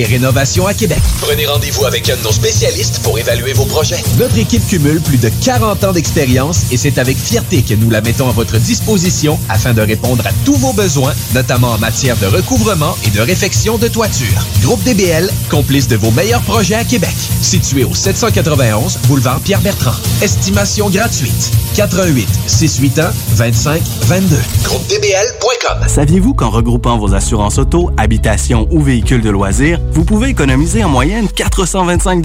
[0.00, 0.98] Et rénovation à Québec.
[1.20, 4.02] Prenez rendez-vous avec un de nos spécialistes pour évaluer vos projets.
[4.18, 8.00] Notre équipe cumule plus de 40 ans d'expérience et c'est avec fierté que nous la
[8.00, 12.26] mettons à votre disposition afin de répondre à tous vos besoins, notamment en matière de
[12.26, 14.46] recouvrement et de réfection de toiture.
[14.62, 17.14] Groupe DBL, complice de vos meilleurs projets à Québec.
[17.42, 19.96] Situé au 791 boulevard Pierre-Bertrand.
[20.22, 21.50] Estimation gratuite.
[21.76, 24.36] 88 681 25 22.
[24.64, 30.84] GroupeDBL.com Saviez-vous qu'en regroupant vos assurances auto, habitation ou véhicules de loisirs, vous pouvez économiser
[30.84, 32.22] en moyenne 425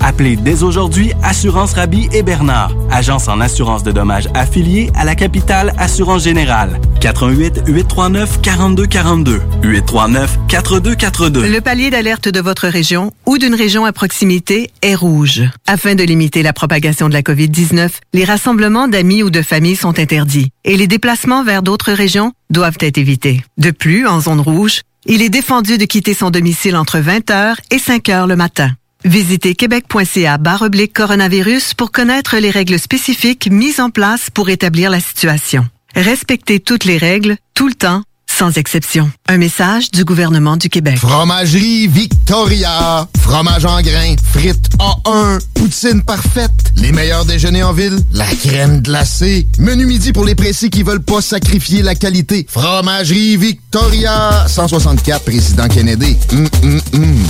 [0.00, 5.14] Appelez dès aujourd'hui Assurance Rabi et Bernard, agence en assurance de dommages affiliée à la
[5.14, 6.80] capitale Assurance Générale.
[7.00, 11.48] 88 839 4242 839 4242.
[11.48, 15.42] Le palier d'alerte de votre région ou d'une région à proximité est rouge.
[15.66, 19.98] Afin de limiter la propagation de la COVID-19, les rassemblements d'amis ou de familles sont
[19.98, 23.42] interdits et les déplacements vers d'autres régions doivent être évités.
[23.58, 27.78] De plus, en zone rouge, il est défendu de quitter son domicile entre 20h et
[27.78, 28.72] 5h le matin.
[29.04, 35.00] Visitez québec.ca oblique coronavirus pour connaître les règles spécifiques mises en place pour établir la
[35.00, 35.66] situation.
[35.94, 38.02] Respectez toutes les règles, tout le temps,
[38.38, 39.10] sans exception.
[39.26, 40.96] Un message du gouvernement du Québec.
[40.98, 43.08] Fromagerie Victoria.
[43.18, 44.14] Fromage en grains.
[44.32, 45.40] Frites A1.
[45.54, 46.52] Poutine parfaite.
[46.76, 47.98] Les meilleurs déjeuners en ville.
[48.12, 49.48] La crème glacée.
[49.58, 52.46] Menu midi pour les pressés qui veulent pas sacrifier la qualité.
[52.48, 54.46] Fromagerie Victoria.
[54.46, 56.16] 164 Président Kennedy.
[56.30, 57.24] Hum, hum, hum.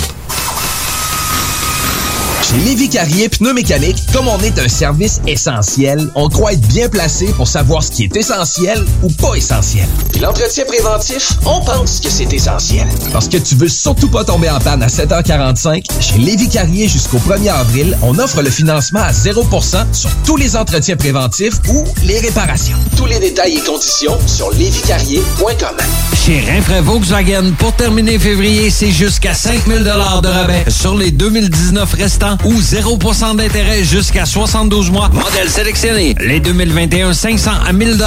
[2.49, 7.27] Chez Lévi Carrier Pneumécanique, comme on est un service essentiel, on croit être bien placé
[7.37, 9.87] pour savoir ce qui est essentiel ou pas essentiel.
[10.13, 12.89] Puis l'entretien préventif, on pense que c'est essentiel.
[13.13, 17.19] Parce que tu veux surtout pas tomber en panne à 7h45, chez Lévi Carrier jusqu'au
[17.19, 22.19] 1er avril, on offre le financement à 0% sur tous les entretiens préventifs ou les
[22.19, 22.79] réparations.
[22.97, 25.77] Tous les détails et conditions sur levicarrier.com.
[26.25, 29.91] Chez Rinfraie Volkswagen, pour terminer février, c'est jusqu'à 5000 de
[30.29, 35.09] rabais sur les 2019 restants ou 0% d'intérêt jusqu'à 72 mois.
[35.11, 36.15] Modèle sélectionné.
[36.21, 37.99] Les 2021 500 à 1000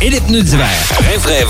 [0.00, 0.68] et les pneus d'hiver.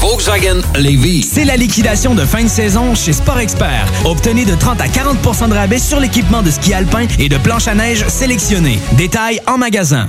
[0.00, 1.22] Volkswagen Lévis.
[1.22, 3.87] C'est la liquidation de fin de saison chez Sport Expert.
[4.04, 7.69] Obtenez de 30 à 40% de rabais sur l'équipement de ski alpin et de planche
[7.69, 8.78] à neige sélectionné.
[8.93, 10.09] Détails en magasin.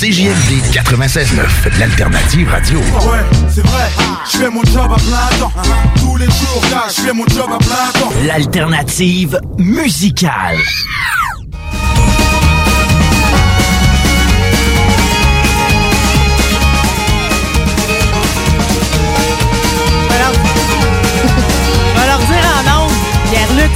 [0.00, 2.78] CJMD 96.9, l'alternative radio.
[2.78, 3.18] Ouais,
[3.50, 3.90] c'est vrai,
[4.32, 5.52] je fais mon job à plein temps.
[5.96, 8.10] Tous les jours, je fais mon job à plein temps.
[8.24, 10.56] L'alternative musicale.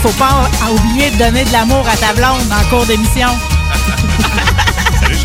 [0.02, 3.28] Faut pas oublier de donner de l'amour à ta blonde en cours d'émission.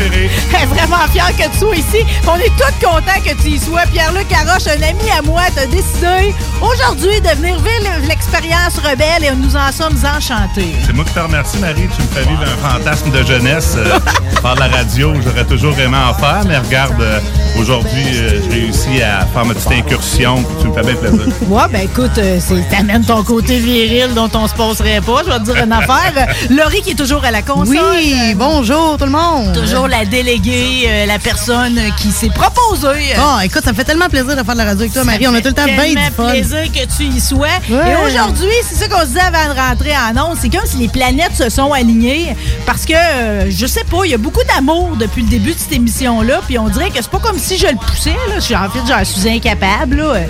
[0.00, 0.30] Chérie.
[0.54, 2.04] Elle est vraiment fière que tu sois ici.
[2.26, 3.82] On est tous contents que tu y sois.
[3.92, 9.34] Pierre-Luc Caroche, un ami à moi, t'as décidé aujourd'hui de venir vivre l'expérience rebelle et
[9.36, 10.74] nous en sommes enchantés.
[10.86, 11.88] C'est moi qui te remercie, Marie.
[11.94, 13.98] Tu me fais vivre un fantasme de jeunesse euh,
[14.42, 15.12] par la radio.
[15.22, 17.20] J'aurais toujours aimé en faire, mais regarde, euh,
[17.58, 20.44] aujourd'hui, euh, j'ai réussi à faire ma petite incursion.
[20.60, 21.20] Tu me fais bien plaisir.
[21.50, 25.22] Ouais, ben écoute, c'est t'amènes ton côté viril dont on se passerait pas.
[25.26, 26.28] Je vais te dire une affaire.
[26.48, 27.76] Laurie qui est toujours à la console.
[27.92, 29.52] Oui, bonjour tout le monde.
[29.52, 33.14] Toujours la déléguée, euh, la personne qui s'est proposée.
[33.16, 35.26] Bon, écoute, ça me fait tellement plaisir de faire de la radio avec toi, Marie.
[35.26, 36.30] On a tout le temps bien du fun.
[36.30, 37.48] plaisir que tu y sois.
[37.68, 37.92] Ouais.
[37.92, 40.76] Et aujourd'hui, c'est ça qu'on se disait avant de rentrer en ondes, c'est comme si
[40.76, 42.36] les planètes se sont alignées
[42.66, 45.58] parce que, euh, je sais pas, il y a beaucoup d'amour depuis le début de
[45.58, 48.36] cette émission-là, puis on dirait que c'est pas comme si je le poussais, là.
[48.36, 50.20] Je suis en fait, j'en suis incapable, là.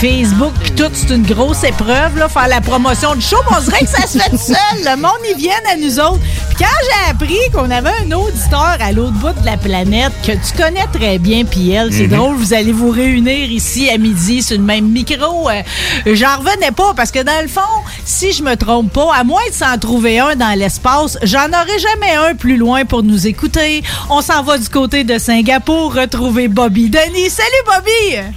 [0.00, 3.60] Facebook, puis tout, c'est une grosse épreuve, là, faire la promotion du show, mais on
[3.62, 4.56] dirait que ça se fait tout seul.
[4.84, 6.20] Le monde, ils viennent à nous autres.
[6.58, 10.56] Quand j'ai appris qu'on avait un auditeur à l'autre bout de la planète que tu
[10.56, 12.16] connais très bien, Piel, c'est Mhm.
[12.16, 15.48] drôle, vous allez vous réunir ici à midi sur le même micro.
[15.50, 15.62] euh,
[16.06, 17.60] j'en revenais pas parce que dans le fond,
[18.04, 21.78] si je me trompe pas, à moins de s'en trouver un dans l'espace, j'en aurai
[21.78, 23.82] jamais un plus loin pour nous écouter.
[24.10, 27.30] On s'en va du côté de Singapour retrouver Bobby Denis.
[27.30, 28.28] Salut Bobby!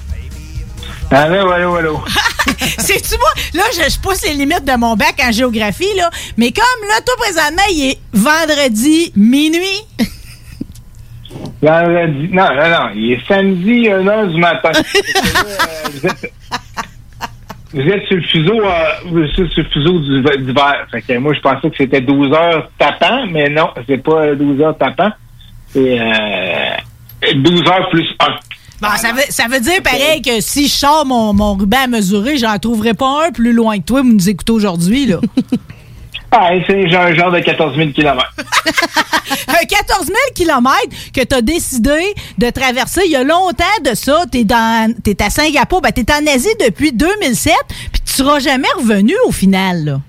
[1.09, 2.01] Allô, allô, allô.
[2.79, 3.29] C'est-tu moi?
[3.53, 6.09] Là, je, je pousse les limites de mon bac en géographie, là.
[6.35, 9.85] Mais comme là, toi, présentement, il est vendredi minuit.
[11.61, 12.29] Vendredi.
[12.31, 12.89] Non, non, non.
[12.95, 14.71] Il est samedi, 1h du matin.
[14.73, 16.33] Euh, vous, êtes,
[17.73, 20.87] vous êtes sur le fuseau, euh, vous êtes sur le fuseau du- d'hiver.
[20.91, 24.61] Fait que moi, je pensais que c'était 12 heures tapant, mais non, c'est pas 12
[24.61, 25.09] heures tapant.
[25.69, 28.25] C'est euh, 12 heures plus 1.
[28.79, 31.87] Bon, ça veut, ça veut dire pareil que si je sors mon, mon ruban à
[31.87, 35.17] mesurer, j'en trouverai pas un plus loin que toi, vous nous écoutez aujourd'hui, là.
[36.67, 38.33] C'est genre, un genre de 14 000 km.
[39.47, 40.71] Un 14 000 km
[41.13, 44.23] que tu as décidé de traverser il y a longtemps de ça.
[44.31, 47.53] Tu es, à Singapour, ben, tu es en Asie depuis 2007,
[47.91, 49.85] puis tu seras jamais revenu au final.
[49.85, 49.99] Là.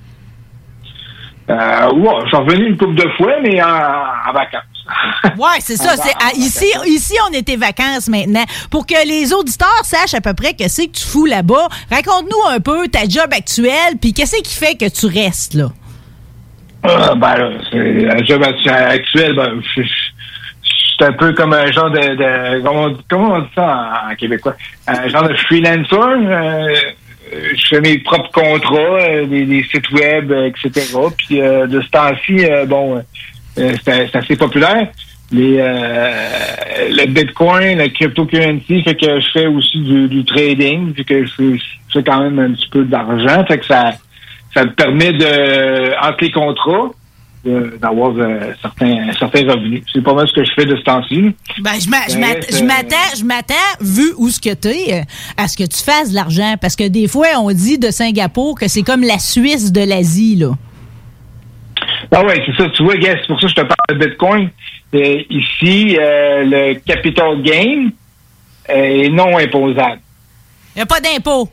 [1.51, 4.63] Euh, ouais, je suis revenu une couple de fois, mais en, en vacances.
[5.39, 5.95] Ouais, c'est ça.
[5.97, 8.45] c'est ici, ici, on était vacances maintenant.
[8.71, 12.51] Pour que les auditeurs sachent à peu près que c'est que tu fous là-bas, raconte-nous
[12.55, 15.71] un peu ta job actuelle, puis qu'est-ce qui fait que tu restes là?
[16.89, 19.61] Euh, ben, c'est un job actu- actuel, ben,
[20.99, 24.57] suis un peu comme un genre de, de- comment, on, dit ça en, québécois?
[24.87, 25.97] Un genre de freelancer.
[25.97, 26.75] euh,
[27.55, 30.97] je fais mes propres contrats, euh, des, des sites web, euh, etc.
[31.19, 32.97] Puis euh, de ce temps-ci, euh, bon,
[33.59, 34.89] euh, c'est c'est assez populaire.
[35.31, 41.05] Les, euh, le Bitcoin, la cryptocurrency, fait que je fais aussi du, du trading, vu
[41.05, 43.93] que je fais, je fais quand même un petit peu d'argent, fait que ça,
[44.59, 46.91] ça me permet de, entre les contrats,
[47.45, 49.83] d'avoir euh, certains, certains revenus.
[49.93, 51.33] C'est pas mal ce que je fais de ce temps-ci.
[51.61, 55.03] Ben, je m'attends, je m'attends, vu où ce que t'es, euh,
[55.37, 56.57] à ce que tu fasses de l'argent.
[56.61, 60.37] Parce que des fois, on dit de Singapour que c'est comme la Suisse de l'Asie,
[60.37, 60.51] là.
[62.11, 62.69] Ah ouais, c'est ça.
[62.71, 64.51] Tu vois, c'est pour ça que je te parle de Bitcoin.
[64.95, 67.91] Euh, ici, euh, le capital gain
[68.69, 70.01] est non imposable.
[70.75, 71.49] Il n'y a pas d'impôt.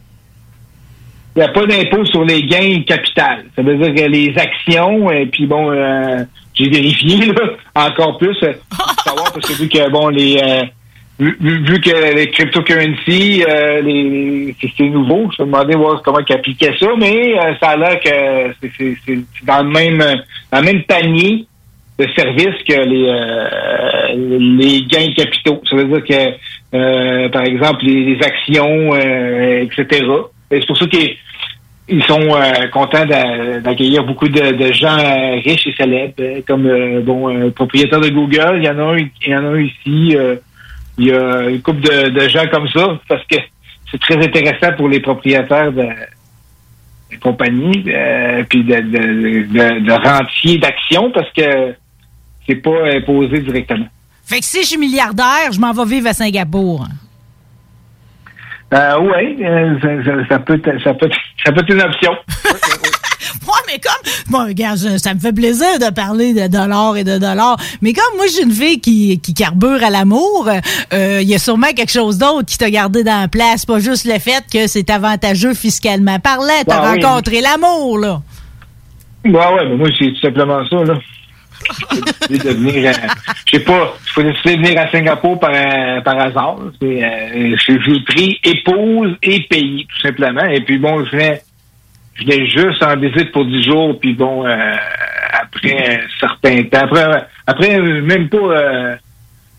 [1.36, 3.44] Il n'y a pas d'impôt sur les gains capital.
[3.56, 6.24] Ça veut dire que les actions, et puis bon, euh,
[6.54, 7.44] j'ai vérifié là,
[7.76, 8.54] encore plus euh,
[9.04, 10.64] savoir parce que vu que bon les euh,
[11.20, 16.34] vu, vu- que les cryptocurrencies, euh, les c'est nouveau, je me demandais voir comment ils
[16.34, 19.98] appliquaient ça, mais euh, ça a l'air que c'est- c'est c'est- dans le même
[20.52, 21.46] dans le même panier
[22.00, 25.62] de services que les les gains capitaux.
[25.70, 26.04] Ça veut dire
[26.72, 30.06] que par exemple les, les actions, etc.
[30.50, 31.18] C'est pour ça qu'ils
[31.88, 37.01] ils sont euh, contents d'a- d'accueillir beaucoup de, gens euh, riches et célèbres, euh, comme
[37.01, 38.56] bon propriétaire de Google.
[38.57, 40.18] Il y en a un, il y en a ici.
[40.97, 43.38] il y a une couple de, gens comme ça parce que
[43.92, 45.88] c'est très intéressant pour les propriétaires de,
[47.21, 47.83] compagnies
[48.50, 51.75] puis de rentiers d'actions parce que
[52.48, 53.88] c'est pas imposé directement.
[54.25, 56.88] Fait que si je suis milliardaire, je m'en vais vivre à Singapour.
[58.73, 59.38] Euh, oui,
[59.81, 61.09] ça, ça- ça peut être- ça peut
[61.45, 62.12] ça peut être une option.
[63.47, 64.12] Ouais, mais comme.
[64.31, 67.57] Bon, regarde, ça, ça me fait plaisir de parler de dollars et de dollars.
[67.81, 70.47] Mais comme moi, suis une fille qui, qui carbure à l'amour,
[70.94, 73.65] euh, il y a sûrement quelque chose d'autre qui t'a gardé dans la place.
[73.65, 76.47] Pas juste le fait que c'est avantageux fiscalement parlant.
[76.67, 77.03] T'as Ah oui.
[77.03, 78.21] rencontré l'amour, là.
[79.25, 80.95] Ouais, ouais, mais moi, c'est tout simplement ça, là.
[82.29, 83.07] De venir, euh,
[83.45, 86.57] je sais pas, pas décidé de venir à Singapour par, euh, par hasard.
[86.83, 90.45] Euh, j'ai pris épouse et pays, tout simplement.
[90.45, 91.41] Et puis bon, je venais,
[92.15, 94.75] je juste en visite pour 10 jours, puis bon, euh,
[95.34, 98.98] après un certain temps, après, après même pas,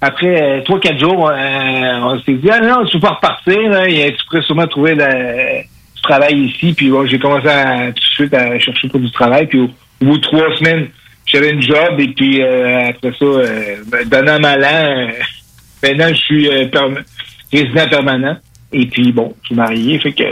[0.01, 4.43] après 3-4 jours, euh, on s'est dit, ah non, tu peux repartir, et tu pourrais
[4.43, 6.75] sûrement trouver du travail ici.
[6.75, 9.71] Puis bon, j'ai commencé à, tout de suite à chercher pour du travail, puis au,
[10.03, 10.89] au bout de trois semaines,
[11.27, 15.13] j'avais une job, et puis euh, après ça, euh, ben, donnant mal an, euh,
[15.83, 16.69] maintenant je suis euh,
[17.53, 18.37] résident permanent.
[18.73, 20.25] Et puis bon, je suis marié, fait que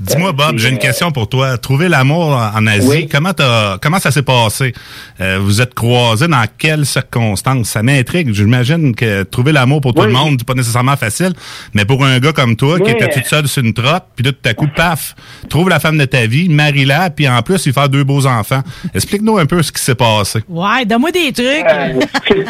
[0.00, 1.58] Dis-moi, Bob, j'ai une question pour toi.
[1.58, 4.72] Trouver l'amour en Asie, comment, t'as- comment ça s'est passé?
[5.20, 7.70] Euh, vous êtes croisés dans quelles circonstances?
[7.70, 8.32] Ça m'intrigue.
[8.32, 11.32] J'imagine que trouver l'amour pour tout le monde, c'est pas nécessairement facile.
[11.74, 14.32] Mais pour un gars comme toi, qui était tout seul sur une trotte, puis là,
[14.32, 15.16] tout à coup, paf,
[15.48, 18.62] trouve la femme de ta vie, marie-la, puis en plus, il fait deux beaux enfants.
[18.94, 20.42] Explique-nous un peu ce qui s'est passé.
[20.48, 21.46] Ouais, donne-moi des trucs.
[21.68, 22.44] Euh,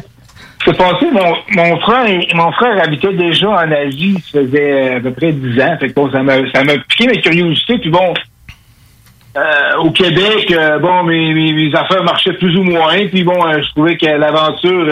[0.64, 5.00] C'est passé, mon, mon frère mon frère habitait déjà en Asie, ça faisait euh, à
[5.00, 5.76] peu près 10 ans.
[5.78, 7.78] Fait que bon, ça m'a piqué ma curiosité.
[7.78, 8.12] Puis bon,
[9.38, 13.06] euh, au Québec, euh, bon, mes, mes, mes affaires marchaient plus ou moins.
[13.06, 14.86] Puis bon, euh, je trouvais que l'aventure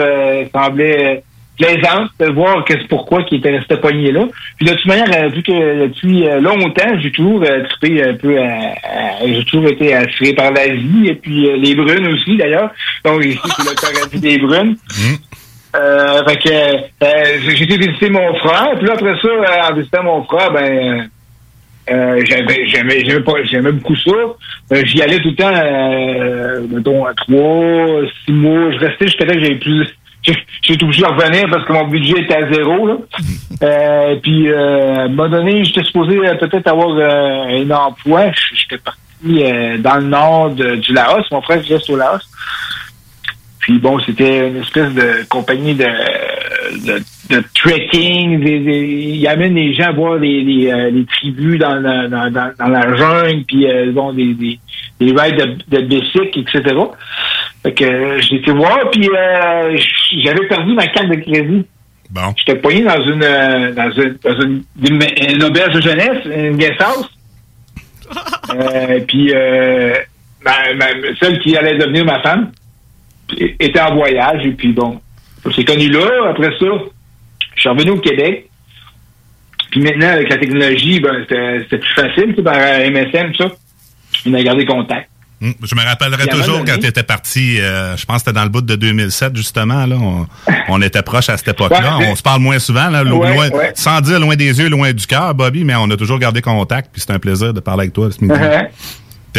[0.53, 1.23] semblait
[1.57, 4.27] plaisante de voir que pourquoi qu'il était resté pogné là.
[4.57, 8.37] Puis de toute manière, vu que depuis longtemps, j'ai toujours trippé un peu
[9.25, 12.69] j'ai toujours été attiré par l'Asie et puis les brunes aussi d'ailleurs.
[13.03, 14.77] Donc ici, c'est le paradis des brunes.
[15.77, 19.75] Euh, fait que euh, j'ai été visiter mon frère, puis là après ça, euh, en
[19.75, 21.09] visitant mon frère, ben
[21.89, 24.11] euh, j'avais j'aimais j'aimais pas j'aimais beaucoup ça.
[24.85, 28.71] J'y allais tout le temps mettons à trois, six mois.
[28.71, 29.87] Je restais jusqu'à temps que j'avais plus
[30.61, 32.85] j'ai été obligé de revenir parce que mon budget était à zéro.
[32.87, 32.95] Là.
[34.21, 38.23] Puis à un moment donné, j'étais supposé peut-être avoir un emploi.
[38.53, 41.23] J'étais parti dans le nord de- du Laos.
[41.31, 42.19] Mon frère reste au Laos.
[43.67, 46.99] Puis bon, c'était une espèce de compagnie de, de,
[47.35, 48.39] de trekking.
[48.39, 52.31] Des, des- ils amènent les gens voir les, les, euh, les tribus dans, la- dans,
[52.31, 54.57] dans, dans la jungle, puis euh, ils ont des, des,
[55.01, 56.75] des rides de, de bicycle, etc.
[57.61, 59.77] Fait que euh, j'ai été voir, puis euh,
[60.23, 61.65] j'avais perdu ma carte de crédit.
[62.09, 62.33] Bon.
[62.37, 66.55] J'étais poigné dans une, euh, dans une, dans une, une- une auberge de jeunesse, une
[66.55, 67.09] guest house.
[68.55, 69.93] Euh, puis euh,
[70.45, 72.49] ma, ma- celle qui allait devenir ma femme
[73.59, 74.99] était en voyage et puis bon,
[75.45, 76.29] on s'est connus là.
[76.31, 76.65] Après ça,
[77.55, 78.49] je suis revenu au Québec.
[79.71, 82.55] Puis maintenant, avec la technologie, ben, c'était plus facile, tu sais, par
[83.33, 83.51] tout ça.
[84.25, 85.09] On a gardé contact.
[85.39, 88.43] Hum, Je me rappellerai toujours quand tu étais parti, euh, je pense que c'était dans
[88.43, 89.85] le bout de 2007, justement.
[89.85, 90.25] Là, on,
[90.69, 91.97] on était proches à cette époque-là.
[91.99, 93.71] Ouais, on se parle moins souvent, là, Ouais, loin- ouais.
[93.75, 96.89] sans dire loin des yeux, loin du cœur, Bobby, mais on a toujours gardé contact.
[96.91, 98.33] Puis c'est un plaisir de parler avec toi ce midi.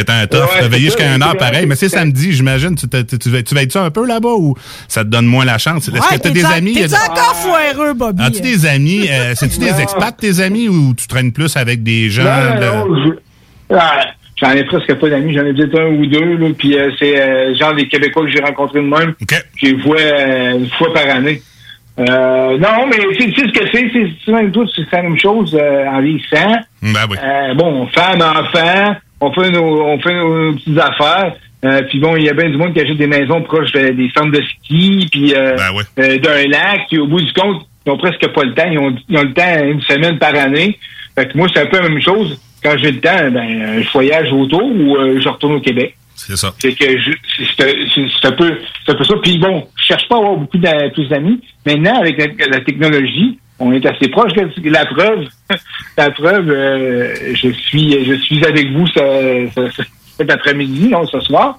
[0.04, 2.74] T'es un tough, Ouais, t'as veillé jusqu'à c'est heure pareil, mais c'est samedi, j'imagine.
[2.76, 4.54] Tu, tu, tu, tu veilles-tu un peu là-bas ou
[4.88, 5.88] ça te donne moins la chance?
[5.88, 6.74] Est-ce que t'as des amis?
[6.74, 8.22] T'es encore foireux, Bobby?
[8.22, 9.06] As-tu des amis?
[9.10, 12.24] Euh, C'est-tu des expats, tes amis, ou tu traînes plus avec des gens?
[12.24, 13.04] Non, de- non, non,
[13.70, 14.00] je- ah,
[14.40, 17.20] J'en ai presque pas d'amis, j'en ai peut-être un ou deux, là, puis euh, c'est
[17.20, 20.68] euh, genre des Québécois que j'ai rencontrés de même, que je les vois euh, une
[20.70, 21.42] fois par année.
[21.98, 23.90] Euh, non, mais tu sais ce que c'est,
[24.24, 26.54] c'est même tout, c'est la même chose euh, en vieillissant.
[26.80, 27.16] Ben oui.
[27.20, 31.34] Euh, bon, femme, enfant, on fait nos, on fait nos petites affaires.
[31.64, 33.88] Euh, puis bon, il y a bien du monde qui achète des maisons proches de-
[33.90, 35.56] des centres de ski, puis euh,
[35.98, 38.70] euh, d'un lac, puis au bout du compte, ils ont presque pas le temps.
[38.70, 40.78] Ils ont, ils ont le temps une semaine par année.
[41.16, 42.40] Fait que moi, c'est un peu la même chose.
[42.62, 43.38] Quand j'ai le temps, ben,
[43.78, 45.96] euh, je voyage autour ou euh, je retourne au Québec.
[46.14, 46.52] C'est ça.
[46.58, 47.10] C'est que je,
[47.56, 49.14] c'est, un peu, c'est un peu ça.
[49.22, 51.40] Puis bon, je cherche pas à avoir beaucoup d'a- plus d'amis.
[51.66, 54.32] Maintenant, avec la, la technologie, on est assez proche.
[54.64, 55.26] La, preuve,
[55.96, 59.82] la preuve, euh, je suis, je suis avec vous ce, ce- ce-
[60.16, 61.58] cet après-midi, non, ce soir.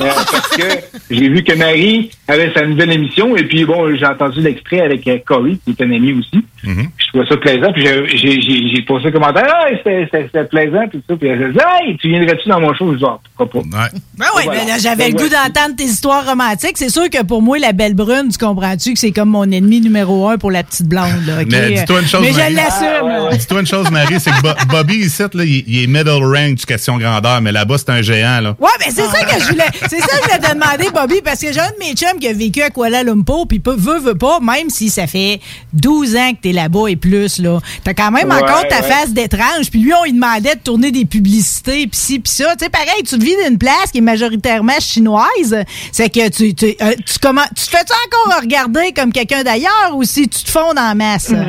[0.00, 0.62] Euh, parce que
[1.10, 5.06] j'ai vu que Marie avait sa nouvelle émission et puis bon, j'ai entendu l'extrait avec
[5.08, 6.44] euh, Corey, qui est un ami aussi.
[6.64, 7.72] Je trouvais ça plaisant.
[7.72, 9.44] Puis j'ai- j'ai j'ai- j'ai posé un commentaire.
[9.48, 11.16] Ah, c'était- plaisant, tout ça.
[11.16, 11.58] Puis elle a dit,
[11.88, 12.92] hey, tu viendrais-tu dans mon show?
[12.92, 13.68] Je dis, Ah, pourquoi pas?
[13.68, 14.60] Ben oui, Voilà.
[14.64, 16.76] mais là, j'avais Ben le goût d'entendre tes histoires romantiques.
[16.76, 19.80] C'est sûr que pour moi, la belle brune, tu comprends-tu que c'est comme mon ennemi
[19.80, 21.26] numéro un pour la petite blonde.
[21.26, 21.42] Là?
[21.48, 22.52] Mais dis-toi une chose, Mais Marie.
[22.52, 23.08] je l'assume.
[23.08, 23.36] là.
[23.36, 26.64] Dis-toi une chose, Marie, c'est que Bo- Bobby, ici, là, il, il est middle range
[26.66, 28.56] question grandeur, mais là-bas, c'est un géant, là.
[28.60, 29.64] Ouais, mais c'est ça que je voulais.
[29.88, 32.28] C'est ça que je te demander, Bobby, parce que j'ai un de mes chums qui
[32.28, 35.40] a vécu à Kuala Lumpur, puis veut, veut pas, même si ça fait
[35.72, 37.60] 12 ans que t'es là-bas et plus, là.
[37.84, 38.88] T'as quand même Ouais, encore ta ouais.
[38.88, 42.54] face d'étrange, puis lui, on lui demandait de tourner des publicités, puis ci, puis ça.
[42.56, 45.56] Tu sais, pareil, tu vis d'une place qui est majoritairement chinoise,
[45.90, 49.94] c'est que tu, tu, euh, tu, comment, tu te fais-tu encore regarder comme quelqu'un d'ailleurs,
[49.94, 51.32] ou si tu te fonds en masse?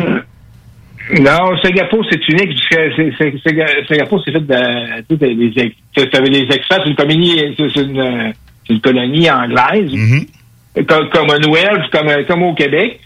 [1.20, 2.56] Non, Singapour, c'est unique.
[2.56, 5.16] parce que c'est- c'est- c'est- Singapour, c'est fait de.
[5.16, 8.34] Des les expats, c'est une colonie, c'est une,
[8.70, 9.92] une colonie anglaise.
[10.88, 13.00] Comme, Commonwealth, comme, comme au Québec.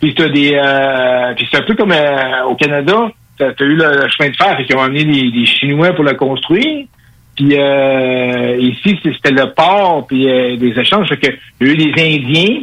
[0.00, 0.52] Puis t'as des.
[0.54, 3.08] Euh, puis c'est un peu comme euh, au Canada.
[3.38, 5.92] T'as as eu le, le chemin de fer, fait qu'ils ont amené des, des Chinois
[5.94, 6.86] pour le construire.
[7.36, 11.08] Puis euh, ici, c'était le port, puis euh, des échanges.
[11.08, 12.60] Fait que il y a eu les Indiens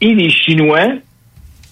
[0.00, 0.88] et les Chinois,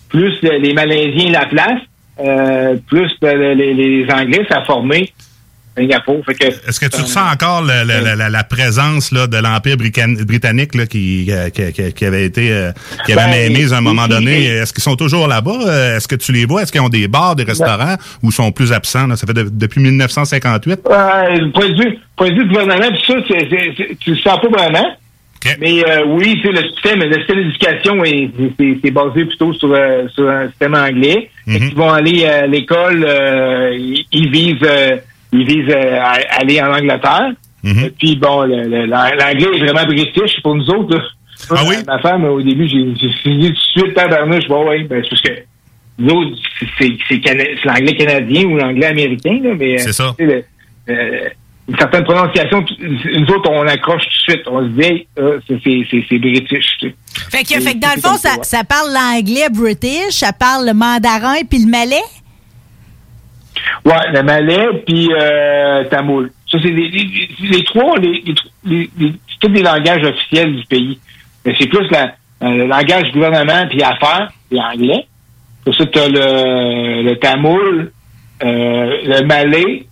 [0.09, 1.81] plus les Malaisiens la place,
[2.21, 5.13] euh, plus euh, les, les Anglais, ça a formé
[5.77, 6.23] Singapour.
[6.29, 10.77] Est-ce que tu ressens encore le- le- la, la- la présence là, de l'Empire britannique
[10.77, 12.71] là, qui, euh, qui, qui- qui avait été euh,
[13.05, 14.45] qui avait Ben, mainmise à un moment donné?
[14.45, 15.59] Est-ce qu'ils sont toujours là-bas?
[15.67, 16.63] Euh, Est-ce que tu les vois?
[16.63, 19.09] Est-ce qu'ils ont des bars, des restaurants ou sont plus absents?
[19.09, 19.17] là?
[19.17, 20.81] Ça fait de- depuis 1958?
[20.89, 24.17] Euh, le point de vue, point de vue gouvernement, ça, c'est, c'est, c'est- tu le
[24.19, 24.87] sens pas vraiment.
[25.61, 29.73] Mais euh, oui, sais, le système, le système d'éducation est, c'est, c'est basé plutôt sur,
[29.75, 31.31] euh, sur un système anglais.
[31.47, 34.97] Fait qu'ils vont aller à l'école, euh, ils, ils visent, euh,
[35.33, 37.33] ils visent euh, à- aller en Angleterre.
[37.87, 40.97] Et puis bon, le- le- l'anglais est vraiment british pour nous autres.
[40.97, 41.03] là.
[41.51, 41.77] Ah oui?
[41.87, 44.47] Ma femme, au début, j'ai, j'ai fini tout de suite tabarnouche.
[44.49, 45.43] Bon, oui, ben, c'est parce que
[45.99, 49.79] nous autres, c'est, c'est, c'est cana- c'est l'anglais canadien ou l'anglais américain, là, mais...
[49.79, 50.15] C'est ça.
[50.19, 50.45] le-
[51.69, 52.75] euh, une certaine prononciation, t-
[53.19, 54.49] nous autres, on accroche tout de suite.
[54.49, 56.77] On se dit, euh, c'est- british.
[56.79, 56.95] tu sais.
[57.31, 61.37] Fait que, fait que dans le fond, ça, parle l'anglais british, ça parle le mandarin
[61.49, 61.97] puis le malais?
[63.85, 66.31] Ouais, le malais, puis euh, tamoul.
[66.51, 70.57] Ça, c'est les, les, les trois, les, les, les- les- c'est tous des langages officiels
[70.57, 70.99] du pays.
[71.45, 75.07] Mais c'est plus la, euh, le langage gouvernement puis affaires, puis anglais.
[75.65, 77.93] Pour ça, tu as le, le tamoul,
[78.43, 79.87] euh, le malais,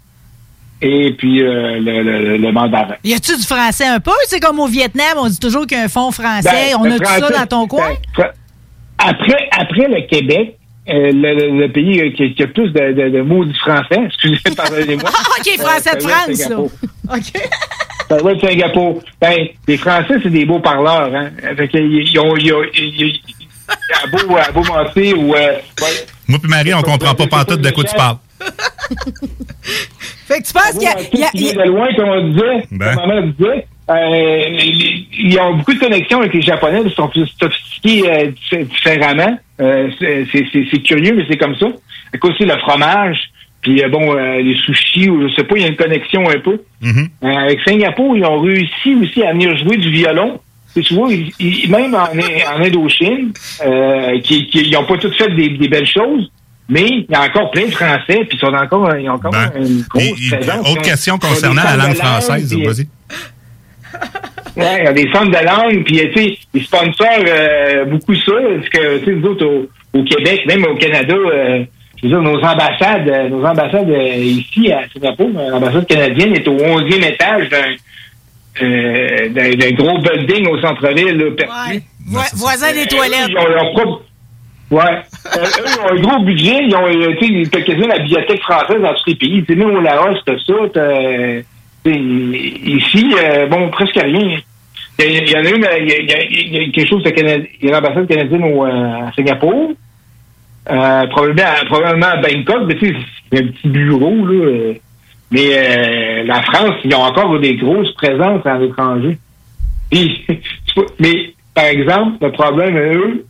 [0.83, 2.97] et puis euh, le, le, le mandarin.
[3.05, 4.11] Y a-tu du français un peu?
[4.27, 6.51] C'est comme au Vietnam, on dit toujours qu'il y a un fond français.
[6.73, 7.91] Ben, on a tout ça dans ton coin?
[8.19, 8.31] ben,
[8.99, 10.59] Après, après le Québec,
[10.89, 13.55] euh, le, le- le pays euh, qui, qui a plus de, de, de mots du
[13.55, 15.09] français, excusez, pardonnez-moi.
[15.39, 16.59] OK, français de France, là.
[16.59, 17.49] OK.
[18.09, 19.01] Ça doit être Singapour.
[19.21, 21.31] Ben, les Français, c'est des beaux parleurs, hein.
[21.57, 23.23] Fait ils ont, ils ont, ils- ils-
[24.03, 25.39] à beau, à beau mentir ou, euh,
[25.81, 26.07] ouais.
[26.29, 28.17] Moi puis Marie, on comprend pas pantoute de quoi tu parles.
[30.27, 32.29] Fait que tu penses qu'il y a- il y a- vient de loin, comme on
[32.31, 32.95] disait, Ben.
[32.97, 34.59] comme disait, euh,
[35.19, 39.39] ils ont beaucoup de connexions avec les Japonais, ils sont plus sophistiqués euh, dif- différemment.
[39.61, 41.67] Euh, c'est- c'est c'est- c'est curieux, mais c'est comme ça.
[42.13, 43.19] Avec aussi le fromage,
[43.61, 46.29] puis euh, bon, euh, les sushis, ou je sais pas, il y a une connexion
[46.29, 46.61] un peu.
[47.25, 50.41] Euh, avec Singapour, ils ont réussi aussi à venir jouer du violon.
[50.75, 53.33] Et tu vois, ils- ils- même en, en Indochine,
[53.65, 56.31] euh, qui, qui, ils n'ont pas toutes fait des, des belles choses,
[56.69, 59.35] mais il y a encore plein de Français, puis ils ont encore, ils ont encore
[59.57, 60.47] une grosse présence.
[60.47, 62.87] Ben, Autre ont- question concernant la langue française, puis- vas-y.
[64.57, 68.15] Ouais, il y a des centres de langue, puis tu sais, ils sponsorent euh, beaucoup
[68.15, 71.65] ça, parce que tu sais, nous autres au, au Québec, même au Canada, euh,
[71.97, 76.47] je veux dire, nos ambassades, euh, nos ambassades euh, ici à Singapour, l'ambassade canadienne est
[76.49, 77.75] au 11e étage d'un
[78.63, 81.83] euh, d'un d'un gros building au centre-ville, là, perdu.
[82.07, 83.29] Vo- voisin des toilettes.
[83.31, 84.03] Ils ont leur propre.
[84.73, 84.81] Ouais.
[85.37, 86.65] Euh, eux, ils ont un gros budget.
[86.65, 89.45] Ils ont, euh, tu sais, quasiment la bibliothèque française dans tous les pays.
[89.45, 90.55] Tu sais, nous, au Laos, t'as ça.
[90.73, 94.39] t'as, ici, euh, bon, presque rien.
[94.99, 96.25] Il y, a- il y en a une, euh, il y a, il y a-
[96.25, 97.45] il y a quelque chose Canadien.
[97.61, 99.73] Il y a l'ambassade canadienne au, à Singapour.
[100.65, 102.95] Probablement, à- probablement à Bangkok, mais tu sais,
[103.31, 104.73] c'est un petit bureau, là.
[105.31, 109.17] Mais la France, ils ont encore des grosses présences à l'étranger.
[111.01, 113.25] Mais, par exemple, le problème, eux,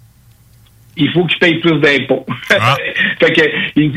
[0.97, 2.27] il faut qu'ils payent plus d'impôts.
[2.49, 3.43] fait que,
[3.81, 3.93] ouais,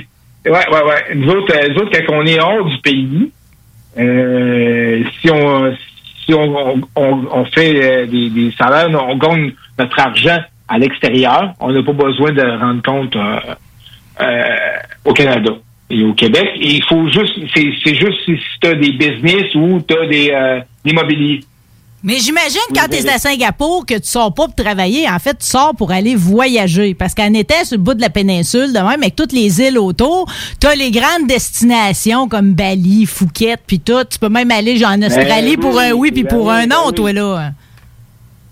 [0.45, 1.15] ouais, ouais.
[1.15, 3.31] Nous autres, euh, nous autres, quand on est hors du pays,
[3.97, 5.73] euh, si on
[6.25, 11.71] si on, on, fait euh, des, des salaires, on gagne notre argent à l'extérieur, on
[11.71, 13.39] n'a pas besoin de rendre compte euh,
[14.21, 14.55] euh,
[15.05, 15.51] au Canada
[15.89, 16.47] et au Québec.
[16.55, 20.61] Et il faut juste, c'est juste si tu as des business ou tu as des
[20.83, 21.41] l'immobilier.
[22.07, 25.09] Mais j'imagine quand tu es à Singapour que tu sors pas pour travailler.
[25.09, 26.93] En fait, tu sors pour aller voyager.
[26.93, 29.79] Parce qu'en été, sur le bout de la péninsule, de même, avec toutes les îles
[29.79, 34.03] autour, tu as les grandes destinations comme Bali, Phuket, puis tout.
[34.03, 36.51] Tu peux même aller genre, en Australie Ben pour oui, un oui puis ben pour
[36.51, 36.93] un ben non, oui.
[36.93, 37.51] toi, là.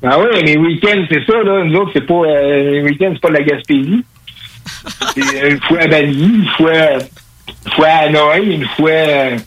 [0.02, 1.64] Ben oui, les week-ends, c'est ça, là.
[1.64, 2.14] Nous autres, c'est pas.
[2.16, 4.04] euh, les week-ends, c'est pas de la Gaspésie.
[5.16, 9.38] C'est une fois à Bali, une fois, une fois à Hanoï, une fois euh,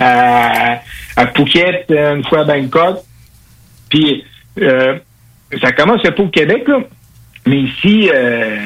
[0.00, 0.80] à,
[1.16, 2.98] à Phuket, une fois à Bangkok.
[3.88, 4.24] Puis,
[4.60, 4.98] euh,
[5.62, 6.78] ça commence pas au Québec, là.
[7.46, 8.56] Mais ici, euh,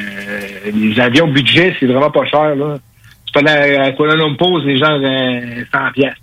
[0.72, 2.78] les avions budget, c'est vraiment pas cher, là.
[3.26, 6.18] C'est pas dans- à Kuala Lumpur, c'est genre euh, 100 piastres.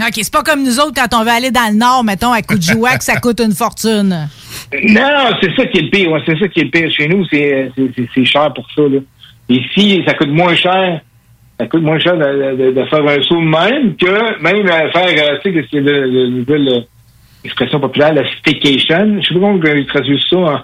[0.00, 2.42] OK, c'est pas comme nous autres quand on veut aller dans le nord, mettons, à
[2.42, 4.28] Coudjouac, ça coûte une fortune.
[4.84, 6.10] Non, c'est ça qui est le pire.
[6.10, 6.90] ouais, c'est ça qui est le pire.
[6.90, 8.82] Chez nous, c'est, c'est, c'est- c'est cher pour ça.
[8.82, 8.98] Là.
[9.48, 11.00] Ici, ça coûte moins cher.
[11.60, 15.06] Ça coûte moins cher de, de- de faire un saut même que même euh, faire,
[15.32, 16.80] euh, tu sais, que c'est le, le, nouvelle euh,
[17.44, 19.20] expression populaire, la staycation.
[19.20, 20.60] Je sais pas comment ils traduisent ça en,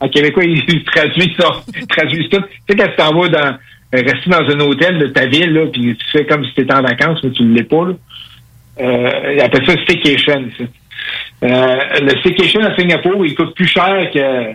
[0.00, 0.44] en québécois.
[0.44, 1.50] Ils traduisent ça.
[1.88, 2.38] Traduisent ça.
[2.38, 3.58] Tu sais, quand tu t'en vas dans,
[3.94, 6.62] euh, rester dans un hôtel de ta ville, là, puis tu fais comme si tu
[6.62, 7.86] étais en vacances, mais tu ne l'es pas.
[7.86, 7.94] Là.
[8.80, 10.48] Euh, ils appellent ça staycation.
[10.56, 10.64] ça.
[11.44, 14.52] Euh, le staycation à Singapour, il coûte plus cher que,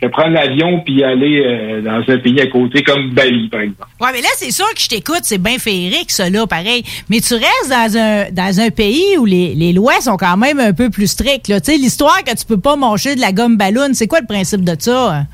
[0.00, 3.88] que prendre l'avion puis aller euh, dans un pays à côté comme Bali, par exemple.
[4.00, 6.84] Ouais, mais là, c'est sûr que je t'écoute, c'est bien féerique, ça, là, pareil.
[7.10, 10.60] Mais tu restes dans un, dans un pays où les, les lois sont quand même
[10.60, 11.60] un peu plus strictes, là.
[11.60, 14.26] Tu sais, l'histoire que tu peux pas manger de la gomme ballon, c'est quoi le
[14.26, 15.24] principe de ça?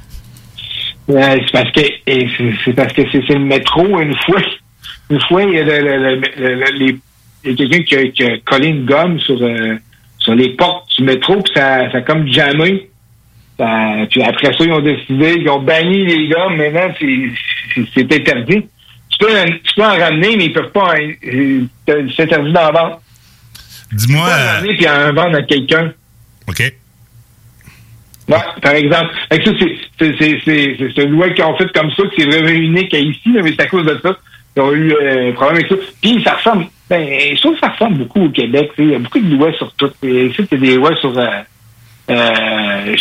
[1.10, 1.80] Euh, c'est parce que
[2.64, 4.40] c'est, parce que c'est, le métro une fois.
[5.10, 6.96] Une fois, il y a, le- le-
[7.44, 9.76] le- quelqu'un qui a, qui a collé une gomme sur, euh,
[10.18, 12.88] sur les portes du métro, puis ça, ça a comme jammé.
[13.56, 16.56] Puis après ça, ils ont décidé, ils ont banni les gommes.
[16.56, 17.28] Maintenant, c'est,
[17.74, 18.66] c'est, c'est interdit.
[19.10, 20.94] Tu peux, en- tu peux en ramener, mais ils peuvent pas.
[20.98, 21.62] euh,
[22.16, 23.00] C'est interdit d'en vendre.
[23.92, 24.26] Dis-moi.
[24.26, 25.92] Tu peux en ramener puis en vendre à quelqu'un.
[26.48, 26.72] OK.
[28.26, 29.10] Ouais, par exemple.
[29.30, 32.02] Fait que ça, c'est, c'est, c'est, c'est, c'est une loi qu'ils ont faite comme ça,
[32.04, 34.16] que c'est vraiment unique à ici, mais c'est à cause de ça.
[34.56, 35.76] ils ont eu euh, un problème avec ça.
[36.02, 38.70] Puis ça ressemble, ben, je trouve que ça ressemble beaucoup au Québec.
[38.78, 39.90] Il y a beaucoup de lois sur tout.
[40.02, 41.16] Ici, a des lois sur...
[41.16, 41.28] Euh,
[42.10, 42.94] euh,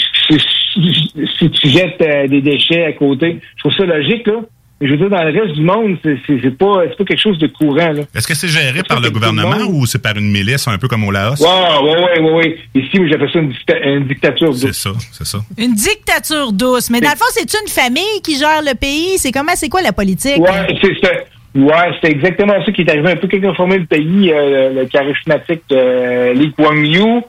[1.37, 4.35] si, tu jettes euh, des déchets à côté, je trouve ça logique, là.
[4.81, 7.37] Mais je veux dire, dans le reste du monde, c'est pas, c'est pas quelque chose
[7.37, 8.01] de courant, là.
[8.13, 11.03] Est-ce que c'est géré par le gouvernement ou c'est par une milice, un peu comme
[11.05, 11.39] au Laos?
[11.39, 12.57] Ouais, ouais, ouais, ouais, ouais.
[12.75, 14.53] Ici, j'appelle ça une, dicta- une dictature.
[14.55, 15.37] C'est ça, c'est ça.
[15.57, 16.89] Une dictature douce.
[16.89, 19.17] Mais dans le fond, c'est une famille qui gère le pays?
[19.17, 20.39] C'est comment, c'est quoi la politique?
[20.39, 21.11] Ouais, c'est ça.
[21.55, 24.85] Ouais, c'est exactement ça qui est arrivé un peu ont formé le pays, euh, le
[24.85, 27.21] charismatique euh, Lee Kuan Yew.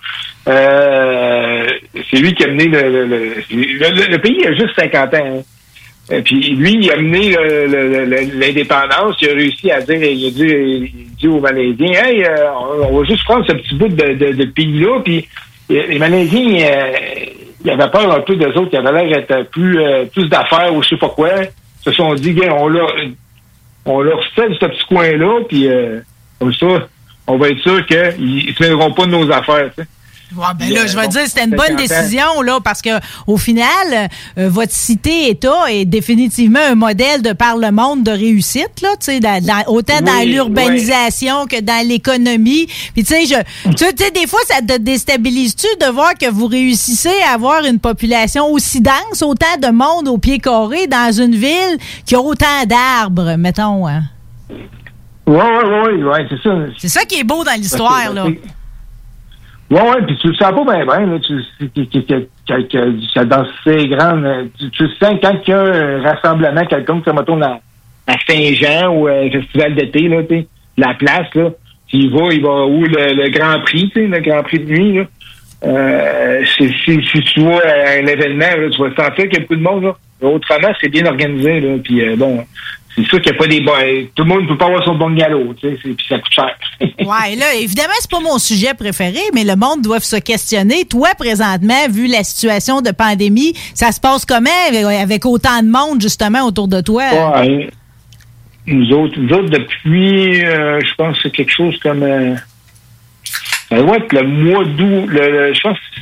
[0.48, 1.66] Euh,
[2.10, 5.18] c'est lui qui a mené le, le, le, le- pays a juste 50 ans.
[5.22, 5.42] hein.
[6.10, 7.34] Et puis lui, il a mené
[8.34, 9.16] l'indépendance.
[9.20, 12.50] Il a réussi à dire, il a dit, il dit aux Malaisiens, hey, euh,
[12.90, 15.00] on, va juste prendre ce petit bout de, de, de pays-là.
[15.04, 15.26] Puis
[15.70, 16.92] euh, les Malaisiens, euh,
[17.64, 18.70] ils avaient peur un peu d'eux autres.
[18.72, 19.78] Ils avaient l'air d'être plus,
[20.12, 21.30] plus d'affaires ou je sais pas quoi.
[21.42, 21.50] Ils
[21.84, 22.87] se sont dit, on l'a,
[23.85, 26.01] on leur fait ce petit coin-là, puis euh,
[26.38, 26.88] comme ça,
[27.27, 29.70] on va être sûr qu'ils ne se mêleront pas de nos affaires.
[29.77, 29.88] tu sais.
[30.37, 31.84] Ouais, ben là, je vais dire, c'était une bonne 50 ans.
[32.00, 32.90] décision, là, parce que
[33.26, 38.80] au final, euh, votre cité-État est définitivement un modèle de par le monde de réussite,
[38.82, 42.66] là, tu sais, dans- autant dans Oui, l'urbanisation que dans l'économie.
[42.94, 46.46] Puis, tu sais, je- tu sais, des fois, ça te déstabilise-tu de voir que vous
[46.46, 51.37] réussissez à avoir une population aussi dense, autant de monde au pied carré dans une
[51.37, 53.87] ville qui a autant d'arbres, mettons.
[53.87, 54.02] hein?
[55.26, 56.50] Ouais, ouais, ouais, ouais, c'est ça.
[56.78, 58.26] C'est ça qui est beau dans l'histoire, là.
[59.70, 61.18] Ouais, ouais, puis tu le sens pas bien, bien.
[61.20, 64.24] Tu, que, que, que, que, que ça danse assez grande.
[64.24, 67.61] euh, Tu, tu sens quand il y a un rassemblement quelconque, comme mettons à,
[68.07, 70.46] à Saint-Jean ou un festival d'été, là, tu
[70.77, 71.50] la place, là.
[71.92, 74.64] Il va, il va où le, le Grand Prix, tu sais, le Grand Prix de
[74.72, 75.05] nuit, là.
[75.64, 79.40] Euh, si, si, si tu vois un événement, là, tu vas sentir qu'il y a
[79.40, 79.94] beaucoup de monde, là.
[80.20, 81.77] Autrement, c'est bien organisé, là.
[81.83, 82.44] Puis euh, bon,
[82.96, 83.72] c'est sûr qu'il n'y a pas des bons.
[84.14, 86.57] Tout le monde ne peut pas avoir son bungalow, tu sais, puis ça coûte cher.
[87.00, 90.85] Ouais, là, évidemment, c'est pas mon sujet préféré, mais le monde doit se questionner.
[90.85, 94.50] Toi, présentement, vu la situation de pandémie, ça se passe comment
[95.00, 97.04] avec, autant de monde, justement, autour de toi?
[97.40, 97.68] Ouais.
[98.66, 102.02] Nous autres, nous autres depuis, euh, je pense que c'est quelque chose comme.
[102.02, 102.35] euh,
[103.68, 106.00] ça doit être le mois d'août, je pense que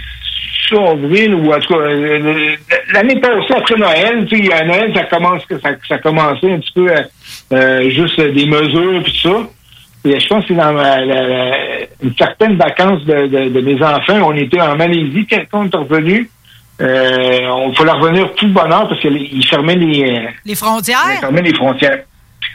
[0.73, 2.55] c'est avril ou en tout cas euh,
[2.95, 6.73] l'année passée après Noël, tu sais, à Noël, ça commence ça, ça commençait un petit
[6.75, 6.89] peu
[7.53, 9.39] euh, juste des mesures puis tout ça.
[10.05, 11.57] Et je pense que c'est dans la- la- la-
[12.03, 16.29] une certaine vacances de, de- de mes enfants, on était en Malaisie, quelqu'un est revenu.
[16.81, 20.03] Euh, on fallait revenir tout bonheur parce qu'ils fermaient les.
[20.03, 20.97] euh, Les frontières?
[21.19, 22.01] on fermait les frontières.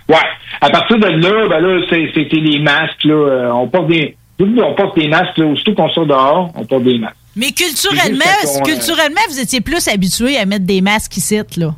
[0.10, 0.16] Ouais.
[0.60, 3.52] À partir de là, ben là, c'était les masques, là.
[3.54, 4.16] On porte des.
[4.40, 5.46] On porte des masques, là.
[5.46, 7.16] Aussitôt qu'on sort dehors, on porte des masques.
[7.38, 8.26] Mais culturellement,
[8.66, 11.74] culturellement, vous étiez plus habitués à mettre des masques ici, là.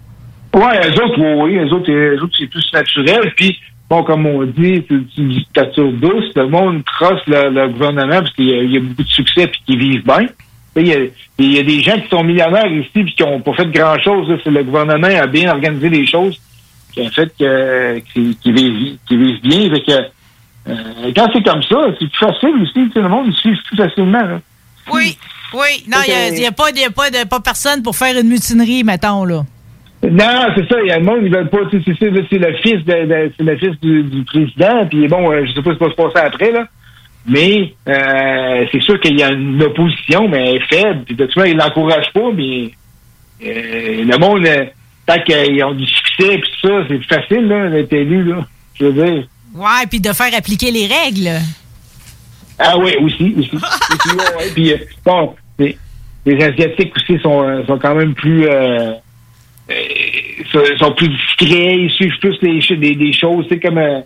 [0.56, 1.56] Ouais, eux autres, oui, oui.
[1.58, 3.32] Eux autres, eux autres, c'est plus naturel.
[3.36, 3.58] Puis,
[3.90, 6.32] bon, comme on dit, c'est une dictature douce.
[6.36, 9.08] Le monde trosse le, le gouvernement parce qu'il y, a- il y a beaucoup de
[9.10, 10.26] succès puis qu'ils vivent bien.
[10.76, 10.98] Il y, a,
[11.40, 14.28] il y a des gens qui sont millionnaires ici puis qui n'ont pas fait grand-chose.
[14.44, 16.40] C'est le gouvernement a bien organisé les choses
[16.94, 18.00] qui a fait que,
[18.42, 18.98] qu'ils vivent,
[19.44, 19.70] bien.
[19.72, 19.92] Fait que,
[20.72, 22.90] euh, quand c'est comme ça, c'est plus facile aussi.
[22.96, 24.22] Le monde suit plus facilement.
[24.24, 24.42] Là.
[24.94, 25.18] Oui,
[25.54, 25.84] oui.
[25.88, 28.84] Non, il n'y a, pas, y a pas, de, pas personne pour faire une mutinerie,
[28.84, 29.44] mettons, là.
[30.02, 30.78] Non, c'est ça.
[30.82, 31.60] Il y a le monde, ils veulent pas.
[31.72, 34.86] C'est le fils de, le fils du, du président.
[34.90, 36.68] Puis bon, euh, je sais pas ce qui va se passer après là.
[37.26, 41.04] Mais euh, c'est sûr qu'il y a une opposition, mais elle est faible.
[41.06, 42.32] Puis de toute façon, ils l'encouragent pas.
[42.34, 42.72] Mais
[43.46, 44.48] euh, le monde,
[45.06, 48.48] tant qu'ils ont du succès puis ça, c'est plus facile là d'être élu là.
[48.80, 49.28] Je veux dire.
[49.54, 51.42] Ouais, puis de faire appliquer les règles.
[52.60, 53.56] Ah oui, aussi, aussi.
[53.56, 54.52] Aussi, ouais, ouais.
[54.54, 55.78] Puis euh, bon, les,
[56.26, 58.94] les asiatiques aussi sont, euh, sont quand même plus euh,
[59.72, 59.74] euh,
[60.52, 64.02] sont, sont plus discrets, ils suivent plus les, des, des choses, c'est comme euh,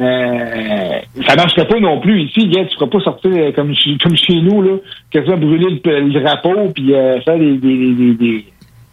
[0.00, 4.16] euh, ça marcherait pas non plus ici, gars, tu feras pas sortir comme chez, comme
[4.16, 4.76] chez nous là,
[5.10, 8.44] quasiment brûler le, le drapeau puis euh, faire des, des, des, des,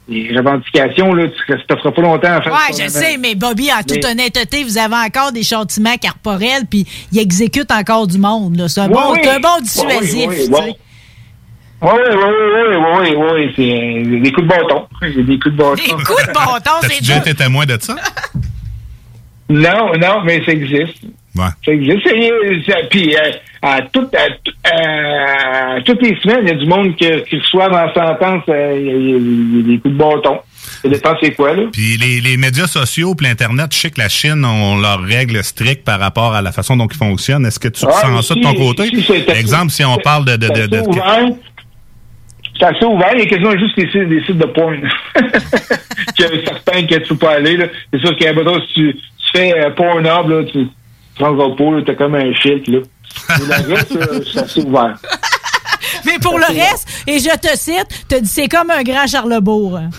[0.07, 3.17] des revendications là, tu ne te feras pas longtemps à faire Ouais, ça, je sais,
[3.17, 7.71] mais Bobby, en toute Mais- honnêteté, vous avez encore des châtiments corporels, puis ils exécutent
[7.71, 8.55] encore du monde.
[8.57, 8.67] là.
[8.67, 9.19] C'est un, Ouais, bon, oui.
[9.23, 10.29] c'est un bon Ouais, dissuasif.
[10.29, 10.73] oui, tu oui.
[11.81, 14.87] Oui, oui, oui, oui, oui, oui, c'est euh, des coups de bâton.
[15.03, 15.75] Il des coups de bâton.
[15.75, 17.21] Des coups de bâton, T'as-tu c'est déjà dur.
[17.27, 17.95] été témoin de ça?
[19.49, 21.03] Non, non, mais ça existe.
[21.35, 21.49] Ouais.
[21.63, 26.65] C'est- Puis, euh, à, tout- à tout- à toutes les semaines, il y a du
[26.65, 30.39] monde qui, qui reçoit dans la sentence euh, des coups de bâton.
[30.81, 31.63] Ça dépend c'est quoi, là.
[31.71, 35.43] Puis les, les médias sociaux puis l'Internet, je sais que la Chine ont leurs règles
[35.43, 37.45] strictes par rapport à la façon dont ils fonctionnent.
[37.45, 38.89] Est-ce que tu Ah, ressens ça de ton côté?
[39.37, 40.35] Exemple, si on parle de...
[40.37, 41.29] de, de, C'est de- assez ouvert.
[42.57, 43.09] C'est assez ouvert.
[43.13, 44.77] Il y a quasiment juste des sites, des sites de porn.
[46.15, 47.57] qu'il y a certains que tu peux pas aller.
[47.91, 49.01] C'est sûr qu'il y a besoin si tu, tu
[49.37, 50.67] fais euh, Pornhub, là, tu
[51.17, 52.79] pas, là, t'as comme un filtre, là.
[53.29, 54.97] Mais le reste, euh, c'est assez ouvert.
[56.05, 59.79] Mais pour le reste, et je te cite, tu dit c'est comme un grand Charlebourg.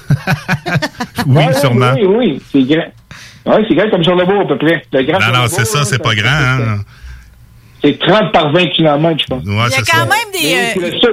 [1.27, 1.93] Oui, Ouais, sûrement.
[1.95, 2.87] Oui, oui, c'est grand.
[3.47, 4.85] Oui, c'est grand comme Charlebourg, à peu près.
[4.93, 6.29] Le grand Non, non, c'est ça, c'est pas grand.
[6.29, 6.79] Hein?
[7.83, 9.45] C'est 30 par 20 km, je pense.
[9.45, 11.01] Ouais, Il y a quand même des.
[11.05, 11.11] Euh,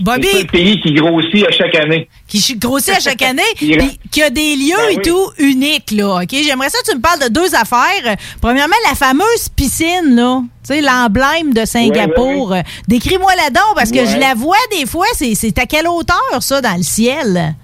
[0.00, 2.08] Bobby, c'est le pays qui grossit à chaque année.
[2.26, 3.76] qui grossit à chaque année, puis
[4.10, 5.02] qui a des lieux Ben et oui.
[5.04, 6.22] tout uniques, là.
[6.22, 6.28] OK?
[6.32, 8.16] J'aimerais ça que tu me parles de deux affaires.
[8.40, 10.40] Premièrement, la fameuse piscine, là.
[10.66, 12.50] Tu sais, l'emblème de Singapour.
[12.50, 15.06] Ouais, Décris-moi la donc, parce que je la vois des fois.
[15.14, 17.54] C'est c'est à quelle hauteur, ça, dans le ciel?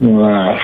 [0.00, 0.56] Ouais.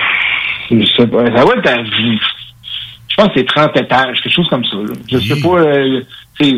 [0.69, 1.25] Je sais pas.
[1.35, 4.77] Ça va être à- Je pense que c'est 30 étages, quelque chose comme ça.
[4.77, 4.93] Là.
[5.11, 5.49] Je sais pas.
[5.59, 6.01] euh,
[6.39, 6.53] c'est.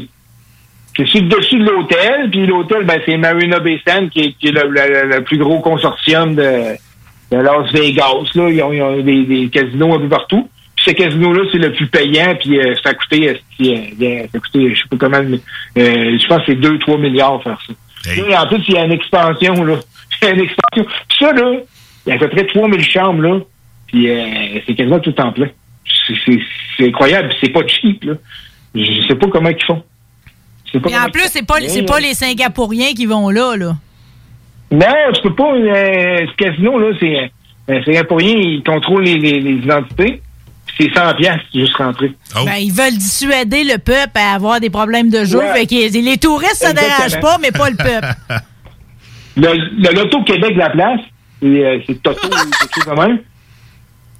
[0.95, 4.31] C'est sur le dessus de l'hôtel, puis l'hôtel, ben, c'est Marina Bay Sands, qui est,
[4.33, 6.75] qui est le, le- le plus gros consortium de,
[7.31, 8.29] de Las Vegas.
[8.35, 8.49] Là.
[8.49, 10.47] Ils ont, ils ont des, des casinos un peu partout.
[10.75, 14.37] Puis ce casino-là, c'est le plus payant, puis euh, ça a coûté, euh, euh, ça
[14.37, 15.39] a coûté, je sais pas comment, mais,
[15.81, 17.73] euh, je pense que c'est 2-3 milliards faire ça.
[18.29, 19.77] Et en plus, il y a une expansion, là.
[20.21, 20.85] Il y a une expansion.
[21.09, 21.51] Puis ça, là,
[22.05, 23.39] il y a à peu près 3000 chambres, là,
[23.87, 25.47] puis euh, c'est quasiment tout en plein.
[26.07, 26.39] C'est- C'est
[26.77, 28.13] c'est incroyable, c'est pas cheap, là.
[28.75, 29.83] Je sais pas comment ils font.
[30.79, 33.75] Pas Et en plus, c'est pas, c'est pas les Singapouriens qui vont là, là.
[34.71, 35.53] Non, tu peux pas.
[35.53, 37.31] euh, ce casino, là, c'est.
[37.69, 40.21] Euh, c'est pour rien, ils contrôlent les, les, les identités.
[40.77, 42.11] C'est 100 piastres, juste rentrer.
[42.33, 45.37] Ben, ils veulent dissuader le peuple à avoir des problèmes de jeu.
[45.37, 45.53] Ouais.
[45.53, 48.07] Fait que les touristes, ça dérange pas, mais pas le peuple.
[49.35, 50.99] Le, le Loto Québec de la place,
[51.41, 53.19] c'est euh, c'est Toto ou quelque chose de même.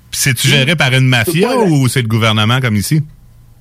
[0.10, 3.04] C'est-tu géré par une mafia ou c'est le gouvernement comme ici?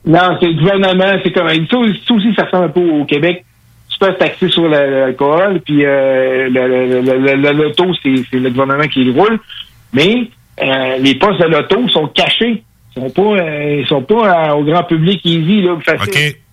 [0.05, 1.49] Non, c'est le gouvernement, c'est comme.
[1.49, 3.45] Ça, aussi, ça ressemble un peu au Québec.
[3.91, 8.39] Tu peux taxer sur l'alcool, puis euh, le, le, le, le- le loto, c'est c'est
[8.41, 9.39] le gouvernement qui le roule.
[9.93, 10.29] Mais
[10.63, 12.65] euh, les postes de loto sont cachés.
[12.97, 16.13] Ils sont pas, euh, ils sont pas euh, au grand public easy, là, facile.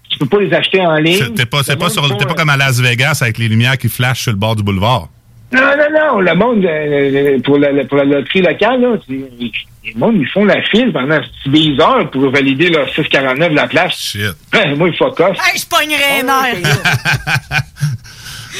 [0.09, 1.13] Tu peux pas les acheter en ligne.
[1.15, 3.77] C'est- T'es pas, c'est pas, sur- t'es pas comme à Las Vegas avec les lumières
[3.77, 5.07] qui flashent sur le bord du boulevard.
[5.51, 6.19] Non, non, non.
[6.19, 10.61] Le monde, euh, pour, la, pour la loterie locale, là, les monde, ils font la
[10.63, 13.97] file pendant 10 heures pour valider leur 649 de la place.
[13.99, 14.21] Shit.
[14.53, 15.19] Ouais, moi, il faut off.
[15.19, 16.57] Hey, je pognerais nerf.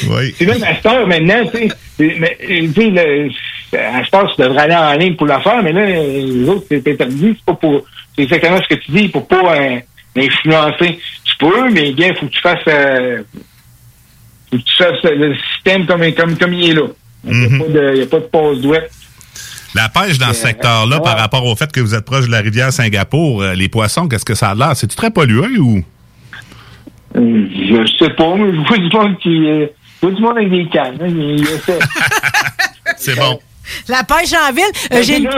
[0.10, 0.34] Oui.
[0.38, 2.16] C'est même à cette heure maintenant, tu sais.
[2.20, 3.30] Mais, euh, tu sais, le-
[3.78, 6.66] à cette heure, tu devrais aller en ligne pour la faire, mais là, les autres,
[6.70, 7.36] c'est interdit.
[7.38, 7.86] C'est pas pour.
[8.16, 9.80] C'est exactement ce que tu dis, pour pas euh,
[10.16, 11.00] influencer.
[11.26, 12.60] Tu peux, mais bien, faut que tu fasses.
[12.68, 13.22] euh,
[14.52, 16.82] faut que tu fasses euh, le système comme, comme, comme il est là.
[17.26, 18.92] Il n'y a, pas de- il y a pas de pause douette.
[19.76, 22.40] La pêche dans ce secteur-là, par rapport au fait que vous êtes proche de la
[22.40, 24.72] rivière Singapour, euh, les poissons, qu'est-ce que ça a l'air?
[24.76, 25.84] C'est-tu très pollué ou?
[27.16, 29.48] Euh, Je sais pas, mais je vois du monde qui.
[29.48, 29.68] euh,
[30.02, 30.98] je vois du monde avec des cannes.
[31.02, 31.78] hein.
[32.98, 33.40] C'est bon.
[33.88, 34.64] La pêche en ville.
[34.94, 35.30] euh, j'ai non,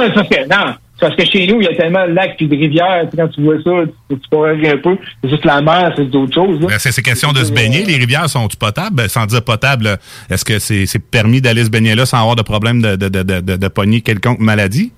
[1.02, 3.06] parce que chez nous, il y a tellement de lacs et de rivières.
[3.16, 3.72] Quand tu vois ça,
[4.10, 4.98] tu, tu pourrais rire un peu.
[5.24, 6.60] C'est juste la mer, c'est d'autres choses.
[6.60, 7.84] Ben, c'est question de se baigner.
[7.84, 8.96] Les rivières sont-tu potables?
[8.96, 9.96] Ben, Sans dire potable, euh,
[10.30, 13.24] est-ce que c'est permis d'aller se baigner là sans avoir de problème de, de, de,
[13.24, 14.94] de, de, de pogner quelconque maladie?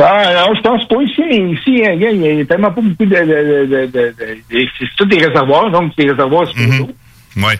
[0.00, 3.04] Ah, non, je pense pas ici, mais ici, hein, il y a tellement pas beaucoup
[3.04, 3.14] de.
[4.50, 6.88] c'est tous des réservoirs, donc des réservoirs c'est l'eau.
[7.36, 7.52] Oui,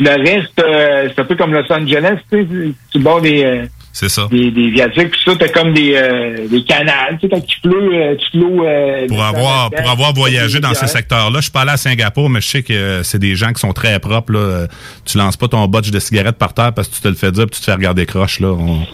[0.00, 2.48] Le reste, euh, c'est un peu comme Los Angeles, tu sais,
[2.92, 4.28] tu bord des, euh, c'est ça.
[4.30, 7.60] des, des viaducs, puis ça, t'as comme des, euh, des canals, tu sais, quand il
[7.68, 8.64] pleut, euh, tu l'eau.
[8.64, 11.76] Euh, Pour dans avoir, pour avoir voyagé dans ces secteurs-là, je suis pas allé à
[11.76, 14.32] Singapour, mais je sais que euh, c'est des gens qui sont très propres.
[14.32, 14.38] Là.
[14.38, 14.66] Euh,
[15.04, 17.32] Tu lances pas ton botch de cigarette par terre parce que tu te le fais
[17.32, 18.40] dire puis tu te fais regarder croche.
[18.40, 18.48] Là.
[18.48, 18.86] On-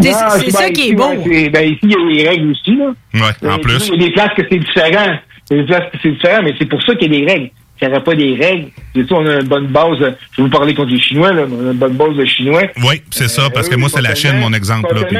[0.00, 1.08] C'est- ça ben, qui est beau.
[1.24, 2.92] ben, ici, il y a des règles aussi, là.
[3.14, 3.88] Ouais, en Euh, plus.
[3.92, 5.18] Il y a des places que c'est différent.
[5.50, 7.20] Il y a des places que c'est différent, mais c'est pour ça qu'il y a
[7.26, 7.50] des règles.
[7.78, 10.00] S'il n'y aurait pas des règles, c'est ça, on a une bonne base.
[10.00, 12.14] euh, Je vais vous parler contre les Chinois, là, mais on a une bonne base
[12.16, 12.62] de Chinois.
[12.86, 14.94] Oui, c'est ça, parce que eux, moi, c'est la Chine, mon exemple.
[14.94, 15.16] Là, puis-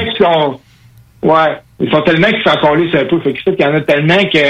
[1.25, 1.57] Ouais.
[1.81, 3.19] Ils sont tellement qu'ils sont encore là, c'est un peu.
[3.21, 4.41] Fait qu'il y en a tellement qu'il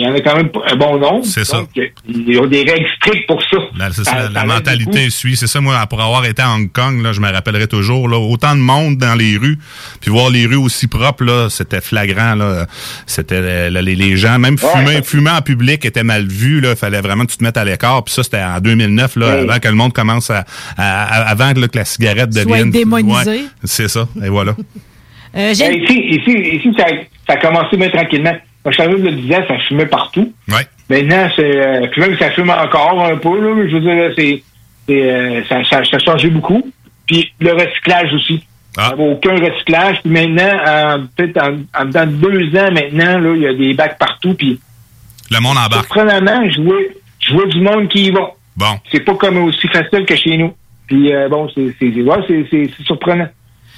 [0.00, 1.24] y en a quand même un bon nombre.
[1.24, 1.56] C'est ça.
[1.76, 3.56] Euh, Il y a des règles strictes pour ça.
[3.76, 5.34] La, c'est ça, Ça- la- ça la mentalité suit.
[5.36, 8.16] C'est ça, moi, pour avoir été à Hong Kong, là, je me rappellerai toujours, là,
[8.18, 9.58] autant de monde dans les rues,
[10.00, 12.66] puis voir les rues aussi propres, là, c'était flagrant, là.
[13.06, 16.76] C'était euh, les, les gens, même fumer, fumer en public était mal vu, là.
[16.76, 18.04] Fallait vraiment que tu te mettes à l'écart.
[18.04, 20.44] Puis ça, c'était en 2009, là, avant que le monde commence à,
[20.76, 22.70] à- à- avant là, que la cigarette Soit devienne.
[22.70, 23.30] démonisée.
[23.30, 24.06] Ouais, c'est ça.
[24.24, 24.54] Et voilà.
[25.36, 26.86] Euh, Ben, ici, ici, ici ça,
[27.26, 28.34] ça a commencé bien tranquillement.
[28.64, 30.32] Quand je arrivé, je le disais, ça fumait partout.
[30.48, 30.66] Ouais.
[30.88, 34.12] Maintenant, c'est, euh, puis même ça fume encore un peu, là, mais je veux dire,
[34.16, 34.42] c'est,
[34.88, 36.62] c'est, euh, ça, ça, ça a changé beaucoup.
[37.06, 38.44] Puis le recyclage aussi.
[38.78, 38.92] Ah.
[38.92, 40.02] Il n'y avait aucun recyclage.
[40.02, 43.98] Puis maintenant, en- peut-être en, de deux ans maintenant, là, il y a des bacs
[43.98, 44.34] partout.
[44.34, 44.58] Puis
[45.30, 45.86] Le monde embarque.
[45.86, 46.78] surprenamment, je vois,
[47.20, 48.32] je vois du monde qui y va.
[48.56, 48.78] Bon.
[48.90, 50.52] C'est pas comme aussi facile que chez nous.
[50.86, 53.28] Puis euh, bon, c'est, ouais, c'est, c'est, c'est surprenant.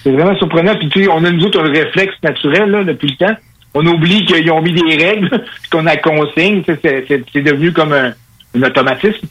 [0.02, 0.76] C'est vraiment surprenant.
[0.76, 3.36] Puis tu sais, on a nous autres un réflexe naturel là, depuis le temps.
[3.74, 5.28] on oublie qu'ils ont mis des règles,
[5.62, 6.62] puis qu'on a consigne.
[6.62, 8.12] tu sais, C'est c'est- c'est devenu comme un,
[8.56, 9.26] un automatisme.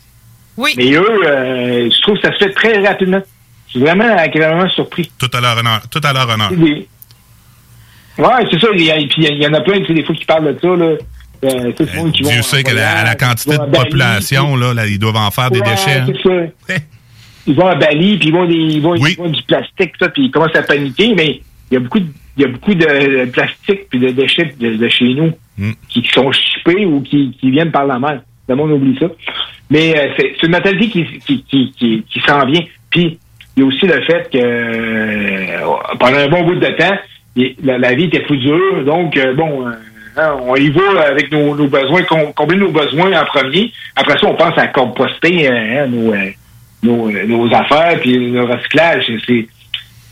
[0.57, 0.73] Oui.
[0.77, 3.21] Mais eux, euh, je trouve que ça se fait très rapidement.
[3.67, 5.11] Je suis vraiment agréablement surpris.
[5.19, 5.81] Tout à leur honneur.
[5.89, 6.51] Tout à leur honneur.
[6.51, 6.87] Des-
[8.17, 8.67] Ouais, c'est ça.
[8.73, 10.53] Il y, a- puis il y en a plein, tu sais, des fois, qui parlent
[10.55, 10.67] de ça.
[10.67, 10.95] Là.
[11.43, 14.73] Euh, tout le monde qui Dieu vont sait que la, la quantité de population, là,
[14.73, 15.99] là, ils doivent en faire des déchets.
[15.99, 16.07] hein.
[17.47, 20.09] Ils vont à Bali, puis ils vont, des, ils vont, ils vont du plastique, ça,
[20.09, 22.07] puis ils commencent à paniquer, mais il y a beaucoup de,
[22.37, 25.71] il y a beaucoup de plastique puis de déchets de, de chez nous Mm.
[25.89, 28.21] qui, qui sont chippés ou qui, qui viennent par la mer.
[28.47, 29.07] Le monde oublie ça.
[29.71, 32.61] Mais euh, c'est c'est une mentalité qui, qui, qui, qui, qui s'en vient.
[32.91, 33.17] Puis
[33.55, 35.57] il y a aussi le fait que euh,
[35.99, 36.95] pendant un bon bout de temps,
[37.63, 38.83] la, la vie était plus dure.
[38.85, 39.71] Donc, euh, bon, euh,
[40.17, 43.71] hein, on y va avec nos, nos besoins, com- combler nos besoins en premier.
[43.95, 46.29] Après ça, on pense à composter euh, hein, nos, euh,
[46.83, 49.05] nos, euh, nos affaires puis le recyclage.
[49.07, 49.47] C'est- C'est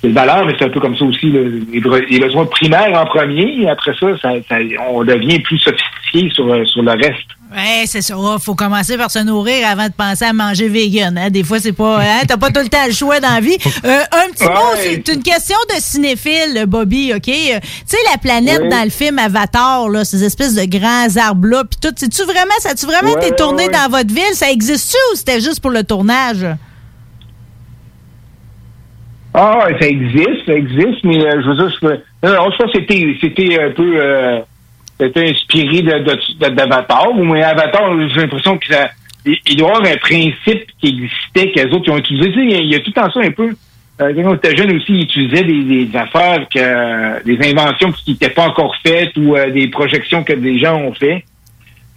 [0.01, 1.27] c'est le valeur, mais c'est un peu comme ça aussi.
[1.31, 3.67] Les, les besoins primaires en premier.
[3.69, 4.57] Après ça, ça, ça-
[4.91, 7.29] on devient plus sophistiqué sur, euh, sur le reste.
[7.55, 8.15] Ouais, c'est ça.
[8.41, 11.17] Faut commencer par se nourrir avant de penser à manger vegan.
[11.17, 11.29] Hein.
[11.29, 12.01] Des fois, c'est pas.
[12.01, 13.57] Hein, T'as pas tout le temps le choix dans la vie.
[13.85, 17.29] Euh, un petit mot, c'est une question de cinéphile, Bobby, OK?
[17.29, 18.69] Euh, Tu sais, la planète Oui.
[18.69, 22.71] dans le film Avatar, là, ces espèces de grands arbres-là, puis tout, c'est-tu vraiment, ça
[22.71, 23.71] a-tu vraiment Ouais, été tourné ouais.
[23.71, 24.33] dans votre ville?
[24.33, 26.45] Ça existe-tu ou c'était juste pour le tournage?
[29.33, 31.87] Ah, ça existe, ça existe, mais euh, je veux dire, je,
[32.27, 34.01] non, non, je pense que c'était, c'était un peu,
[34.99, 38.89] c'était inspiré de, de, d'Avatar, mais Avatar, j'ai l'impression que ça,
[39.25, 42.31] il, doit y avoir un principe qui existait, qu'les autres ont utilisé.
[42.31, 43.49] Tu il y a- tout le temps ça un peu.
[44.01, 48.11] Euh, quand on était jeune aussi, ils utilisaient des, des affaires, que, des inventions qui
[48.11, 51.23] n'étaient pas encore faites ou euh, des projections que des gens ont fait.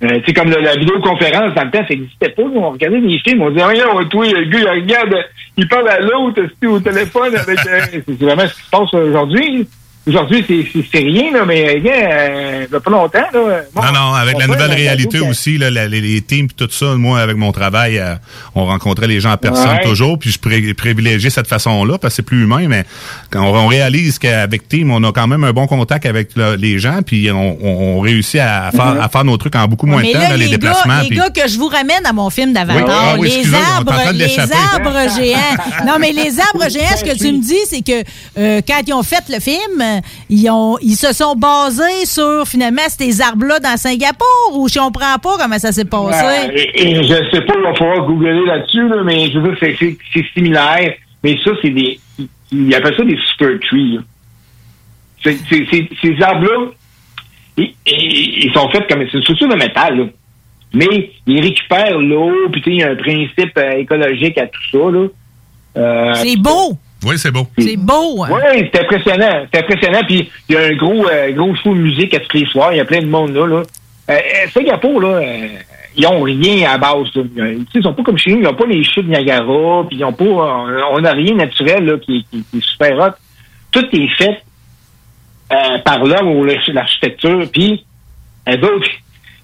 [0.04, 2.42] Euh, c'est comme la, la vidéoconférence, dans le temps, ça n'existait pas.
[2.42, 2.60] nous.
[2.60, 5.16] On regardait des films, on disait, regarde, toi, le gars, il regarde,
[5.56, 7.58] il parle à l'autre au téléphone avec.
[7.66, 9.66] euh, c'est vraiment ce qui se passe aujourd'hui.
[10.06, 13.18] Aujourd'hui, c'est- rien, là, mais euh, il y a pas longtemps.
[13.18, 16.54] Là, Bon, Non, non, avec la nouvelle réalité aussi, là, la- les, les teams et
[16.56, 18.14] tout ça, moi, avec mon travail, euh,
[18.54, 19.82] on rencontrait les gens en personne Ouais.
[19.84, 22.84] toujours, puis je pré- privilégiais cette façon-là, parce que c'est plus humain, mais
[23.30, 26.54] quand on, on réalise qu'avec Team, on a quand même un bon contact avec le-
[26.56, 29.00] les gens, puis on, on- on réussit à faire, Mhm.
[29.02, 30.94] à faire nos trucs en beaucoup moins Mais de temps, là, les, les, déplacements.
[30.96, 33.42] gars, les puis- gars que je vous ramène à mon film d'Avatar, Oui, ah oui,
[33.44, 35.84] les arbres, les géants.
[35.86, 38.02] Non, mais les arbres géants, ce que tu me dis, c'est que
[38.38, 39.97] euh, quand ils ont fait le film, euh,
[40.30, 45.18] ils ont, ils se sont basés sur finalement ces arbres-là dans Singapour ou je comprends
[45.22, 46.48] pas comment ça s'est passé?
[46.48, 49.54] Euh, et- et je sais pas, il va falloir googler là-dessus, là, mais je veux
[49.54, 49.76] dire,
[50.12, 50.94] c'est- similaire.
[51.24, 51.98] Mais ça, c'est des.
[52.52, 53.98] Ils appellent ça des super trees.
[55.24, 56.70] ces arbres-là,
[57.56, 59.04] ils, sont faits comme.
[59.10, 60.04] C'est une structure de métal, là.
[60.74, 64.78] Mais ils récupèrent l'eau, puis il y a un principe euh, écologique à tout ça,
[64.90, 65.06] là.
[65.76, 66.76] Euh, C'est beau.
[67.04, 67.46] Oui, c'est beau.
[67.58, 68.24] C'est beau.
[68.24, 68.28] hein?
[68.32, 69.46] oui, c'est impressionnant.
[69.52, 70.00] C'est impressionnant.
[70.06, 72.72] Puis il y a un gros, euh, gros show de musique à tous les soirs.
[72.72, 73.46] Il y a plein de monde là.
[73.46, 73.62] là.
[74.10, 75.48] Euh, euh, Singapour, là, euh,
[75.96, 77.06] ils ont rien à base.
[77.14, 77.22] là.
[77.22, 78.38] Tu sais, Ils sont pas comme chez nous.
[78.38, 79.84] Ils n'ont pas les chutes Niagara.
[79.88, 80.24] Puis ils ont pas.
[80.24, 83.12] on n'a rien naturel là, qui, qui, qui est super hot.
[83.70, 84.42] Tout est fait
[85.52, 87.44] euh, par l'homme ou le- l'architecture.
[87.52, 87.84] Puis
[88.48, 88.88] autres,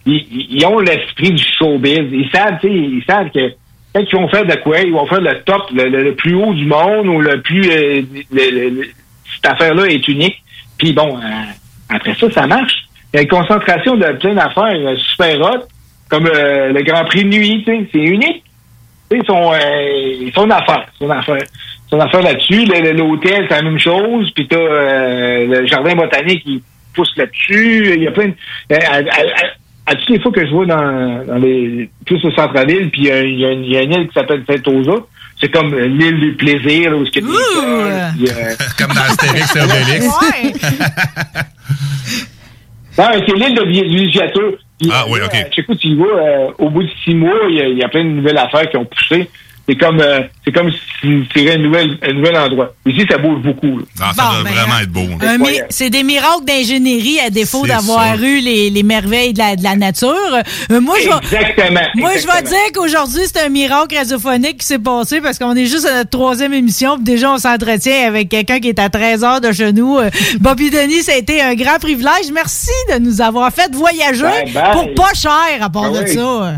[0.06, 2.08] ils, ils ont l'esprit du showbiz.
[2.10, 3.52] Ils savent, tu sais, ils savent que
[3.94, 6.52] quand ils vont faire de quoi, ils vont faire le top, le, le- plus haut
[6.52, 7.70] du monde ou le plus.
[7.70, 8.02] euh,
[8.32, 8.82] le-
[9.34, 10.42] cette affaire-là est unique.
[10.78, 11.20] Puis bon, euh,
[11.88, 12.74] après ça, ça marche.
[13.12, 15.64] Il y a une concentration de plein d'affaires euh, super hot,
[16.08, 18.42] comme euh, le Grand Prix de nuit, c'est unique.
[19.10, 20.16] Tu sais, Ils sont, euh.
[20.20, 20.86] Ils sont d'affaires.
[21.00, 21.06] Ils
[21.90, 22.64] sont d'affaires là-dessus.
[22.64, 24.30] L'hôtel, c'est la même chose.
[24.34, 26.62] Puis t'as euh, le jardin botanique qui
[26.94, 27.94] pousse là-dessus.
[27.96, 28.34] Il y a plein de...
[29.88, 33.02] euh, à, toutes les fois que je vois dans, dans les plus au centre-ville, puis
[33.02, 34.92] il y, y a une- il y a une île qui s'appelle Saint-Osa,
[35.40, 38.54] c'est comme euh, l'île du plaisir, là, où il y a des fleurs, puis, euh,
[38.78, 40.06] Comme dans Astérix et Obélix.
[42.98, 44.52] Non, c'est l'île de vi- villégiature.
[44.90, 45.32] Ah oui, euh, OK.
[45.54, 47.68] chaque fois que tu y vas, euh, au bout de six mois, il y, a-
[47.68, 49.28] il y a plein de nouvelles affaires qui ont poussé.
[49.66, 52.74] C'est comme, euh, c'est comme si c'était un nouvel, un nouvel endroit.
[52.84, 53.80] Ici, ça bouge beaucoup.
[53.98, 55.06] Ah, ça Bon, doit ben, vraiment être beau.
[55.70, 58.22] C'est des miracles d'ingénierie à défaut d'avoir ça.
[58.22, 60.14] eu les, les merveilles de la, de la nature.
[60.70, 61.80] Euh, moi, je vais, Exactement.
[61.94, 65.64] moi, je vais dire qu'aujourd'hui, c'est un miracle radiophonique qui s'est passé parce qu'on est
[65.66, 66.96] juste à notre troisième émission.
[66.96, 69.96] puis déjà, on s'entretient avec quelqu'un qui est à 13 heures de chez nous.
[69.98, 72.30] Euh, Bobby Denis, ça a été un grand privilège.
[72.34, 74.72] Merci de nous avoir fait voyager Bye, bye.
[74.72, 76.14] pour pas cher à part Ah de oui.
[76.14, 76.54] ça.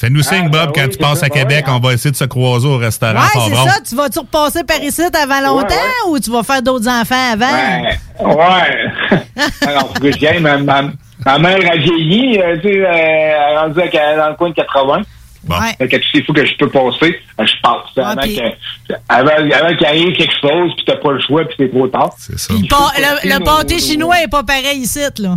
[0.00, 1.92] Fais-nous signe, Ah, Bob, ben quand oui, tu passes ça, à ben Québec, on va
[1.92, 3.80] essayer de se croiser au restaurant Ouais, c'est ça.
[3.86, 5.74] Tu vas-tu repasser par ici avant longtemps
[6.08, 7.52] ou tu vas faire d'autres enfants avant?
[7.52, 7.98] Ouais.
[8.24, 9.22] ouais.
[9.66, 10.38] Alors, faut que je.
[10.40, 10.82] Ma, ma,
[11.26, 14.48] ma mère a vieilli, euh, tu sais, euh, elle est rendue à- dans le coin
[14.48, 15.02] de 80.
[15.44, 15.54] Bon.
[15.78, 17.82] Fait que fois que je peux passer, je passe.
[17.98, 21.44] Ah, avant puis- que- avant, avant qu'il arrive quelque chose, puis t'as pas le choix,
[21.44, 22.10] puis c'est trop tard.
[22.18, 22.52] C'est ça.
[22.54, 25.36] Le, le- pâté nos- chinois est pas pareil ici, là.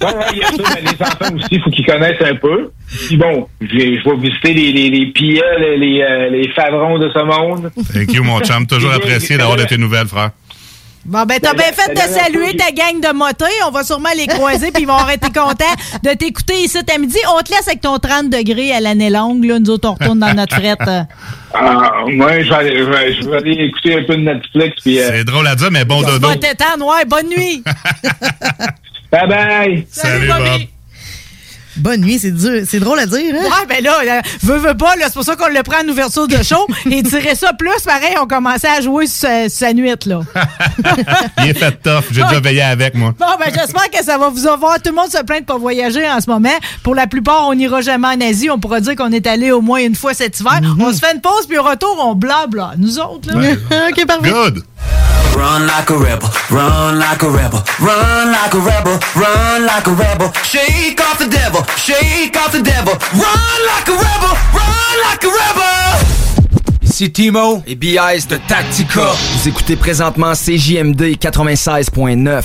[0.00, 2.70] Ouais, il y a ça, mais les enfants aussi, il faut qu'ils connaissent un peu.
[3.06, 6.48] Puis bon, je vais, je vais visiter les, les, les Piel, les, les, euh, les
[6.52, 7.70] Favrons de ce monde.
[7.92, 8.66] Thank you, mon chum.
[8.66, 10.30] Toujours apprécié d'avoir de tes nouvelles, frère.
[11.04, 13.44] Bon, ben, t'as bien fait de saluer ta gang de motés.
[13.66, 15.64] On va sûrement les croiser, puis ils vont être contents
[16.04, 17.18] de t'écouter ici à midi.
[17.36, 19.44] On te laisse avec ton 30 degrés à l'année longue.
[19.44, 19.58] Là.
[19.58, 20.78] Nous autres, on retourne dans notre frette.
[21.54, 24.76] Ah, moi, je vais, aller, je, vais, aller écouter un peu de Netflix.
[24.80, 26.34] Puis, euh, C'est drôle à dire, mais bon dodo.
[26.36, 26.86] t'étendre.
[26.86, 27.64] Ouais, bonne nuit.
[29.12, 29.86] bye bye.
[29.90, 30.50] Salut, Bobby.
[30.50, 30.68] Bob.
[31.76, 32.62] Bonne nuit, c'est dur.
[32.68, 33.44] C'est drôle à dire, hein?
[33.44, 35.88] Ouais, ben là, euh, veux, veux pas, là, c'est pour ça qu'on le prend en
[35.88, 36.66] ouverture de show.
[36.90, 40.20] Et tirer ça plus, pareil, on commençait à jouer sur sa, sa nuit, là.
[41.38, 42.04] Il est fait tough.
[42.10, 43.14] J'ai déjà veillé avec, moi.
[43.18, 44.74] Bon, ben, j'espère que ça va vous avoir.
[44.82, 46.56] Tout le monde se plaint de pas voyager en ce moment.
[46.82, 48.50] Pour la plupart, on n'ira jamais en Asie.
[48.50, 50.60] On pourra dire qu'on est allé au moins une fois cet hiver.
[50.78, 52.72] On se fait une pause, puis au retour, on blabla.
[52.76, 53.52] Nous autres, là.
[53.88, 54.30] OK, parfait.
[54.30, 54.62] Good.
[55.36, 59.92] Run like a rebel, run like a rebel, run like a rebel, run like a
[59.92, 60.30] rebel.
[60.44, 62.92] Shake off the devil, shake off the devil.
[63.14, 66.22] Run like a rebel, run like a rebel.
[66.82, 69.12] Ici Timo et BIS de Tactica.
[69.32, 72.44] Vous écoutez présentement CJMD 96.9.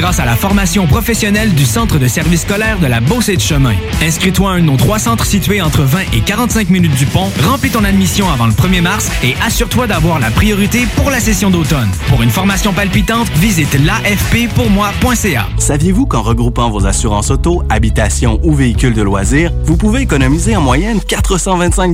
[0.01, 3.75] grâce à la formation professionnelle du Centre de service scolaire de la Beauce de Chemin.
[4.01, 7.31] Inscris-toi à un de nos trois centres situés entre 20 et 45 minutes du pont,
[7.43, 11.51] remplis ton admission avant le 1er mars et assure-toi d'avoir la priorité pour la session
[11.51, 11.89] d'automne.
[12.07, 15.47] Pour une formation palpitante, visite l'afppourmoi.ca.
[15.59, 20.61] Saviez-vous qu'en regroupant vos assurances auto, habitation ou véhicules de loisirs, vous pouvez économiser en
[20.61, 21.93] moyenne 425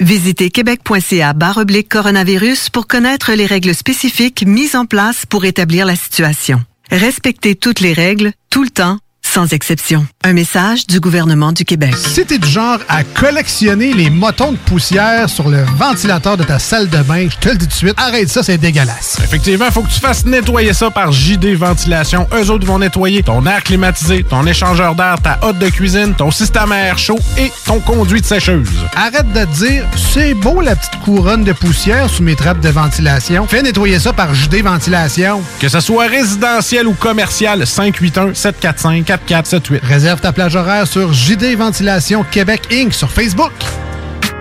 [0.00, 5.94] Visitez québec.ca oblique coronavirus pour connaître les règles spécifiques mises en place pour établir la
[5.94, 6.64] situation.
[6.90, 8.98] Respectez toutes les règles, tout le temps,
[9.30, 10.04] sans exception.
[10.24, 11.94] Un message du gouvernement du Québec.
[11.96, 16.58] Si t'es du genre à collectionner les motons de poussière sur le ventilateur de ta
[16.58, 19.18] salle de bain, je te le dis tout de suite, arrête ça, c'est dégueulasse.
[19.22, 22.26] Effectivement, faut que tu fasses nettoyer ça par JD Ventilation.
[22.34, 26.32] Eux autres vont nettoyer ton air climatisé, ton échangeur d'air, ta hotte de cuisine, ton
[26.32, 28.68] système à air chaud et ton conduit de sécheuse.
[28.96, 32.68] Arrête de te dire, c'est beau la petite couronne de poussière sous mes trappes de
[32.68, 33.46] ventilation.
[33.46, 35.40] Fais nettoyer ça par JD Ventilation.
[35.60, 39.84] Que ce soit résidentiel ou commercial, 581 745 4478.
[39.84, 42.92] Réserve ta plage horaire sur JD Ventilation Québec Inc.
[42.92, 43.52] sur Facebook.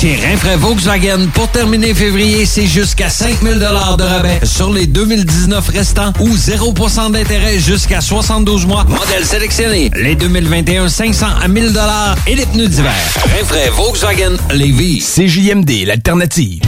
[0.00, 6.14] Chez Rinfraie Volkswagen, pour terminer février, c'est jusqu'à 5000 de rabais sur les 2019 restants
[6.20, 8.84] ou 0% d'intérêt jusqu'à 72 mois.
[8.84, 9.90] Modèle sélectionné.
[9.94, 11.78] Les 2021 500 à 1000
[12.26, 12.94] et les pneus d'hiver.
[13.38, 15.00] Rinfraie Volkswagen Lévis.
[15.00, 16.62] CJMD, l'alternative.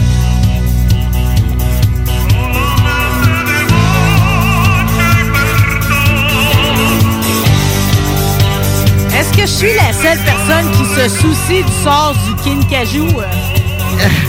[9.43, 13.09] Que je suis la seule personne qui se soucie du sort du Kinkajou?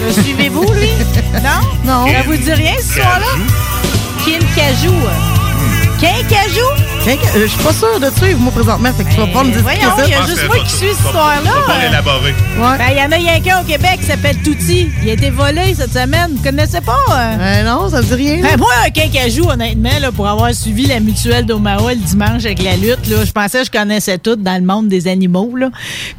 [0.06, 0.90] Le suivez-vous, lui?
[1.34, 1.62] Non?
[1.86, 2.08] Non.
[2.08, 3.26] Ça vous dit rien, ce soir-là?
[4.26, 4.94] Kinkajou.
[6.04, 6.68] Quincajou?
[7.06, 8.90] Quinca- euh, Je suis pas sûre de suivre, moi, présentement.
[8.94, 10.88] Fait que tu vas pouvoir me expliquer Voyons, il y a juste moi qui suis
[10.90, 11.52] cette histoire-là.
[11.66, 12.34] Pas l'élaborer.
[12.58, 14.90] Ben, il y en a rien qu'un au Québec qui s'appelle Touti.
[15.02, 16.32] Il a été volé cette semaine.
[16.36, 16.98] Vous connaissez pas?
[17.10, 17.38] euh?
[17.40, 18.42] Euh, non, ça me dit rien.
[18.42, 22.62] Ben, moi, un quincajou, honnêtement, là, pour avoir suivi la mutuelle d'Omaha le dimanche avec
[22.62, 25.56] la lutte, là, je pensais que je connaissais tout dans le monde des animaux.
[25.56, 25.70] Là.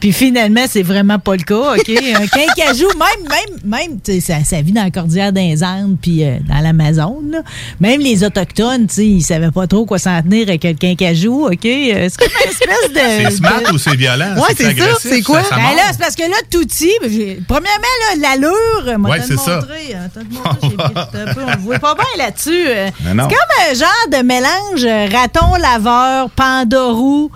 [0.01, 1.75] Puis finalement, c'est vraiment pas le cas.
[1.77, 1.89] OK?
[1.91, 5.97] un quincajou, même, même, même, tu sais, ça, ça vit dans la cordillère des Andes
[6.01, 7.31] puis euh, dans l'Amazone.
[7.33, 7.39] là.
[7.81, 11.47] Même les Autochtones, tu sais, ils savaient pas trop quoi s'en tenir avec le quincajou.
[11.47, 11.65] OK?
[11.67, 13.25] Euh, C'est comme une espèce de.
[13.31, 14.35] C'est smart de- ou c'est violent?
[14.37, 15.43] Ouais, c'est ça, c'est quoi?
[15.43, 19.21] Ça, ça Ben là, c'est parce que là, ben, j'ai- premièrement, là, l'allure, moi, Ouais,
[19.27, 19.57] c'est ça.
[19.57, 20.09] montré, hein,
[21.35, 22.65] peu, on ne voit pas bien là-dessus.
[22.69, 22.89] euh.
[23.05, 27.31] C'est comme un genre de mélange euh, raton laveur, panda roux.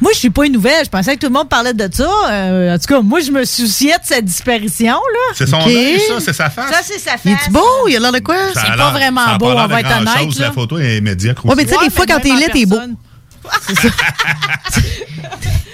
[0.00, 0.84] Moi, je suis pas une nouvelle.
[0.84, 2.08] Je pensais que tout le monde parlait de ça.
[2.30, 4.94] Euh, en tout cas, moi, je me souciais de sa disparition.
[4.94, 5.34] là.
[5.34, 5.66] C'est son OK.
[5.68, 6.20] œil, ça?
[6.20, 6.70] C'est sa face?
[6.70, 7.20] Ça, c'est sa face.
[7.24, 7.88] Il est beau?
[7.88, 8.36] Il a l'air de quoi?
[8.54, 10.46] C'est l'air- pas vraiment ça a beau, pas l'air on va être honnête, là.
[10.46, 12.76] La photo est médiocre Ouais, mais tu sais, des fois, quand t'es laid, t'es beau.
[12.76, 12.96] personne.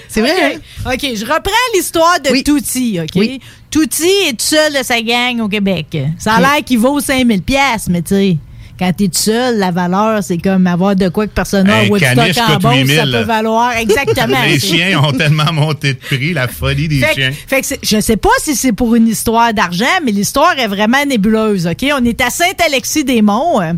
[0.08, 0.58] C'est vrai, hein?
[0.86, 0.94] OK.
[0.94, 3.10] OK, je reprends l'histoire de Touti, OK?
[3.16, 3.40] Oui.
[3.70, 5.96] Touti est tout seul de sa gang au Québec.
[6.18, 6.40] Ça a OK.
[6.42, 8.36] l'air qu'il vaut 5000 pièces, mais tu sais,
[8.78, 11.78] quand t'es tout seul, la valeur, c'est comme avoir de quoi que personne n'a.
[11.78, 12.96] Un Woodstock caniche en 8000.
[12.96, 13.72] ça peut valoir.
[13.76, 14.42] Exactement.
[14.46, 17.32] Les chiens ont tellement monté de prix, la folie des Fait, chiens.
[17.46, 21.04] fait que je sais pas si c'est pour une histoire d'argent, mais l'histoire est vraiment
[21.06, 21.86] nébuleuse, OK?
[21.98, 23.76] On est à Saint-Alexis-des-Monts.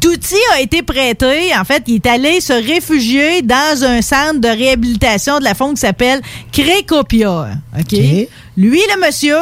[0.00, 1.54] Touti a été prêté.
[1.58, 5.74] En fait, il est allé se réfugier dans un centre de réhabilitation de la faune
[5.74, 6.20] qui s'appelle
[6.52, 7.48] Crécopia.
[7.78, 7.98] OK?
[8.56, 9.36] Lui, le monsieur,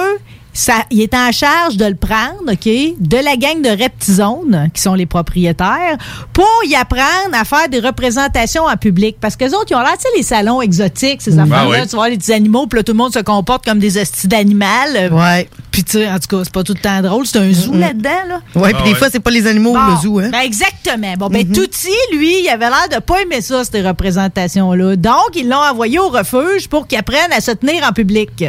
[0.61, 4.83] ça, il est en charge de le prendre, OK, de la gang de Reptizone, qui
[4.83, 5.97] sont les propriétaires,
[6.33, 9.19] pour y apprendre à faire des représentations en public.
[9.21, 11.41] Parce que les autres, ils ont l'air, tu sais, les salons exotiques, ces Mhm.
[11.53, 13.79] affaires-là, Ah tu vois, les petits animaux, puis là, tout le monde se comporte comme
[13.79, 15.13] des hosties d'animal.
[15.13, 15.49] Ouais.
[15.71, 17.25] Puis, tu sais, en tout cas, c'est pas tout le temps drôle.
[17.27, 18.41] C'est un zoo là-dedans, là.
[18.61, 20.31] Ouais, puis des fois, c'est pas les animaux, Bon, le zoo, hein?
[20.33, 21.15] ben exactement.
[21.19, 21.47] Bon, ben.
[21.53, 24.97] Touti, lui, il avait l'air de pas aimer ça, ces représentations-là.
[24.97, 28.45] Donc, ils l'ont envoyé au refuge pour qu'il apprenne à se tenir en public.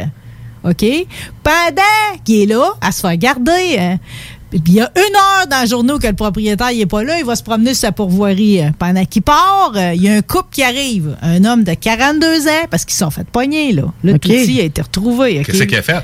[0.63, 0.85] OK?
[1.43, 3.97] Pendant qu'il est là, à se faire garder, hein,
[4.51, 6.85] puis il y a une heure dans le journée où que le propriétaire il est
[6.87, 8.61] pas là, il va se promener sur sa pourvoirie.
[8.61, 8.71] hein.
[8.79, 11.15] Pendant qu'il part, euh, il y a un couple qui arrive.
[11.21, 13.83] Un homme de 42 ans, parce qu'ils sont fait pogner, là.
[14.03, 14.21] Là, OK.
[14.21, 15.43] Touti a été retrouvé.
[15.45, 16.03] Qu'est-ce qu'il a fait?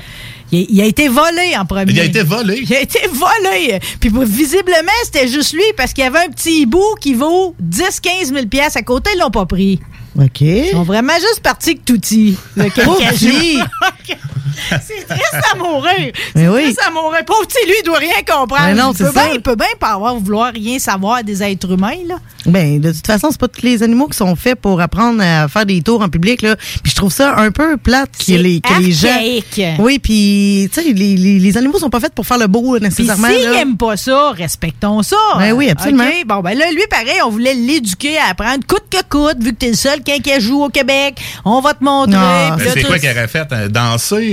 [0.52, 1.90] Il, il a été volé en premier.
[1.92, 2.60] Il a été volé?
[2.62, 3.80] Il a été volé.
[3.98, 8.26] Puis visiblement, c'était juste lui parce qu'il y avait un petit hibou qui vaut 10-15
[8.32, 9.80] 000 piastres à côté, ils l'ont pas pris.
[10.16, 10.40] OK.
[10.40, 12.36] Ils sont vraiment juste partis que touti.
[12.54, 13.26] Le Pauvre cacajou.
[13.26, 13.58] petit.
[14.70, 16.12] C'est triste à mourir.
[16.34, 16.62] Mais C'est oui.
[16.64, 17.24] triste à mourir.
[17.24, 18.66] Pauvre petit, lui, il doit rien comprendre.
[18.66, 19.24] Mais non, il, c'est peut ça.
[19.24, 22.16] bien, il peut bien pas avoir vouloir rien savoir des êtres humains, là.
[22.46, 25.48] Ben, de toute façon, c'est pas tous les animaux qui sont faits pour apprendre à
[25.48, 26.56] faire des tours en public, là.
[26.56, 29.08] Puis je trouve ça un peu plate que les, que les gens.
[29.08, 29.60] archaïque.
[29.78, 32.78] Oui, puis, tu sais, les, les, les animaux sont pas faits pour faire le beau,
[32.78, 33.28] nécessairement.
[33.28, 33.50] s'il là.
[33.52, 35.16] n'aime pas ça, respectons ça.
[35.38, 36.04] Ben oui, absolument.
[36.04, 36.26] OK?
[36.26, 39.58] Bon, ben là, lui, pareil, on voulait l'éduquer à apprendre coûte que coûte, vu que
[39.58, 41.20] t'es le seul quinquajou au Québec.
[41.44, 42.16] On va te montrer.
[42.16, 42.56] Ah.
[42.58, 43.46] Ben, c'est quoi qu'il aurait fait?
[43.52, 43.68] Euh,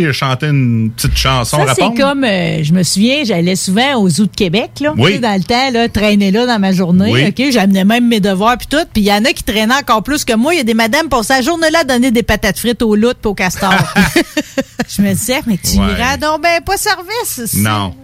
[0.08, 4.10] Danser, chanter une petite chanson, Ça, c'est comme, euh, je me souviens, j'allais souvent au
[4.10, 5.20] zoo de Québec, là, Oui.
[5.20, 7.26] dans le temps, là, traîner là dans ma journée, Oui.
[7.28, 7.52] OK?
[7.52, 10.24] J'amenais même mes devoirs puis tout, puis il y en a qui traînaient encore plus
[10.26, 10.54] que moi.
[10.54, 13.30] Il y a des madames pour sa journée-là donner des patates frites aux loutres puis
[13.30, 13.72] aux castors.
[14.90, 15.86] je me disais, mais tu Ouais.
[16.02, 17.56] rends donc ben pas service.
[17.56, 17.96] Non.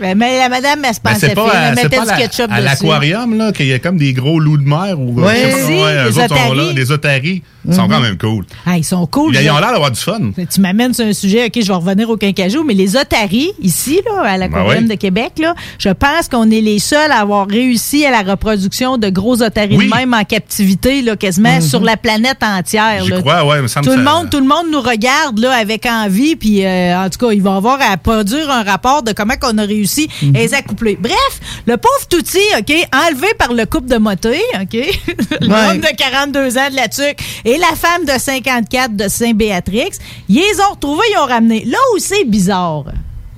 [0.00, 2.04] Ben, mais la madame, elle se Ben, pensait pas, fine, à- elle c'est mettait pas
[2.04, 2.84] du à la- ketchup à dessus.
[2.84, 6.06] l'aquarium, là, qu'il y a comme des gros loups de mer ou Si, ouais, eux
[6.06, 6.56] les sont otaries.
[6.56, 7.42] là, les otaries.
[7.64, 7.90] Ils sont Mhm.
[7.90, 8.44] quand même cool.
[8.66, 9.36] Ah, ils sont cool.
[9.36, 10.18] Ils, ils ont l'air d'avoir du fun.
[10.52, 14.00] Tu m'amènes sur un sujet, OK, je vais revenir au Quincajou, mais les otaries, ici,
[14.04, 14.88] là, à l'aquarium Ben oui.
[14.88, 18.98] de Québec, là, je pense qu'on est les seuls à avoir réussi à la reproduction
[18.98, 19.88] de gros otaries Oui.
[19.88, 21.60] de même en captivité, là, quasiment Mhm.
[21.60, 23.04] sur la planète entière.
[23.04, 23.20] Là.
[23.20, 25.86] crois, ouais, me semble Tout le, ça- monde, tout le monde nous regarde là, avec
[25.86, 29.34] envie, puis euh, en tout cas, il va avoir à produire un rapport de comment
[29.40, 30.36] qu'on a réussi Mhm.
[30.36, 30.96] à les accoupler.
[31.00, 34.74] Bref, le pauvre Touti, OK, enlevé par le couple de moté, OK,
[35.40, 39.90] l'homme de 42 ans de la tuque et la femme de 54 de Saint-Béatrix,
[40.28, 41.64] ils les ont retrouvés, ils ont ramené.
[41.64, 42.84] Là où c'est bizarre.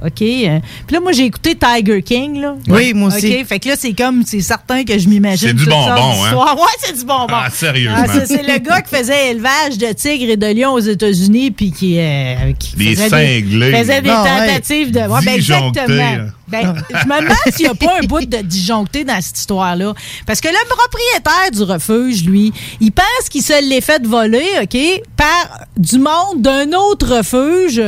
[0.02, 0.22] OK.
[0.22, 2.56] euh, Puis là, moi, j'ai écouté Tiger King, là.
[2.68, 3.36] Oui, moi aussi.
[3.40, 3.46] OK.
[3.46, 5.48] Fait que là, c'est comme, c'est certain que je m'imagine.
[5.48, 6.34] C'est du bonbon, hein?
[6.54, 7.26] Ouais, c'est du bonbon.
[7.30, 7.96] Ah, sérieusement.
[7.98, 11.50] Ah, c'est- c'est le gars qui faisait élevage de tigres et de lions aux États-Unis,
[11.52, 13.70] puis qui, euh, qui Des faisait cinglés.
[13.72, 15.00] des, faisait des Ah, tentatives de.
[15.00, 15.86] Ouais, ben, exactement.
[15.96, 16.24] là.
[16.46, 19.94] Ben, je me demande s'il n'y a pas un bout de disjoncté dans cette histoire-là.
[20.26, 24.76] Parce que le propriétaire du refuge, lui, il pense qu'il se l'est fait voler, OK,
[25.16, 27.80] par du monde d'un autre refuge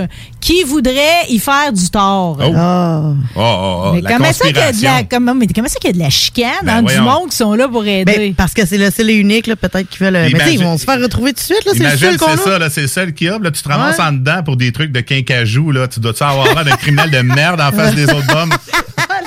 [0.46, 2.38] qui voudrait y faire du tort?
[2.40, 2.52] Oh.
[2.56, 3.00] Ah.
[3.34, 5.66] Oh, oh, oh, Mais la comment ça qu'il y a de la, comment, mais comment
[5.68, 7.84] ça qu'il y a de la chicane Ben, dans du monde qui sont là pour
[7.84, 8.04] aider?
[8.16, 10.14] Ben, parce que c'est le seul et unique, là, peut-être qu'ils veulent.
[10.14, 11.72] euh, Mais tu sais, ils Imagine- vont se faire retrouver tout de suite, là.
[11.72, 12.52] C'est le Imagine, seul qu'on c'est a.
[12.52, 13.38] ça, là, c'est le seul qu'il y a.
[13.40, 14.04] Là, tu te ramasses Ouais.
[14.04, 15.72] en dedans pour des trucs de quincajou.
[15.72, 15.88] Là.
[15.88, 18.54] Tu dois-tu avoir l'air d'un criminel de merde en face des autres bombes?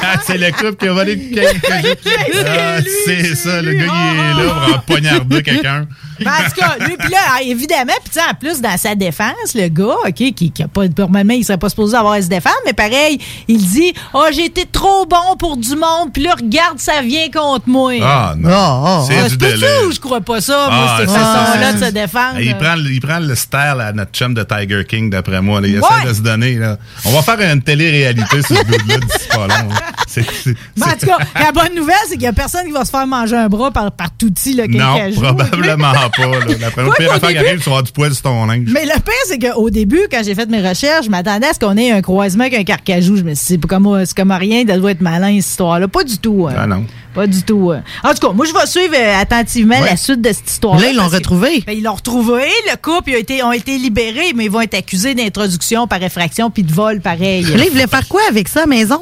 [0.01, 1.87] Ah, c'est le couple qui a volé le cajou.
[2.47, 5.87] Ah, C'est ça, le gars, il est là pour en poignarder quelqu'un.
[6.23, 8.77] Ben, en tout cas, lui, puis là, ah, évidemment, puis tu sais, en plus, dans
[8.77, 12.13] sa défense, le gars, OK, qui, qui a pas, normalement, il serait pas supposé avoir
[12.13, 16.11] à se défendre, mais pareil, il dit, oh, j'ai été trop bon pour du monde,
[16.13, 17.93] puis là, regarde, ça vient contre moi.
[18.01, 18.49] Ah, non.
[18.51, 19.67] Ah, C'est du c'est pas délire.
[19.83, 21.73] tout, je crois pas ça, moi, Ah, cette c'est façon-là ça.
[21.73, 22.39] de se défendre.
[22.39, 25.61] Il prend, le- il prend le style à notre chum de Tiger King, d'après moi.
[25.61, 25.67] là.
[25.67, 25.87] Il Ouais.
[26.01, 26.55] essaie de se donner.
[26.55, 26.77] Là.
[27.05, 29.69] On va faire une télé-réalité sur ce dude-là d'ici pas long.
[29.69, 29.81] là.
[30.07, 32.71] C'est- c'est- Mais en tout cas, la bonne nouvelle, c'est qu'il y a personne qui
[32.71, 36.27] va se faire manger un bras par, par touti, le Non, probablement pas.
[36.27, 36.55] Là.
[36.59, 38.67] La première pire affaire qui arrive, tu du poil sur ton linge.
[38.71, 41.59] Mais le pire, c'est qu'au début, quand j'ai fait mes recherches, je m'attendais à ce
[41.59, 43.15] qu'on ait un croisement avec un carcajou.
[43.17, 45.87] Je me suis dit, c'est comme, c'est comme rien, ça doit être malin, cette histoire-là.
[45.87, 46.47] Pas du tout.
[46.47, 46.53] euh.
[46.57, 46.85] Ah non.
[47.13, 47.71] Pas du tout.
[47.71, 47.79] euh.
[48.03, 50.79] En tout cas, moi, je vais suivre euh, attentivement la suite de cette histoire.
[50.79, 51.63] Là, ils l'ont retrouvé.
[51.67, 52.43] ils l'ont retrouvé.
[52.71, 56.01] Le couple, ils ont été, ont été libérés, mais ils vont être accusés d'introduction par
[56.03, 57.43] effraction puis de vol pareil.
[57.43, 59.01] Là, ils voulaient faire quoi avec ça maison?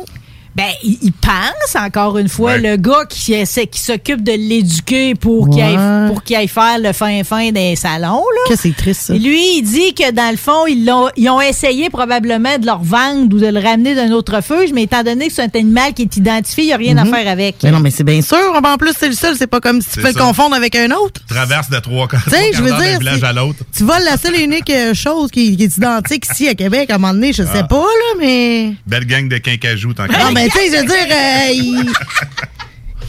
[0.57, 5.13] Ben, il, il pense, encore une fois, le gars qui essaie, qui s'occupe de l'éduquer
[5.13, 5.77] pour qu'il aille,
[6.07, 8.41] pour qu'il aille faire le fin-fin des salons, là.
[8.49, 9.13] Que c'est triste, ça.
[9.15, 12.65] Et lui, il dit que dans le fond, ils, l'ont, ils ont essayé probablement de
[12.65, 15.59] le revendre ou de le ramener d'un autre refuge, mais étant donné que c'est un
[15.59, 17.13] animal qui est identifié, il n'y a rien Mhm.
[17.13, 17.57] à faire avec.
[17.63, 18.37] Mais non, mais c'est bien sûr.
[18.63, 19.35] En plus, c'est le seul.
[19.37, 21.21] C'est pas comme si tu peux le confondre avec un autre.
[21.27, 23.59] Traverse de trois quarts sais, je veux d'un village à l'autre.
[23.75, 26.89] Tu voles la seule et unique euh, chose qui, qui est identique ici à Québec
[26.89, 27.31] à un moment donné.
[27.33, 27.63] Je sais Ah.
[27.63, 28.73] pas, là, mais.
[28.87, 31.85] Belle gang de quinquajou, tant Non, mais tu sais, je veux dire, euh, il.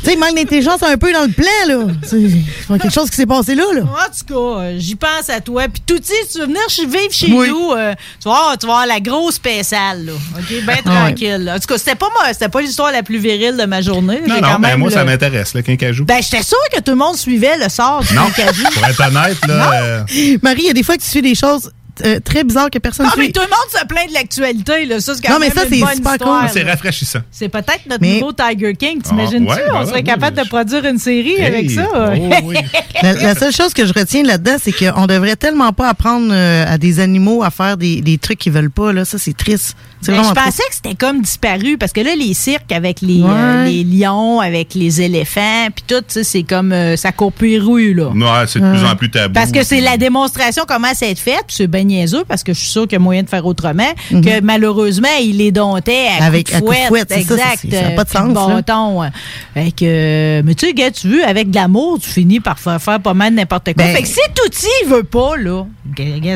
[0.00, 1.92] Tu sais, il manque d'intelligence un peu dans le plan, là.
[2.04, 3.80] C'est quelque chose qui s'est passé là, là.
[3.80, 5.64] En tout cas, euh, j'y pense à toi.
[5.68, 7.48] Puis tout si tu veux venir vivre chez Oui.
[7.48, 10.12] nous, euh, tu, vas tu vas avoir la grosse spéciale, là.
[10.38, 10.64] OK?
[10.64, 11.38] Bien tranquille.
[11.44, 11.56] là.
[11.56, 14.20] En tout cas, c'était pas, moi- c'était pas l'histoire la plus virile de ma journée.
[14.26, 16.04] Non, non, quand même moi, le- ça m'intéresse, le quinquajou.
[16.04, 19.38] Ben, j'étais sûre que tout le monde suivait le sort du non, pour être honnête,
[19.48, 20.04] là, euh,
[20.42, 21.72] Marie, il y a des fois que tu fais des choses
[22.04, 23.20] euh, très bizarres que personne Non, suit.
[23.26, 25.00] mais tout le monde se plaint de l'actualité, là.
[25.00, 26.50] Ça, c'est quand Non, mais même ça, une c'est bonne super histoire, cool.
[26.52, 27.18] c'est rafraîchissant.
[27.30, 29.52] C'est peut-être notre Mais- nouveau Tiger King, t'imagines-tu?
[29.52, 31.86] Ah, ouais, On serait capable de produire une série avec ça.
[31.94, 31.98] oh,
[32.44, 32.56] oui.
[33.02, 36.64] La, la seule chose que je retiens là-dedans, c'est qu'on devrait tellement pas apprendre euh,
[36.66, 38.92] à des animaux à faire des, des trucs qu'ils veulent pas.
[38.92, 39.04] Là.
[39.04, 39.76] Ça, c'est triste.
[40.00, 43.22] C'est Ben, je pensais que c'était comme disparu parce que là, les cirques avec les,
[43.22, 43.28] Ouais.
[43.30, 47.32] euh, les lions, avec les éléphants, puis tout, tu sais, c'est comme euh, ça court
[47.32, 48.08] plus rues, là.
[48.08, 49.32] Ouais, c'est de plus en plus tabou.
[49.34, 52.52] Parce que c'est la démonstration commence à être faite, puis c'est bien niaiseux, parce que
[52.54, 56.06] je suis sûre qu'il y a moyen de faire autrement, que malheureusement, il les domptait
[56.08, 56.26] à Mhm.
[56.28, 57.08] Avec- coups à de coups de fouette.
[57.08, 57.66] ça, exact.
[57.70, 59.10] ça a euh, pas de sens.
[59.54, 62.80] Fait que, mais tu sais, gars, tu veux, avec de l'amour, tu finis par faire,
[62.80, 63.74] faire pas mal n'importe quoi.
[63.84, 65.64] Ben- fait que si Touti il veut pas, là,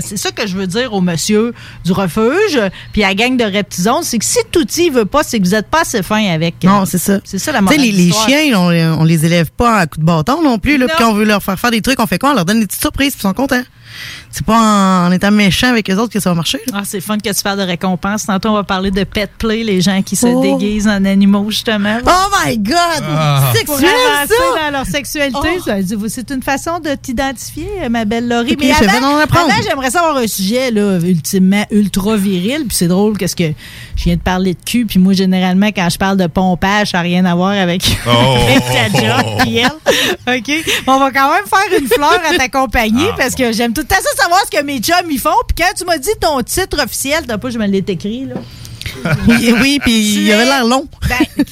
[0.00, 1.52] c'est ça que je veux dire au monsieur
[1.84, 2.58] du refuge,
[2.92, 5.44] puis à la gang de reptisons, c'est que si Touti il veut pas, c'est que
[5.44, 6.54] vous êtes pas assez fin avec.
[6.64, 7.18] euh, Non, c'est ça.
[7.24, 10.00] C'est ça la Tu sais, morale les, chiens, on, on les élève pas à coups
[10.00, 10.78] de bâton non plus.
[10.78, 12.30] Là, puis quand on veut leur faire faire des trucs, on fait quoi?
[12.30, 13.62] On leur donne des petites surprises, puis ils sont contents.
[14.30, 16.58] C'est pas en, en étant méchant avec eux autres que ça va marcher.
[16.68, 16.78] là.
[16.78, 18.24] Ah, c'est fun que tu parles de récompenses.
[18.26, 20.40] Tantôt, on va parler de pet play, les gens qui se Oh.
[20.40, 21.98] déguisent en animaux, justement.
[22.06, 22.76] Oh my God!
[23.02, 23.52] Ah.
[23.66, 24.64] Pour Sexuel, avancer ça!
[24.64, 25.38] dans leur sexualité.
[25.98, 26.06] Oh.
[26.08, 28.56] C'est une façon de t'identifier, ma belle Laurie.
[28.58, 32.64] Mais avant, avant, j'aimerais savoir un sujet, là, ultimement ultra viril.
[32.68, 33.44] Puis c'est drôle parce que
[33.96, 34.86] je viens de parler de cul.
[34.86, 38.10] Puis moi, généralement, quand je parle de pompage, ça n'a rien à voir avec, Oh.
[38.48, 40.38] avec ta job, puis elle.
[40.38, 40.64] OK?
[40.86, 43.81] On va quand même faire une fleur à ta compagnie Ah, parce que j'aime tout
[43.82, 45.30] temps ça savoir ce que mes chums ils font.
[45.46, 48.34] Puis quand tu m'as dit ton titre officiel, t'as pas, je me l'ai écrit, là.
[49.28, 50.86] Oui, oui, puis il avait l'air long.
[51.08, 51.44] Ben.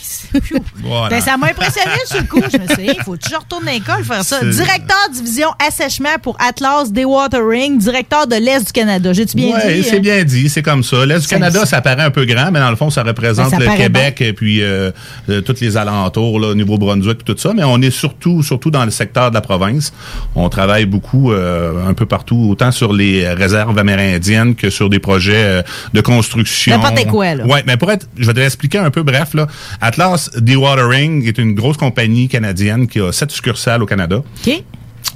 [0.83, 1.09] Voilà.
[1.09, 2.41] Ben, ça m'a impressionné sur le coup.
[2.53, 4.45] Je me suis dit, il faut toujours retourner à l'école faire ça.
[4.45, 9.13] Directeur division assèchement pour Atlas Dewatering, directeur de l'Est du Canada.
[9.13, 9.83] J'ai-tu bien Ouais, dit?
[9.85, 10.01] c'est euh?
[10.01, 11.05] bien dit, c'est comme ça.
[11.05, 13.59] L'Est du Canada, ça paraît un peu grand, mais dans le fond, ça représente Ben,
[13.61, 14.91] ça le Québec et puis euh,
[15.29, 17.53] euh, tous les alentours, là, Nouveau-Brunswick et tout ça.
[17.55, 19.93] Mais on est surtout, surtout dans le secteur de la province.
[20.35, 24.99] On travaille beaucoup euh, un peu partout, autant sur les réserves amérindiennes que sur des
[25.01, 25.63] projets euh,
[25.93, 26.79] de construction.
[26.79, 27.47] N'importe quoi, là.
[27.47, 29.47] Ouais, mais pour être, je vais te l'expliquer un peu bref là.
[29.81, 34.17] Atlas Dewatering est une grosse compagnie canadienne qui a sept succursales au Canada.
[34.47, 34.65] OK.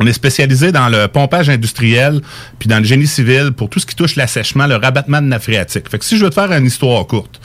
[0.01, 2.21] On est spécialisé dans le pompage industriel
[2.59, 5.43] puis dans le génie civil pour tout ce qui touche l'assèchement, le rabattement de nappes
[5.45, 5.89] phréatiques.
[5.89, 7.41] Fait que si je veux te faire une histoire courte,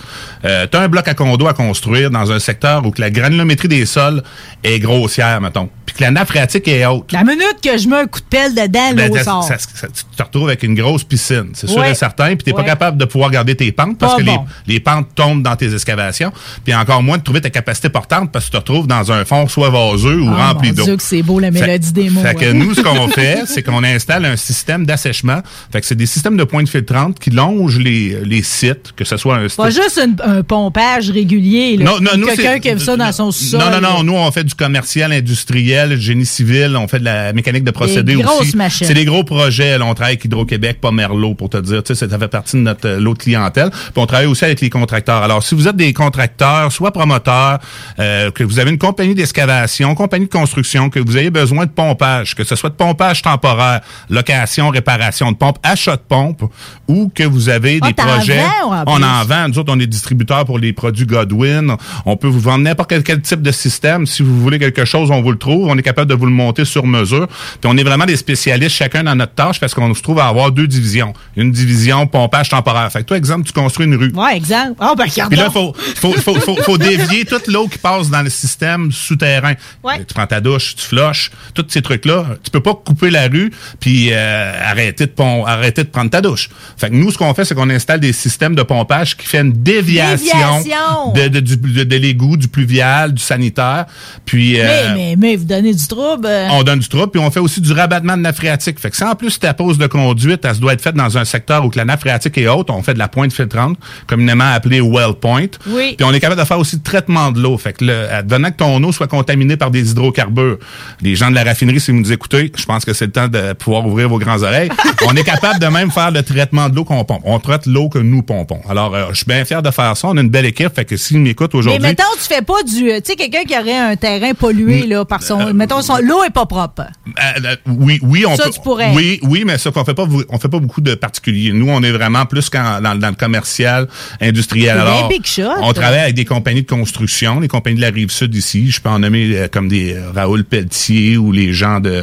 [0.45, 3.11] euh, tu as un bloc à condo à construire dans un secteur où que la
[3.11, 4.23] granulométrie des sols
[4.63, 7.11] est grossière, mettons, puis que la nappe phréatique est haute.
[7.11, 9.43] La minute que je mets un coup de pelle dedans, Ben, l'eau ça- sort.
[9.43, 11.91] ça- ça- tu te retrouves avec une grosse piscine, c'est sûr Ouais.
[11.91, 14.45] et certain, puis t'es pas capable de pouvoir garder tes pentes parce Pas que bon.
[14.67, 16.31] les, les pentes tombent dans tes excavations,
[16.63, 19.23] puis encore moins de trouver ta capacité portante parce que tu te retrouves dans un
[19.25, 20.85] fond soit vaseux ou Ah, rempli d'eau.
[20.99, 22.21] C'est beau, la Fait- mélodie des mots.
[22.21, 25.41] fait que nous, ce qu'on fait, c'est qu'on installe un système d'assèchement.
[25.71, 29.17] Fait que c'est des systèmes de pointes filtrantes qui longent les, les sites, que ce
[29.17, 31.77] soit un Pas juste une- un pompage régulier.
[31.77, 31.85] là.
[31.85, 33.59] Non, non, nous, Quelqu'un qui aime ça dans son sol.
[33.59, 34.03] Non, non, non.
[34.03, 36.75] Nous, on fait du commercial, industriel, du génie civil.
[36.77, 38.55] On fait de la mécanique de procédés Des grosses aussi.
[38.57, 38.87] machines.
[38.87, 39.77] C'est des gros projets.
[39.77, 39.85] là.
[39.85, 41.83] On travaille avec Hydro-Québec, pas Merlot, pour te dire.
[41.83, 43.69] Tu sais, ça fait partie de notre euh, lot de clientèle.
[43.71, 45.23] Puis on travaille aussi avec les contracteurs.
[45.23, 47.59] Alors, si vous êtes des contracteurs, soit promoteurs,
[47.99, 51.71] euh, que vous avez une compagnie d'excavation, compagnie de construction, que vous ayez besoin de
[51.71, 56.43] pompage, que ce soit de pompage temporaire, location, réparation de pompe, achat de pompe,
[56.87, 58.41] ou que vous avez Ah, des projets.
[58.63, 59.03] en on plus.
[59.05, 59.47] en vend.
[59.49, 61.75] Nous autres, on est distributeurs pour les produits Godwin.
[62.05, 64.05] On peut vous vendre n'importe quel, quel type de système.
[64.05, 65.67] Si vous voulez quelque chose, on vous le trouve.
[65.69, 67.27] On est capable de vous le monter sur mesure.
[67.61, 70.27] Puis on est vraiment des spécialistes chacun dans notre tâche parce qu'on se trouve à
[70.27, 71.13] avoir deux divisions.
[71.35, 72.91] Une division pompage temporaire.
[72.91, 74.11] Fait que toi, exemple, tu construis une rue.
[74.13, 74.73] Ouais, exemple.
[74.79, 75.05] Ah, ben.
[75.05, 78.29] Puis là, il faut, faut, faut, faut, faut dévier toute l'eau qui passe dans le
[78.29, 79.53] système souterrain.
[79.83, 79.99] Ouais.
[79.99, 82.18] Tu prends ta douche, tu flushes, tous ces trucs-là.
[82.43, 86.21] Tu peux pas couper la rue puis euh, arrêter, de pom- arrêter de prendre ta
[86.21, 86.49] douche.
[86.77, 89.39] Fait que nous, ce qu'on fait, c'est qu'on installe des systèmes de pompage qui fait
[89.41, 90.25] une déviation,
[90.63, 91.13] Déviation.
[91.15, 93.85] de, de, du- de, de l'égout, du pluvial, du sanitaire.
[94.25, 94.59] Puis...
[94.59, 96.25] euh, Mais, mais, vous donnez du trouble.
[96.27, 96.47] euh.
[96.51, 98.79] on donne du trouble, puis on fait aussi du rabattement de nappe phréatique.
[98.79, 101.17] Fait que si en plus ta pose de conduite, elle se doit être faite dans
[101.17, 103.77] un secteur où que la nappe phréatique est haute, on fait de la pointe filtrante,
[104.07, 105.47] communément appelée well point.
[105.67, 105.95] Oui.
[105.97, 107.57] Puis on est capable de faire aussi le traitement de l'eau.
[107.57, 110.57] Fait que le, advenant que ton eau soit contaminée par des hydrocarbures,
[111.01, 113.27] les gens de la raffinerie, si vous nous écoutez, je pense que c'est le temps
[113.27, 114.69] de pouvoir ouvrir vos grands oreilles.
[115.07, 117.21] on est capable de même faire le traitement de l'eau qu'on pompe.
[117.23, 118.61] On traite l'eau que nous pompons.
[118.67, 120.07] Alors, euh, je suis bien fier de faire ça.
[120.07, 120.73] On a une belle équipe.
[120.73, 121.81] Fait que s'ils m'écoutent Mais aujourd'hui.
[121.87, 122.89] mettons, tu fais pas du.
[122.91, 125.53] euh, Tu sais, quelqu'un qui aurait un terrain pollué, là, par son.
[125.53, 126.81] mettons, son, l'eau est pas propre.
[127.07, 128.49] Euh, euh, oui, oui, on Ça, peut.
[128.51, 128.91] tu pourrais.
[128.95, 131.51] Oui, oui, mais ça qu'on fait pas, on fait pas beaucoup de particuliers.
[131.53, 133.87] Nous, on est vraiment plus qu'en- dans, dans le commercial,
[134.19, 134.77] industriel.
[134.79, 135.43] Alors, big shot.
[135.61, 138.71] on travaille avec des compagnies de construction, les compagnies de la rive sud ici.
[138.71, 141.98] Je peux en nommer euh, comme des euh, Raoul Pelletier ou les gens de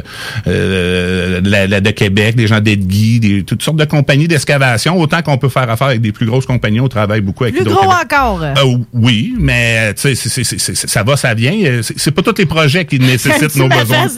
[0.47, 4.97] euh, de, la- de Québec, des gens d'Edguy, des toutes sortes de compagnies d'excavation.
[4.99, 7.65] Autant qu'on peut faire affaire avec des plus grosses compagnies, on travaille beaucoup avec Plus
[7.65, 8.41] gros encore.
[8.43, 11.53] Euh, oui, mais c'est- c'est- c'est- ça va, ça vient.
[11.63, 14.05] Euh, C'est pas tous les projets qui nécessitent nos besoins.
[14.07, 14.11] de.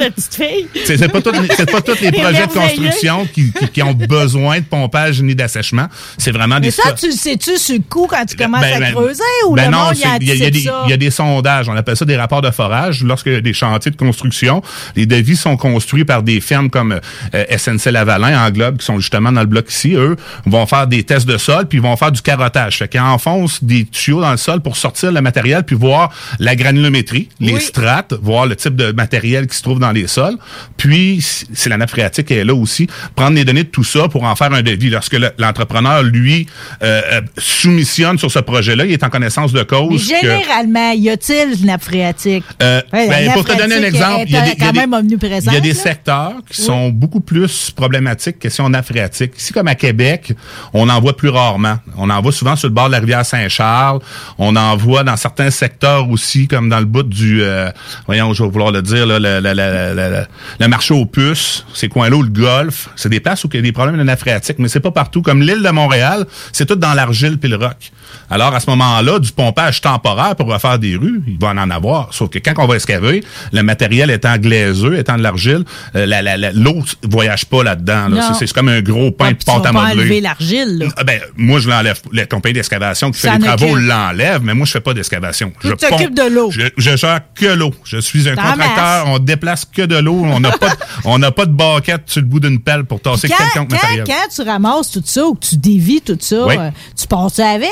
[0.85, 5.35] C'est pas, tous les- projets de construction qui, qui, qui ont besoin de pompage ni
[5.35, 5.87] d'assèchement.
[6.17, 8.75] C'est vraiment Mais des ça, tu le sais-tu sur le coup quand tu commences Ben,
[8.75, 11.11] à ben, creuser ou ben le non, monde, y, a- y des- y a des
[11.11, 11.69] sondages.
[11.69, 13.03] On appelle ça des rapports de forage.
[13.03, 14.61] Lorsque des chantiers de construction,
[14.95, 16.99] les devis sont construits par des firmes comme
[17.33, 19.93] euh, SNC Lavalin, Englobe, qui sont justement dans le bloc ici.
[19.95, 20.15] Eux
[20.45, 22.77] vont faire des tests de sol, puis ils vont faire du carottage.
[22.77, 26.55] Fait qu'ils enfoncent des tuyaux dans le sol pour sortir le matériel, puis voir la
[26.55, 30.37] granulométrie, les strates, voir le type de matériel qui se trouve dans les sols.
[30.77, 34.07] Puis, c'est la nappe phréatique qui est là aussi, prendre les données de tout ça
[34.07, 34.89] pour en faire un devis.
[34.89, 36.47] Lorsque le- l'entrepreneur, lui,
[36.83, 40.07] euh, euh, soumissionne sur ce projet-là, il est en connaissance de Mais cause.
[40.07, 42.43] que- généralement, y a-t-il une nappe phréatique?
[42.63, 44.63] euh, Ouais, ben, nappe pour te donner un exemple, il y a des, il y
[44.63, 45.53] a quand des- même omniprésente.
[45.59, 45.83] A des là?
[45.83, 49.33] secteurs qui sont beaucoup plus problématiques que si on a phréatique.
[49.37, 50.33] Ici, comme à Québec,
[50.73, 51.77] on en voit plus rarement.
[51.97, 53.99] On en voit souvent sur le bord de la rivière Saint-Charles.
[54.37, 57.69] On en voit dans certains secteurs aussi, comme dans le bout du, euh,
[58.05, 60.25] voyons, je vais vouloir le dire, là, le, le, le,
[60.59, 62.89] le- marché aux puces, ces coins-là, ou le golf.
[62.95, 65.21] C'est des places où il y a des problèmes de phréatique, mais c'est pas partout.
[65.21, 67.91] Comme l'île de Montréal, c'est tout dans l'argile puis le roc.
[68.29, 72.13] Alors, à ce moment-là, du pompage temporaire pour refaire des rues, il va en avoir.
[72.13, 75.48] Sauf que quand on va excaver, le matériel étant glaiseux, étant de l'argile,
[75.95, 78.09] euh, la- la- la- l'eau voyage pas là-dedans.
[78.09, 78.33] là.
[78.37, 80.21] C'est c'est comme un gros pain Ouais, de tu pâte à enlever modeler.
[80.21, 80.85] l'argile, là.
[80.97, 81.99] Ah, Ben, moi, je l'enlève.
[82.11, 83.87] La compagnie d'excavation qui fait les travaux occupe.
[83.87, 85.51] l'enlève, mais moi, je fais pas d'excavation.
[85.61, 86.51] Tu Je t'occupes de l'eau.
[86.51, 87.73] Je, je gère que l'eau.
[87.83, 89.05] Je suis un T'en contracteur.
[89.07, 90.21] On déplace que de l'eau.
[90.23, 90.75] On n'a pas, de-
[91.05, 94.03] on n'a pas de baquette sur le bout d'une pelle pour tasser quelconque quand, matériel.
[94.05, 96.55] quand tu ramasses tout ça ou que tu dévis tout ça, Oui.
[96.57, 96.69] euh,
[96.99, 97.69] tu passes avec?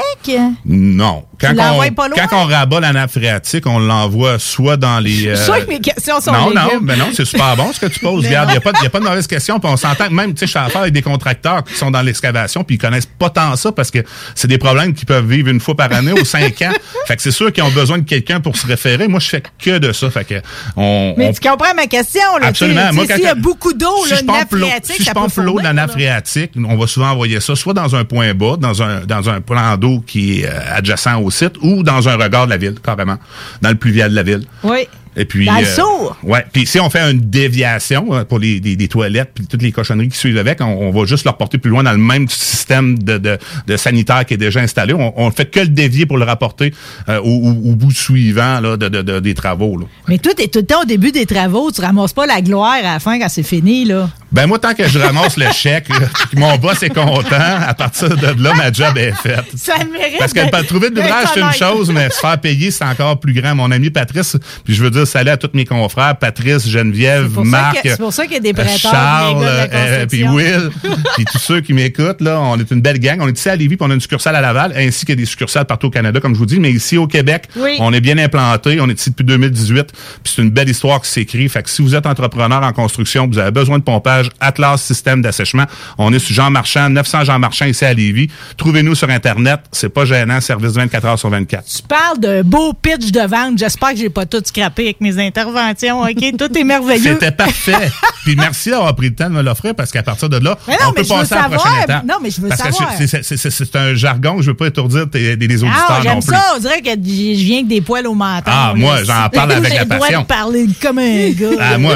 [0.65, 1.25] Non.
[1.39, 2.17] Quand, on, pas loin?
[2.27, 5.27] quand on rabat la nappe phréatique, on l'envoie soit dans les...
[5.27, 6.85] euh, Je suis sûre que mes questions sont non, non, légumes.
[6.85, 8.23] ben non, c'est super bon ce que tu poses.
[8.23, 8.57] Mais Regarde, il n'y
[8.87, 9.59] a, pas de mauvaise question.
[9.59, 11.91] Puis on s'entend que même, tu sais, je suis affaire avec des contracteurs qui sont
[11.91, 13.99] dans l'excavation puis ils connaissent pas tant ça parce que
[14.35, 16.71] c'est des problèmes qu'ils peuvent vivre une fois par année ou cinq ans.
[17.07, 19.07] Fait que c'est sûr qu'ils ont besoin de quelqu'un pour se référer.
[19.07, 20.09] Moi, je fais que de ça.
[20.09, 20.41] Fait que
[20.75, 22.47] on, Mais on- tu comprends ma question, là.
[22.47, 22.93] Absolument.
[22.93, 25.59] Moi, quand- S'il y a beaucoup d'eau, si là, nappe phréatique, si je pompe l'eau
[25.59, 28.81] de la nappe phréatique, on va souvent envoyer ça soit dans un point bas, dans
[28.81, 32.45] un dans un plan d'eau qui est euh, adjacent au site, ou dans un regard
[32.45, 33.17] de la ville, carrément,
[33.61, 34.43] dans le pluvial de la ville.
[34.63, 34.87] Oui.
[35.19, 36.09] Et puis, Dans le euh.
[36.21, 36.45] Ouais.
[36.53, 40.17] Puis si on fait une déviation euh, pour les, toilettes puis toutes les cochonneries qui
[40.17, 43.17] suivent avec, on, on va juste le reporter plus loin dans le même système de,
[43.17, 44.93] de, de sanitaire qui est déjà installé.
[44.93, 46.71] On, on fait que le dévier pour le rapporter
[47.09, 49.79] euh, au, au- au bout suivant là, de, de- de- des travaux.
[49.79, 49.85] Là.
[50.07, 52.73] Mais toi, t'es tout le temps au début des travaux, tu ramasses pas la gloire
[52.73, 54.11] à la fin quand c'est fini, là.
[54.31, 55.87] Ben moi, tant que je ramasse le chèque,
[56.35, 59.45] mon boss est content, à partir de là, ma job est faite.
[59.55, 62.69] Ça mérite Parce que de- trouver de l'ouvrage, c'est une chose, mais se faire payer,
[62.71, 63.55] c'est encore plus grand.
[63.55, 67.79] Mon ami Patrice, puis je veux dire salut à tous mes confrères, Patrice, Geneviève, Marc,
[67.83, 70.27] c'est pour ça qu'il y a des euh, prêteurs, Charles, la euh, puis.
[70.27, 70.71] Will,
[71.15, 73.19] puis tous ceux qui m'écoutent, là, on est une belle gang.
[73.21, 75.25] On est ici à Lévis, puis on a une succursale à Laval, ainsi que des
[75.25, 77.77] succursales partout au Canada, comme je vous dis, mais ici au Québec, Oui.
[77.79, 78.79] on est bien implanté.
[78.81, 79.85] On est ici depuis 2018,
[80.23, 81.47] puis c'est une belle histoire qui s'écrit.
[81.47, 85.21] Fait que si vous êtes entrepreneur en construction, vous avez besoin de pompage, Atlas Système
[85.21, 85.65] d'assèchement.
[85.97, 88.29] On est sur Jean Marchand, 900 Jean Marchand ici à Lévis.
[88.57, 89.61] Trouvez-nous sur Internet.
[89.71, 91.65] C'est pas gênant, service 24 heures sur 24.
[91.65, 93.57] Tu parles de beau pitch de vente.
[93.57, 96.01] J'espère que j'ai pas tout scrappé avec mes interventions.
[96.01, 96.37] OK?
[96.37, 97.13] Tout est merveilleux.
[97.13, 97.89] C'était parfait.
[98.23, 100.73] Puis merci d'avoir pris le temps de me l'offrir parce qu'à partir de là, Mais
[100.75, 102.03] non, on peut passer à la prochaine étape.
[102.05, 102.97] Non, mais je veux parce savoir.
[102.97, 105.65] que c'est- un jargon, je veux pas étourdir des, des Ah,
[105.97, 106.33] auditeurs non plus.
[106.35, 106.43] ça.
[106.55, 108.43] On dirait que je viens que des poils au menton.
[108.47, 110.21] Ah, moi, j'en parle avec la le droit passion.
[110.21, 111.47] de parler comme un gars.
[111.59, 111.93] Ah, moi,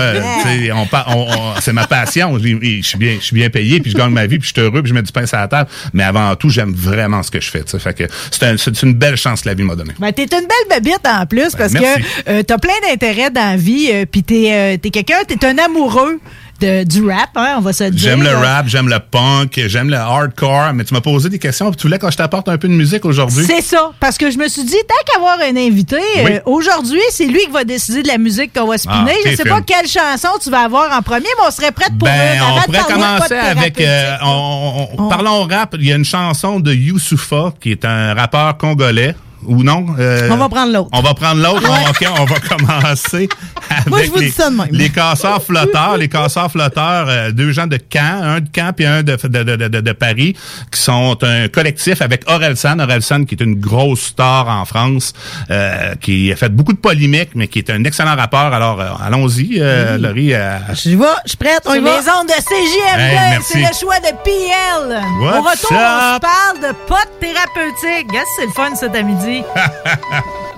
[0.73, 2.10] on, on- on- c'est ma passion.
[2.15, 4.53] Je je suis bien, je suis bien payé, puis je gagne ma vie, puis je
[4.53, 5.69] suis heureux, puis je mets du pain sur la table.
[5.93, 7.63] Mais avant tout, j'aime vraiment ce que je fais.
[7.79, 9.93] Fait que c'est un- c'est une belle chance que la vie m'a donnée.
[9.99, 12.01] Ben, t'es une belle babite en plus parce merci.
[12.25, 13.89] que euh, t'as plein d'intérêts dans la vie.
[13.91, 16.19] euh, Puis t'es euh, t'es quelqu'un, t'es un amoureux
[16.61, 17.99] de, du rap, hein, on va se dire.
[18.09, 21.39] J'aime le Euh, rap, j'aime le punk, j'aime le hardcore, mais tu m'as posé des
[21.39, 23.45] questions, tu voulais que je t'apporte un peu de musique aujourd'hui?
[23.45, 26.31] C'est ça, parce que je me suis dit, tant qu'avoir un invité, Oui.
[26.33, 29.11] euh, aujourd'hui, c'est lui qui va décider de la musique qu'on va spinner.
[29.25, 31.97] Ah, je sais pas quelle chanson tu vas avoir en premier, mais on serait prête
[31.97, 33.81] pour Ben, on pourrait commencer avec.
[33.81, 35.75] euh, on- on- Parlons rap.
[35.79, 39.15] Il y a une chanson de Youssoufa, qui est un rappeur congolais.
[39.45, 39.85] Ou non?
[39.99, 40.89] euh, On va prendre l'autre.
[40.93, 41.69] On va prendre l'autre.
[41.89, 43.29] OK, on va commencer
[43.69, 44.67] avec Moi, je vous les, dis ça de même.
[44.71, 45.97] les casseurs flotteurs.
[45.97, 49.43] Les casseurs flotteurs, euh, deux gens de Caen, un de Caen puis un de, de,
[49.43, 50.35] de, de- de Paris,
[50.71, 52.79] qui sont un collectif avec Orelsan.
[52.79, 55.13] Orelsan, qui est une grosse star en France,
[55.49, 58.53] euh, qui a fait beaucoup de polémiques, mais qui est un excellent rappeur.
[58.53, 60.33] Alors, euh, allons-y, euh, Laurie.
[60.33, 61.89] euh, Je vais, je suis prête, on y Sur va.
[61.99, 63.53] les ondes de CJMD, Hey, merci.
[63.53, 65.01] c'est le choix de PL.
[65.21, 68.11] What's Au retour, on se parle de potes thérapeutiques.
[68.13, 69.30] Yes, c'est le fun cet midi.
[69.31, 69.45] hein?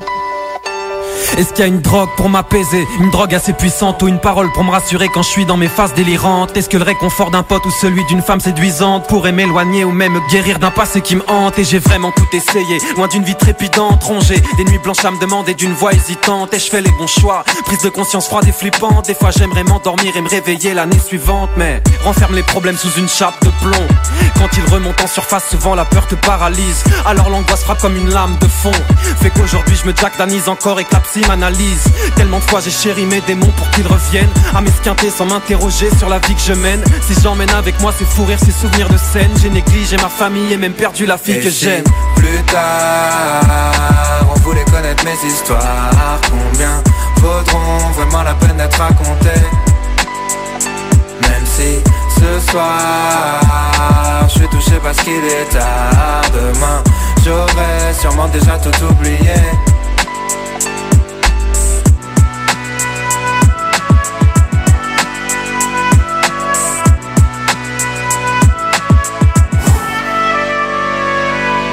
[1.38, 4.52] Est-ce qu'il y a une drogue pour m'apaiser Une drogue assez puissante ou une parole
[4.52, 6.56] pour me rassurer quand je suis dans mes phases délirantes?
[6.56, 10.14] Est-ce que le réconfort d'un pote ou celui d'une femme séduisante Pourrait m'éloigner ou même
[10.14, 11.58] me guérir d'un passé qui me hante?
[11.58, 15.20] Et j'ai vraiment tout essayé, loin d'une vie trépidante Rongée, des nuits blanches à me
[15.20, 16.54] demander d'une voix hésitante.
[16.54, 19.08] Et je fais les bons choix, prise de conscience froide et flippante.
[19.08, 21.50] Des fois j'aimerais m'endormir et me réveiller l'année suivante.
[21.58, 23.88] Mais renferme les problèmes sous une chape de plomb.
[24.38, 26.84] Quand ils remontent en surface, souvent la peur te paralyse.
[27.06, 28.72] Alors l'angoisse frappe comme une lame de fond.
[29.22, 31.84] Fait qu'aujourd'hui je me jacdanise encore et la psy m'analyse
[32.16, 36.10] Tellement de fois j'ai chéri mes démons pour qu'ils reviennent À m'esquinter sans m'interroger sur
[36.10, 38.98] la vie que je mène Si j'emmène avec moi ces fous rires, ces souvenirs de
[38.98, 41.84] scène J'ai négligé ma famille et même perdu la fille Et que j'aime
[42.16, 43.44] Plus tard,
[44.36, 46.20] on voulait connaître mes histoires.
[46.30, 46.82] Combien
[47.18, 49.42] vaudront vraiment la peine d'être racontées?
[51.22, 51.80] Même si
[52.16, 53.40] ce soir,
[54.28, 56.22] je suis touché parce qu'il est tard.
[56.34, 56.84] Demain,
[57.24, 59.36] j'aurais sûrement déjà tout oublié.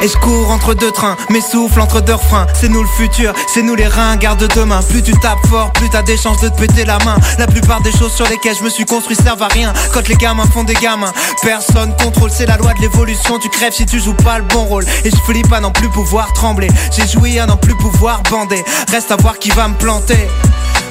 [0.02, 3.32] Et je cours entre deux trains, mes souffles entre deux refrains C'est nous le futur,
[3.52, 4.80] c'est nous les reins, garde demain.
[4.88, 7.16] Plus tu tapes fort, plus t'as des chances de te péter la main.
[7.38, 9.72] La plupart des choses sur lesquelles je me suis construit servent à rien.
[9.92, 12.30] Quand les gamins font des gamins, personne contrôle.
[12.30, 14.84] C'est la loi de l'évolution, tu crèves si tu joues pas le bon rôle.
[15.04, 16.68] Et je flippe à n'en plus pouvoir trembler.
[16.92, 18.64] J'ai joui à n'en plus pouvoir bander.
[18.90, 20.28] Reste à voir qui va me planter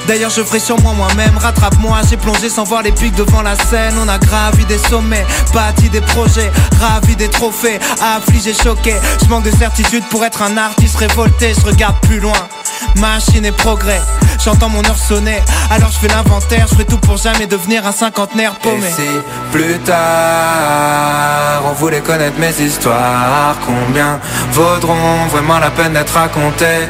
[0.09, 3.55] D'ailleurs je ferai sur moi moi-même, rattrape-moi J'ai plongé sans voir les pics devant la
[3.55, 3.93] scène.
[4.03, 6.49] On a gravi des sommets, bâti des projets
[6.81, 8.95] Ravi des trophées, affligé, choqué.
[9.21, 11.53] Je manque de certitude pour être un artiste révolté.
[11.53, 12.47] Je regarde plus loin,
[12.95, 14.01] machine et progrès.
[14.43, 16.65] J'entends mon heure sonner, alors je fais l'inventaire.
[16.67, 18.87] Je ferai tout pour jamais devenir un cinquantenaire paumé.
[18.87, 19.07] Et si
[19.51, 24.19] plus tard, on voulait connaître mes histoires Combien
[24.53, 26.87] vaudront vraiment la peine d'être racontées?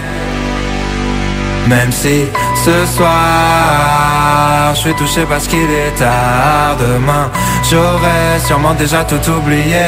[1.69, 2.25] Même si
[2.65, 7.29] ce soir, je suis touché parce qu'il est tard Demain,
[7.69, 9.85] j'aurais sûrement déjà tout oublié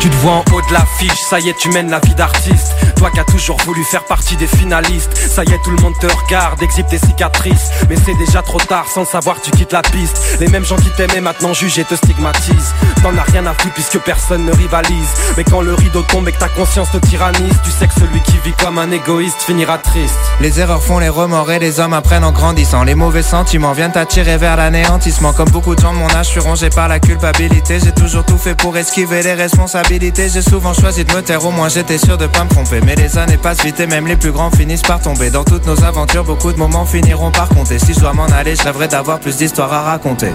[0.00, 2.74] Tu te vois en haut de l'affiche, ça y est, tu mènes la vie d'artiste.
[2.96, 5.94] Toi qui as toujours voulu faire partie des finalistes, ça y est, tout le monde
[5.98, 7.70] te regarde, exhibe tes cicatrices.
[7.88, 10.38] Mais c'est déjà trop tard, sans le savoir, tu quittes la piste.
[10.40, 12.74] Les mêmes gens qui t'aimaient maintenant jugent et te stigmatisent.
[13.02, 15.08] T'en as rien à foutre puisque personne ne rivalise.
[15.36, 18.20] Mais quand le rideau tombe et que ta conscience te tyrannise, tu sais que celui
[18.20, 20.18] qui vit comme un égoïste finira triste.
[20.40, 23.92] Les erreurs font les remords et les hommes apprennent en grandissant Les mauvais sentiments viennent
[23.92, 26.98] t'attirer vers l'anéantissement Comme beaucoup de gens de mon âge, je suis rongé par la
[26.98, 31.44] culpabilité J'ai toujours tout fait pour esquiver les responsabilités j'ai souvent choisi de me taire,
[31.44, 32.80] au moins j'étais sûr de pas me tromper.
[32.84, 35.30] Mais les années passent vite et même les plus grands finissent par tomber.
[35.30, 37.78] Dans toutes nos aventures, beaucoup de moments finiront par compter.
[37.78, 40.32] Si je dois m'en aller, je rêverais d'avoir plus d'histoires à raconter.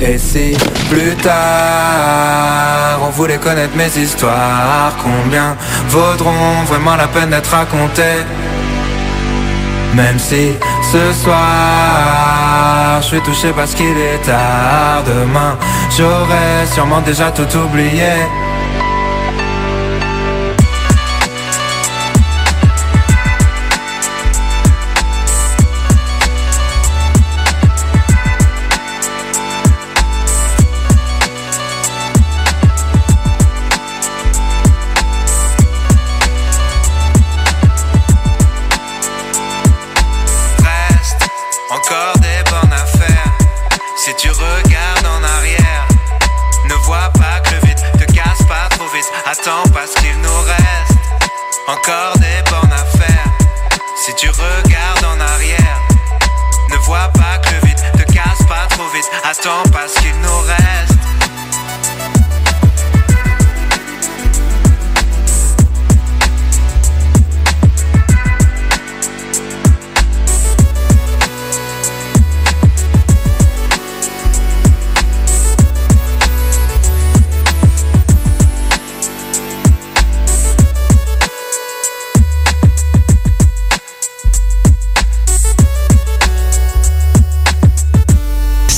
[0.00, 0.56] Et si
[0.90, 5.56] plus tard on voulait connaître mes histoires, combien
[5.88, 8.24] vaudront vraiment la peine d'être racontées?
[9.94, 10.52] Même si
[10.92, 15.58] ce soir je suis touché parce qu'il est tard, demain
[15.96, 18.12] j'aurais sûrement déjà tout oublié.
[44.12, 45.88] Si tu regardes en arrière,
[46.68, 49.10] ne vois pas que le vide te casse pas trop vite.
[49.24, 50.98] Attends parce qu'il nous reste
[51.66, 53.24] encore des bonnes affaires.
[53.96, 55.80] Si tu regardes en arrière,
[56.70, 59.10] ne vois pas que le vide te casse pas trop vite.
[59.24, 59.94] Attends parce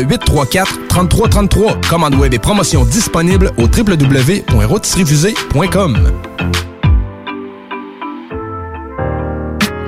[0.00, 1.80] le 834 3333.
[1.88, 6.12] Commande web et promotion disponible au www.rôtisseriefusée.com.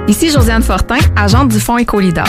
[0.08, 2.28] Ici Josiane Fortin, agente du Fonds Écolidar.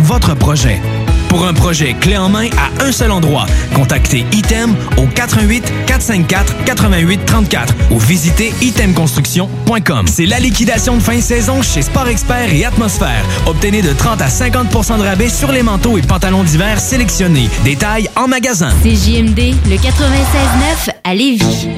[0.00, 0.80] votre projet.
[1.28, 6.64] Pour un projet clé en main à un seul endroit, contactez ITEM au 88 454
[6.64, 10.06] 88 34 ou visitez itemconstruction.com.
[10.08, 13.24] C'est la liquidation de fin de saison chez Sport Expert et Atmosphère.
[13.46, 17.48] Obtenez de 30 à 50% de rabais sur les manteaux et pantalons d'hiver sélectionnés.
[17.64, 18.70] Détails en magasin.
[18.82, 21.68] C'est JMD, le 96.9 à Lévis.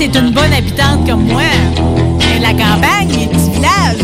[0.00, 1.42] T'es une bonne habitante comme moi,
[2.40, 3.98] la campagne, les petits villages,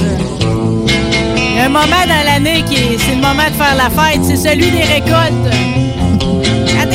[1.58, 4.70] un moment dans l'année qui est, c'est le moment de faire la fête, c'est celui
[4.70, 5.85] des récoltes.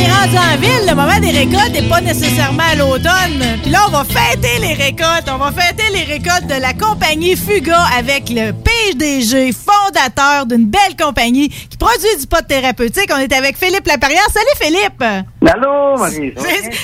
[0.09, 3.59] Rendu en ville, le moment des récoltes n'est pas nécessairement à l'automne.
[3.61, 5.29] Puis là, on va fêter les récoltes.
[5.31, 10.95] On va fêter les récoltes de la compagnie Fuga avec le PDG, fondateur d'une belle
[10.99, 13.09] compagnie qui produit du pot thérapeutique.
[13.13, 14.27] On est avec Philippe Laperrière.
[14.31, 15.03] Salut Philippe!
[15.47, 16.33] Allô, Marie.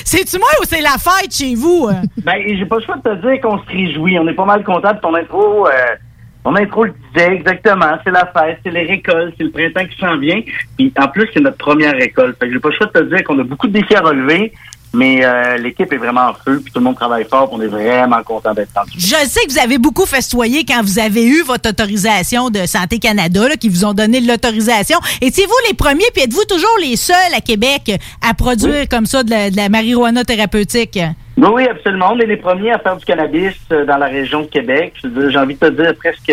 [0.04, 1.88] C'est-tu moi ou c'est la fête chez vous?
[2.24, 4.18] Ben, j'ai pas le choix de te dire qu'on se réjouit.
[4.18, 5.66] On est pas mal content de ton intro.
[5.68, 5.70] euh,
[6.44, 7.98] ton intro le disait exactement.
[8.04, 10.40] C'est la fête, c'est les récoltes, c'est le printemps qui s'en vient.
[10.76, 12.38] Puis en plus, c'est notre première récolte.
[12.38, 14.00] Fait que j'ai pas le choix de te dire qu'on a beaucoup de défis à
[14.00, 14.52] relever.
[14.94, 17.62] Mais euh, l'équipe est vraiment en feu, puis tout le monde travaille fort, puis on
[17.62, 18.92] est vraiment content d'être rendu.
[18.96, 22.98] Je sais que vous avez beaucoup festoyé quand vous avez eu votre autorisation de Santé
[22.98, 24.98] Canada, là, qui vous ont donné l'autorisation.
[25.20, 27.92] Étiez-vous les premiers, puis êtes-vous toujours les seuls à Québec
[28.26, 30.98] à produire comme ça de la, de la marijuana thérapeutique?
[31.36, 32.12] Oui, oui, absolument.
[32.14, 34.94] On est les premiers à faire du cannabis euh, dans la région de Québec.
[35.04, 36.32] J'ai envie de te dire presque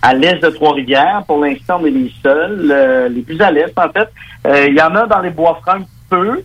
[0.00, 1.24] à l'est de Trois-Rivières.
[1.26, 4.08] Pour l'instant, on est les seuls, euh, les plus à l'est, en fait.
[4.46, 6.42] Euh, Il y en a dans les bois-francs un peu.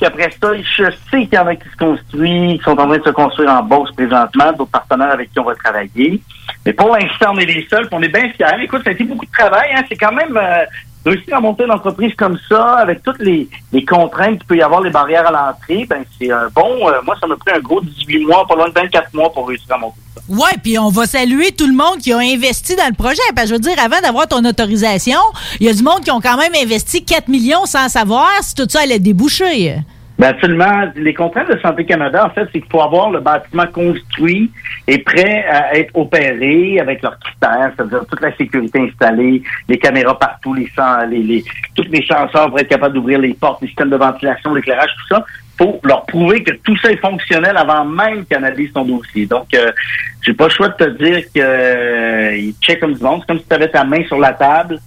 [0.00, 2.88] Puis après ça, je sais qu'il y en a qui se construisent, qui sont en
[2.88, 6.22] train de se construire en Beauce présentement, d'autres partenaires avec qui on va travailler.
[6.64, 8.62] Mais pour l'instant, on est les seuls, puis on est bien fiers.
[8.62, 9.68] Écoute, ça a été beaucoup de travail.
[9.74, 9.82] Hein?
[9.90, 10.64] C'est quand même euh,
[11.04, 13.48] réussir à monter une entreprise comme ça, avec toutes les,
[13.86, 15.86] contraintes qu'il peut y avoir, les barrières à l'entrée.
[15.88, 16.88] Ben c'est un bon.
[16.88, 19.48] euh, moi, ça m'a pris un gros 18 mois, pas loin de 24 mois pour
[19.48, 20.20] réussir à monter ça.
[20.28, 23.22] Ouais, puis on va saluer tout le monde qui a investi dans le projet.
[23.34, 25.18] Parce que je veux dire, avant d'avoir ton autorisation,
[25.58, 28.54] il y a du monde qui ont quand même investi 4 millions sans savoir si
[28.54, 29.76] tout ça allait déboucher.
[30.20, 30.92] Ben absolument.
[30.96, 34.50] Les contraintes de Santé Canada, en fait, c'est qu'il faut avoir le bâtiment construit
[34.86, 40.18] et prêt à être opéré avec leurs critères, c'est-à-dire toute la sécurité installée, les caméras
[40.18, 40.68] partout, les,
[41.08, 41.44] les, les
[41.74, 45.14] tous les senseurs pour être capable d'ouvrir les portes, les systèmes de ventilation, l'éclairage, tout
[45.14, 45.24] ça.
[45.56, 49.24] faut leur prouver que tout ça est fonctionnel avant même qu'ils analysent ton dossier.
[49.24, 49.72] Donc, euh,
[50.20, 53.20] j'ai pas le choix de te dire que euh, checkent comme du monde.
[53.22, 54.80] C'est comme si tu avais ta main sur la table,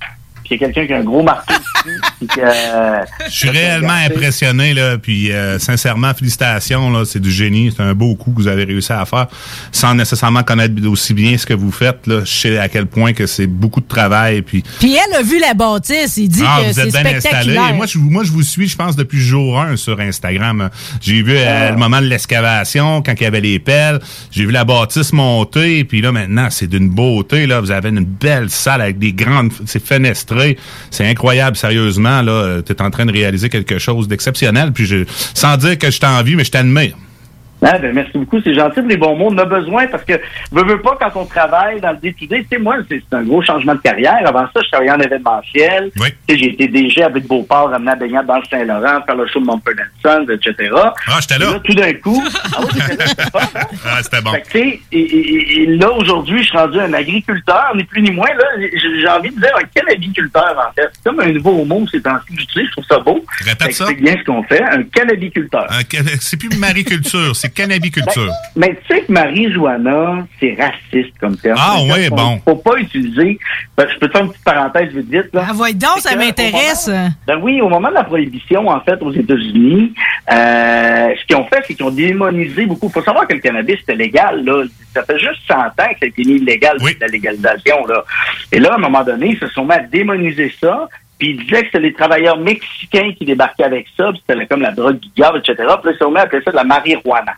[0.44, 3.32] puis il y a quelqu'un qui a un gros marteau dessus, puis que, euh, Je
[3.32, 8.16] suis réellement impressionné, là, puis euh, sincèrement, félicitations, là, c'est du génie, c'est un beau
[8.16, 9.28] coup que vous avez réussi à faire,
[9.72, 13.14] sans nécessairement connaître aussi bien ce que vous faites, là, je sais à quel point
[13.14, 16.60] que c'est beaucoup de travail, puis Puis elle a vu la bâtisse, il dit ah,
[16.62, 17.20] que vous c'est êtes bien installé.
[17.20, 17.74] spectaculaire.
[17.74, 20.70] Moi je, vous- moi, je vous suis, je pense, depuis jour 1 sur Instagram.
[21.02, 24.00] J'ai vu euh, le moment de l'excavation, quand il y avait les pelles.
[24.32, 27.48] J'ai vu la bâtisse monter, puis là, maintenant, c'est d'une beauté.
[27.48, 29.52] Là, Vous avez une belle salle avec des grandes...
[29.66, 30.33] C'est fenestré.
[30.92, 32.22] C'est incroyable, sérieusement.
[32.22, 32.62] là.
[32.66, 34.72] Tu es en train de réaliser quelque chose d'exceptionnel.
[34.72, 36.96] Puis je, sans dire que je t'envie, mais je t'admire.
[37.66, 39.28] Ah, ben, merci beaucoup, c'est gentil pour les bons mots.
[39.30, 40.14] On en a besoin parce que,
[40.52, 43.24] veux, veux pas, quand on travaille dans le day-to-day, tu sais, moi, c'est c'est un
[43.24, 44.20] gros changement de carrière.
[44.26, 45.92] Avant ça, je travaillais en événementiel.
[45.96, 49.28] Tu sais, j'ai été DG avec Beauport, ramener à baignade dans le Saint-Laurent, faire le
[49.28, 50.72] show de Sons, etc.
[51.08, 51.60] Ah, j'étais là.
[51.64, 52.22] Tout d'un coup,
[52.56, 53.68] ah oui, là, c'était hein?
[53.86, 54.32] Ah, bon.
[54.32, 57.84] Fait que, tu sais, et, et- et là, aujourd'hui, je suis rendu un agriculteur, ni
[57.84, 58.28] plus ni moins.
[58.28, 58.46] Là,
[59.02, 60.90] j'ai envie de dire un cannabiculteur, en fait?
[60.94, 63.24] C'est comme un nouveau mot, c'est temps que j'utilise, je trouve ça beau.
[63.40, 65.68] Répète Ça explique bien ce qu'on fait, un cannabiculteur.
[65.70, 65.84] Un
[66.20, 68.32] C'est plus mariculture, c'est cannabiculture.
[68.56, 71.58] Mais tu sais que Marie-Joanna, c'est raciste comme terme.
[71.60, 72.42] Ah, C'est-à-dire ouais, bon.
[72.46, 73.40] Faut pas utiliser.
[73.78, 75.34] Ben, je peux te faire une petite parenthèse vite vite.
[75.34, 75.46] Là.
[75.48, 76.90] Ah, voyons donc, ça m'intéresse.
[77.28, 79.94] Ben oui, au moment de la prohibition, en fait, aux États-Unis,
[80.32, 82.88] euh, ce qu'ils ont fait, c'est qu'ils ont démonisé beaucoup.
[82.88, 84.64] Il faut savoir que le cannabis, c'était légal, là.
[84.94, 88.04] Ça fait juste 100 ans que ça a été mis illégal, la légalisation, là.
[88.52, 90.88] Et là, à un moment donné, ils se sont mis à démoniser ça.
[91.24, 94.60] Puis ils disaient que c'était les travailleurs mexicains qui débarquaient avec ça, puis c'était comme
[94.62, 95.56] la drogue du etc.
[95.56, 95.72] Puis là,
[96.20, 97.32] à appeler ça de la marijuana.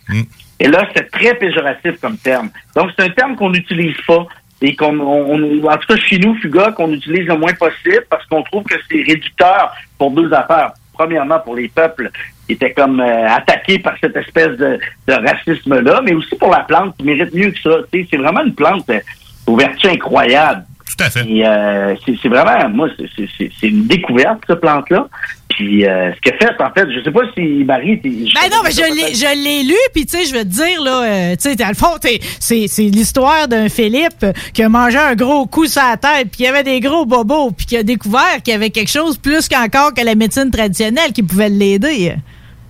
[0.59, 2.49] Et là, c'est très péjoratif comme terme.
[2.75, 4.25] Donc, c'est un terme qu'on n'utilise pas.
[4.63, 8.05] Et qu'on, on- on- en tout cas, chez nous, Fuga, qu'on utilise le moins possible
[8.09, 10.71] parce qu'on trouve que c'est réducteur pour deux affaires.
[10.93, 12.09] Premièrement, pour les peuples
[12.47, 16.61] qui étaient comme euh, attaqués par cette espèce de, de racisme-là, mais aussi pour la
[16.61, 17.77] plante qui mérite mieux que ça.
[17.91, 18.99] C'est vraiment une plante euh,
[19.45, 20.63] aux vertus incroyables.
[20.85, 21.21] Tout à fait.
[21.27, 25.07] Euh, c'est, c'est vraiment, moi, c'est, c'est- c'est, c'est une découverte, cette plante-là.
[25.49, 27.97] Puis euh, ce qu'elle fait, en fait, je sais pas si Marie...
[28.03, 30.81] Ben non, mais je l'ai, je l'ai lu, puis tu sais, je vais te dire,
[30.83, 34.97] là, euh, tu sais, dans le fond, c'est, c'est l'histoire d'un Philippe qui a mangé
[34.97, 37.83] un gros coup sur la tête, puis qui avait des gros bobos, puis qui a
[37.83, 42.15] découvert qu'il y avait quelque chose plus qu'encore que la médecine traditionnelle qui pouvait l'aider.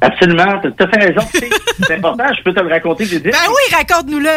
[0.02, 1.28] Absolument, tu as tout à fait raison.
[1.88, 3.06] C'est important, je peux te le raconter.
[3.06, 3.30] j'ai dit.
[3.30, 4.30] Ben oui, raconte-nous-le.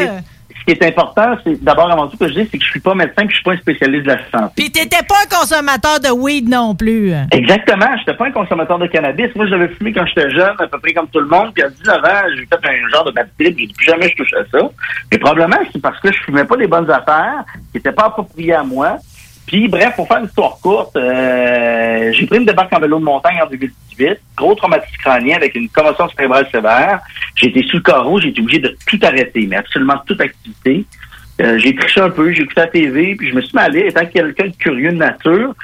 [0.68, 2.80] Ce qui est important, c'est d'abord avant tout que je dis, c'est que je suis
[2.80, 4.52] pas médecin, que je suis pas un spécialiste de la santé.
[4.54, 7.14] Puis t'étais pas un consommateur de weed non plus.
[7.30, 9.34] Exactement, je n'étais pas un consommateur de cannabis.
[9.34, 11.54] Moi, j'avais fumé quand j'étais jeune, à peu près comme tout le monde.
[11.54, 13.58] Puis à 19 ans, j'ai fait un genre de bad trip.
[13.58, 14.68] J'ai dit plus jamais je touche à ça.
[15.10, 18.52] Mais probablement, c'est parce que je fumais pas les bonnes affaires, qui n'étaient pas appropriées
[18.52, 18.98] à moi.
[19.48, 23.04] Puis bref, pour faire une histoire courte, euh, j'ai pris une débarque en vélo de
[23.04, 27.00] montagne en 2018, gros traumatisme crânien avec une commotion cérébrale sévère.
[27.34, 30.84] J'ai été sous le carreau, j'ai été obligé de tout arrêter, mais absolument toute activité.
[31.40, 33.68] Euh, j'ai triché un peu, j'ai écouté la TV, puis je me suis mis à
[33.70, 35.54] lire, étant quelqu'un de curieux de nature,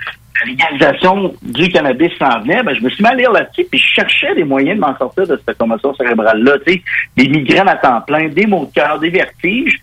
[0.41, 3.79] la légalisation du cannabis s'en venait, ben, je me suis mis à lire là-dessus, puis
[3.79, 6.83] je cherchais des moyens de m'en sortir de cette commotion cérébrale-là, tu
[7.19, 9.79] des migraines à temps plein, des maux de cœur, des vertiges.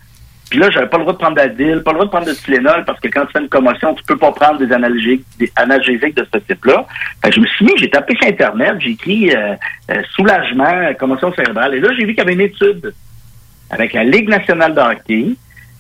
[0.52, 2.34] Puis là, j'avais pas le droit de prendre d'Adil, pas le droit de prendre de
[2.34, 5.49] Tylenol, parce que quand tu fais une commotion, tu peux pas prendre des analgésiques, des
[5.56, 6.86] analgésiques de ce type-là.
[7.23, 9.53] Fait que je me suis mis, j'ai tapé sur Internet, j'ai écrit euh,
[9.91, 11.73] euh, soulagement, commotion cérébrale.
[11.76, 12.94] Et là, j'ai vu qu'il y avait une étude
[13.69, 15.26] avec la Ligue nationale de hockey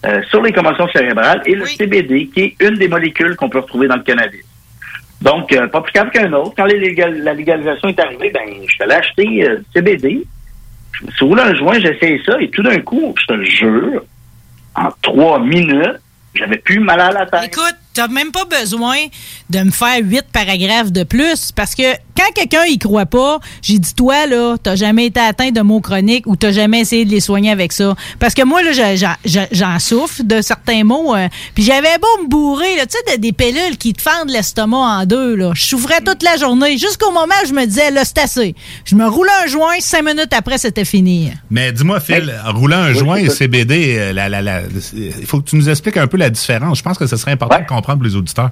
[0.05, 3.59] euh, sur les commotions cérébrales et le CBD, qui est une des molécules qu'on peut
[3.59, 4.45] retrouver dans le cannabis.
[5.21, 6.53] Donc, euh, pas plus grave qu'un autre.
[6.55, 10.23] Quand les légal- la légalisation est arrivée, ben, je suis allé acheter euh, du CBD.
[10.93, 13.33] Je me suis roulé un joint, j'ai essayé ça, et tout d'un coup, je te
[13.33, 14.03] le jure,
[14.75, 15.99] en trois minutes,
[16.33, 17.57] j'avais plus mal à la tête.
[17.93, 18.97] T'as même pas besoin
[19.49, 21.83] de me faire huit paragraphes de plus parce que
[22.15, 25.79] quand quelqu'un y croit pas, j'ai dit toi là, t'as jamais été atteint de mots
[25.81, 27.95] chroniques ou t'as jamais essayé de les soigner avec ça.
[28.19, 31.15] Parce que moi là, je- j'en- souffre de certains mots.
[31.15, 34.29] euh, Puis j'avais beau me bourrer, là, tu sais, de- des pilules qui te fendent
[34.29, 35.51] l'estomac en deux là.
[35.55, 38.55] Je souffrais toute la journée jusqu'au moment où je me disais là, c'est assez.
[38.85, 41.31] Je me roulais un joint, cinq minutes après c'était fini.
[41.49, 44.61] Mais dis-moi, Phil, en roulant un joint et CBD, euh, la, la, la-
[44.93, 46.77] il faut que tu nous expliques un peu la différence.
[46.77, 48.51] Je pense que ce serait important de comprendre pour les auditeurs?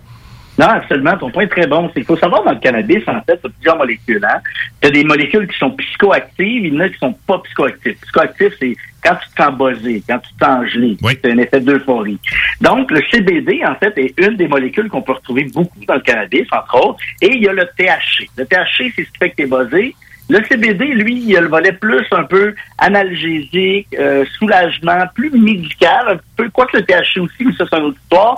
[0.59, 1.15] Non, absolument.
[1.17, 1.87] Ton point est très bon.
[1.87, 4.25] C'est qu'il faut savoir dans le cannabis, en fait, tu as plusieurs molécules.
[4.25, 4.41] Hein?
[4.81, 7.95] Tu as des molécules qui sont psychoactives, il y en a qui sont pas psychoactives.
[8.01, 10.97] Psychoactif, c'est quand tu te sens buzzé, quand tu te sens gelé.
[11.01, 12.19] C'est un effet d'euphorie.
[12.59, 16.01] Donc, le CBD, en fait, est une des molécules qu'on peut retrouver beaucoup dans le
[16.01, 16.99] cannabis, entre autres.
[17.21, 18.27] Et il y a le THC.
[18.35, 19.95] Le THC, c'est ce qui fait que tu es buzzé.
[20.29, 26.07] Le CBD, lui, il a le volet plus un peu analgésique, euh, soulagement, plus médical,
[26.07, 28.35] un peu, quoique le THC aussi, mais ça, c'est une autre histoire.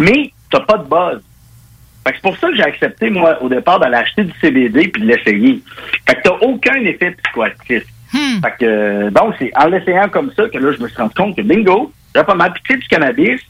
[0.00, 1.22] Mais t'as pas de buzz.
[2.04, 4.88] Fait que c'est pour ça que j'ai accepté, moi, au départ, d'aller acheter du CBD
[4.88, 5.62] puis de l'essayer.
[6.08, 7.84] Fait que t'as aucun effet psychoactif.
[8.40, 11.14] Fait que, euh, donc, c'est en l'essayant comme ça que là, je me suis rendu
[11.14, 12.54] compte que, bingo, j'ai pas mal.
[12.66, 13.40] Sais, du cannabis,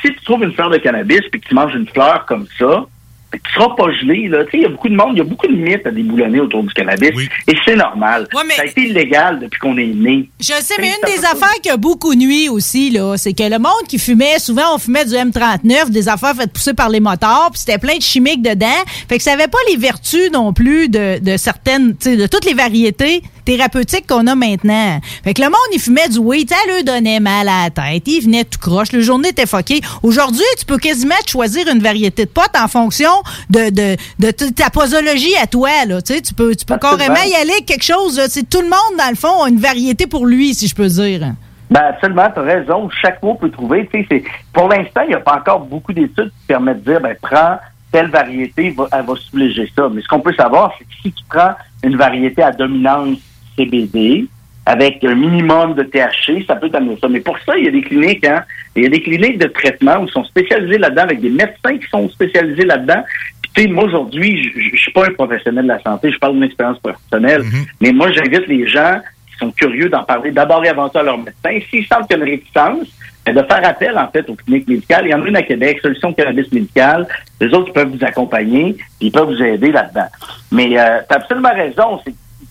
[0.00, 2.86] si tu trouves une fleur de cannabis puis que tu manges une fleur comme ça,
[3.32, 4.44] tu seras pas gelé, là.
[4.44, 5.90] Tu sais, il y a beaucoup de monde, il y a beaucoup de mythes à
[5.90, 7.10] déboulonner autour du cannabis.
[7.46, 8.28] Et c'est normal.
[8.32, 10.28] Ça a été illégal depuis qu'on est né.
[10.40, 13.58] Je sais, mais une des affaires qui a beaucoup nuit aussi, là, c'est que le
[13.58, 17.50] monde qui fumait, souvent on fumait du M39, des affaires faites pousser par les motards,
[17.52, 18.66] puis c'était plein de chimiques dedans.
[19.08, 22.54] Fait que ça avait pas les vertus non plus de, de certaines, de toutes les
[22.54, 25.00] variétés thérapeutiques qu'on a maintenant.
[25.24, 28.02] Fait que le monde, il fumait du weed, ça leur donnait mal à la tête,
[28.06, 29.80] il venait tout croche, le journée était fucké.
[30.02, 33.08] Aujourd'hui, tu peux quasiment choisir une variété de potes en fonction
[33.50, 36.00] de, de, de ta posologie à toi, là.
[36.02, 36.98] Tu sais, tu peux, tu peux Absolument.
[37.14, 38.20] carrément y aller avec quelque chose.
[38.28, 40.86] C'est tout le monde, dans le fond, a une variété pour lui, si je peux
[40.88, 41.32] dire.
[41.68, 42.88] Ben absolument, tu as raison.
[43.02, 43.88] Chaque mot peut trouver.
[43.92, 46.92] Tu sais, c'est- pour l'instant, il n'y a pas encore beaucoup d'études qui permettent de
[46.92, 47.56] dire, ben prends
[47.90, 49.88] telle variété, va- elle va soulager ça.
[49.92, 53.18] Mais ce qu'on peut savoir, c'est que si tu prends une variété à dominance
[53.56, 54.26] CBD
[54.68, 57.08] avec un minimum de THC, ça peut t'amener ça.
[57.08, 58.42] Mais pour ça, il y a des cliniques, hein.
[58.74, 61.78] Il y a des cliniques de traitement où ils sont spécialisés là-dedans avec des médecins
[61.78, 63.02] qui sont spécialisés là-dedans.
[63.42, 66.34] Puis, tu sais, moi, aujourd'hui, je- suis pas un professionnel de la santé, je parle
[66.34, 67.42] d'une expérience professionnelle.
[67.80, 71.02] Mais moi, j'invite les gens qui sont curieux d'en parler d'abord et avant tout à
[71.04, 71.64] leur médecin.
[71.70, 72.88] S'ils sentent qu'il y a une réticence,
[73.24, 75.06] ben, de faire appel, en fait, aux cliniques médicales.
[75.06, 77.06] Il y en a une à Québec, Solution Cannabis Médicale.
[77.40, 80.06] Les autres, ils peuvent vous accompagner, puis ils peuvent vous aider là-dedans.
[80.52, 82.00] Mais euh, tu as absolument raison.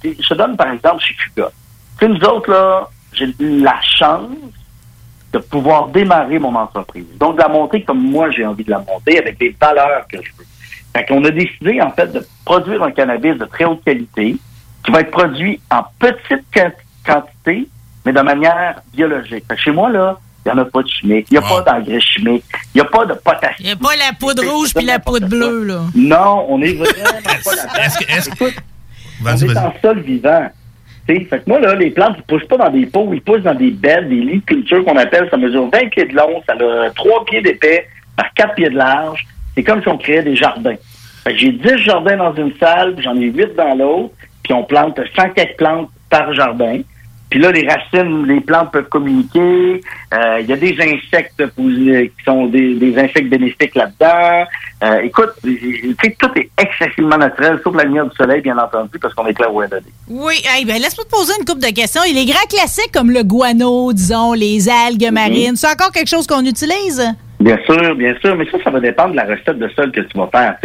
[0.04, 1.50] Je te donne, par exemple, chez Fuga.
[2.00, 4.30] Tu sais, nous autres, là, j'ai eu la chance
[5.34, 7.06] de pouvoir démarrer mon entreprise.
[7.20, 10.18] Donc, de la monter comme moi, j'ai envie de la monter, avec des valeurs que
[10.18, 10.46] je veux.
[10.96, 14.38] Fait qu'on a décidé, en fait, de produire un cannabis de très haute qualité,
[14.84, 17.68] qui va être produit en petite quanti- quantité,
[18.06, 19.44] mais de manière biologique.
[19.48, 21.42] Fait que chez moi, là, il n'y en a pas de chimique, il n'y a
[21.42, 22.44] pas d'engrais chimique,
[22.74, 23.56] il n'y a pas de potassium.
[23.60, 25.82] Il n'y a pas la poudre rouge puis la poudre bleue, là.
[25.96, 26.94] Non, on est vraiment
[27.44, 28.24] pas là-dedans.
[28.28, 28.54] Écoute,
[29.20, 30.48] on Vas-y, est en sol vivant.
[31.08, 33.54] Fait que moi, là, les plantes, ils poussent pas dans des pots, ils poussent dans
[33.54, 36.54] des beds, des lits de culture qu'on appelle, ça mesure 20 pieds de long, ça
[36.54, 37.88] a 3 pieds d'épais
[38.18, 39.24] par 4 pieds de large.
[39.54, 40.76] C'est comme si on créait des jardins.
[41.28, 44.14] J'ai 10 jardins dans une salle, j'en ai 8 dans l'autre,
[44.44, 46.82] puis on plante 100 quelques plantes par jardin.
[47.30, 49.82] Puis là, les racines, les plantes peuvent communiquer.
[50.14, 54.46] Euh, Il y a des insectes qui sont des, des insectes bénéfiques là-dedans.
[54.84, 59.26] Euh, écoute, tout est excessivement naturel, sauf la lumière du soleil, bien entendu, parce qu'on
[59.26, 59.84] est clair où elle est.
[60.08, 62.04] Oui, hey, ben, laisse-moi te poser une couple de questions.
[62.04, 66.28] Et les grands classiques comme le guano, disons, les algues marines, c'est encore quelque chose
[66.28, 67.04] qu'on utilise?
[67.40, 70.00] Bien sûr, bien sûr, mais ça, ça va dépendre de la recette de sol que
[70.02, 70.56] tu vas faire.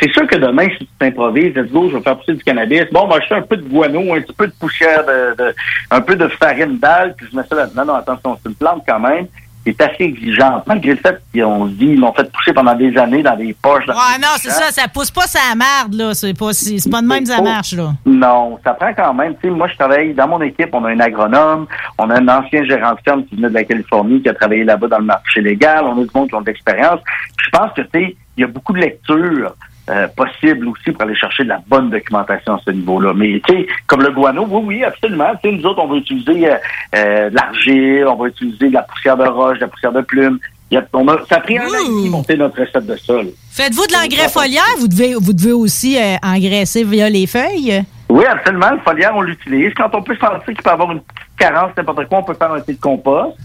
[0.00, 2.84] C'est sûr que demain, si tu t'improvises, let's go, je vais faire pousser du cannabis.
[2.92, 5.54] Bon, moi, je fais un peu de guano, un petit peu de poussière, de, de-
[5.90, 7.84] un peu de farine d'algue, puis je mets ça là-dedans.
[7.86, 9.26] Non, attention, c'est une plante quand même
[9.66, 10.64] est assez exigeante.
[10.66, 13.54] Malgré le fait qu'on se dit, ils l'ont fait pousser pendant des années dans des
[13.62, 13.86] poches.
[13.86, 14.56] dans Ouais, des non, c'est champs.
[14.56, 16.14] ça, ça pousse pas sa marde, là.
[16.14, 17.92] C'est pas, c'est c'est pas de même ça marche, là.
[18.04, 19.34] Non, ça prend quand même.
[19.36, 20.70] Tu sais, moi, je travaille dans mon équipe.
[20.72, 21.66] On a un agronome,
[21.98, 24.64] on a un ancien gérant de ferme qui venait de la Californie, qui a travaillé
[24.64, 25.84] là-bas dans le marché légal.
[25.84, 27.00] On a du monde qui ont de l'expérience.
[27.44, 29.54] Je pense que tu sais, il y a beaucoup de lectures
[29.90, 33.12] euh, possibles aussi pour aller chercher de la bonne documentation à ce niveau-là.
[33.14, 35.32] Mais tu sais, comme le guano, oui, oui, absolument.
[35.42, 36.56] Tu sais, nous autres, on va utiliser euh,
[36.94, 40.00] euh, de l'argile, on va utiliser de la poussière de roche, de la poussière de
[40.02, 40.38] plume.
[40.74, 43.26] A- on a, ça a pris un an demi monter notre recette de sol.
[43.50, 44.62] Faites-vous de l'engrais foliaire?
[44.78, 47.84] Vous devez, vous devez aussi engraisser via les feuilles?
[48.08, 48.70] Oui, absolument.
[48.70, 49.72] Le foliaire, on l'utilise.
[49.74, 52.52] Quand on peut sentir qu'il peut avoir une petite carence, n'importe quoi, on peut faire
[52.52, 53.36] un thé de compost.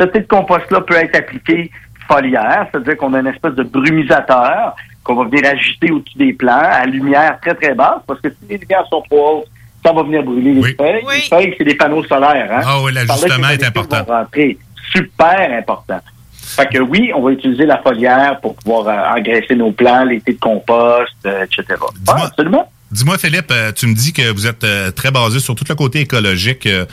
[0.00, 1.70] Ce thé de compost-là peut être appliqué
[2.08, 6.52] foliaire, c'est-à-dire qu'on a une espèce de brumisateur qu'on va venir agiter au-dessus des plants
[6.52, 9.48] à lumière très, très basse, parce que si les lumières sont trop hautes,
[9.84, 11.04] ça va venir brûler les feuilles.
[11.14, 12.50] Les feuilles, c'est des panneaux solaires.
[12.52, 12.62] Hein?
[12.64, 14.04] Ah oui, l'ajustement est important.
[14.06, 14.58] rentrer.
[14.92, 16.00] Super important.
[16.32, 20.20] Fait que oui, on va utiliser la foliaire pour pouvoir euh, engraisser nos plants, les
[20.20, 21.80] thés de compost, euh, etc.
[22.08, 22.70] Ah, absolument.
[22.92, 25.74] Dis-moi, Philippe, euh, tu me dis que vous êtes euh, très basé sur tout le
[25.74, 26.66] côté écologique.
[26.66, 26.84] Euh,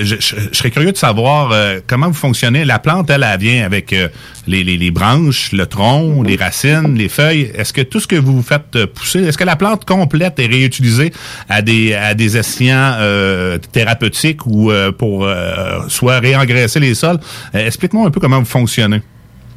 [0.00, 0.16] je,
[0.52, 1.54] serais curieux de savoir
[1.86, 2.64] comment vous fonctionnez.
[2.64, 3.94] La plante, elle, elle vient avec
[4.46, 7.50] les, branches, le tronc, les racines, les feuilles.
[7.54, 11.12] Est-ce que tout ce que vous faites pousser, est-ce que la plante complète est réutilisée
[11.50, 12.96] à des, à des escients
[13.72, 15.28] thérapeutiques ou pour
[15.88, 17.20] soit réengraisser les sols?
[17.52, 19.02] Explique-moi un peu comment vous fonctionnez.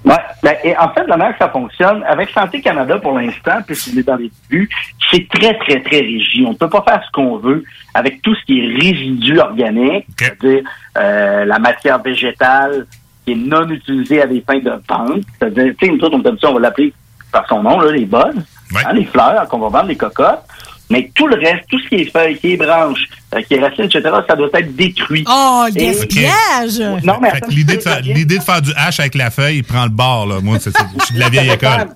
[0.05, 0.15] Ouais.
[0.41, 3.97] Ben, et en fait, la manière que ça fonctionne, avec Santé Canada pour l'instant, puisqu'on
[3.99, 4.69] est dans les débuts,
[5.11, 6.45] c'est très, très, très rigide.
[6.45, 7.63] On ne peut pas faire ce qu'on veut
[7.93, 10.63] avec tout ce qui est résidu organique, c'est-à-dire
[10.97, 12.85] euh, la matière végétale
[13.25, 15.23] qui est non utilisée à des fins de vente.
[15.37, 16.93] C'est-à-dire, tu sais, on on va l'appeler
[17.31, 18.35] par son nom, là, les buzz,
[18.75, 20.43] hein, les fleurs qu'on va vendre, les cocottes.
[20.91, 23.05] Mais tout le reste, tout ce qui est feuilles, qui est branches,
[23.35, 25.23] euh, qui est racines, etc., ça doit être détruit.
[25.29, 26.79] Oh, gaspillage!
[27.03, 29.83] Non, mais l'idée de, faire, l'idée de faire du hache avec la feuille, il prend
[29.83, 30.25] le bord.
[30.25, 30.39] Là.
[30.41, 31.89] Moi, c'est, c'est- je suis de la vieille école.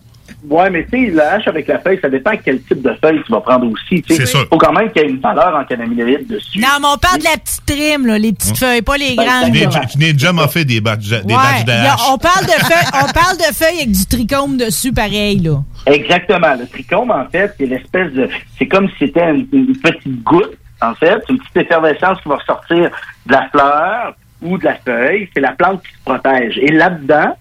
[0.49, 3.21] Ouais, mais tu sais, la hache avec la feuille, ça dépend quel type de feuille
[3.25, 4.01] tu vas prendre aussi.
[4.01, 4.15] tu sais.
[4.21, 4.45] C'est sûr.
[4.49, 6.59] faut quand même qu'il y ait une valeur en cannabinoïdes dessus.
[6.59, 9.23] Non, mais on parle de la petite trime, là, les petites feuilles, pas les Ben,
[9.25, 9.51] grandes.
[9.53, 12.45] Tu n'es- tu n'es déjà moffé des badges, des badges de il a- on parle
[12.45, 15.61] de feuilles, on parle de feuilles avec du trichome dessus, pareil, là.
[15.85, 16.55] Exactement.
[16.59, 18.27] Le trichome, en fait, c'est l'espèce de...
[18.57, 21.19] C'est comme si c'était une, une petite goutte, en fait.
[21.25, 22.89] C'est une petite effervescence qui va ressortir
[23.25, 25.29] de la fleur ou de la feuille.
[25.33, 26.57] C'est la plante qui se protège.
[26.57, 27.35] Et là-dedans,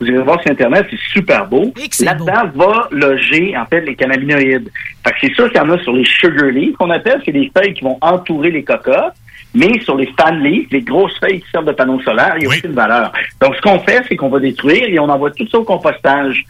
[0.00, 1.72] vous allez voir sur Internet, c'est super beau.
[2.00, 4.70] Là-dedans va loger, en fait, les cannabinoïdes.
[5.04, 7.22] Fait que c'est sûr qu'il y en a sur les sugar leaves, qu'on appelle.
[7.24, 9.14] C'est les feuilles qui vont entourer les cocottes.
[9.54, 12.46] Mais sur les fan leaves, les grosses feuilles qui servent de panneaux solaires, il y
[12.46, 13.12] a aucune valeur.
[13.40, 16.44] Donc, ce qu'on fait, c'est qu'on va détruire et on envoie tout ça au compostage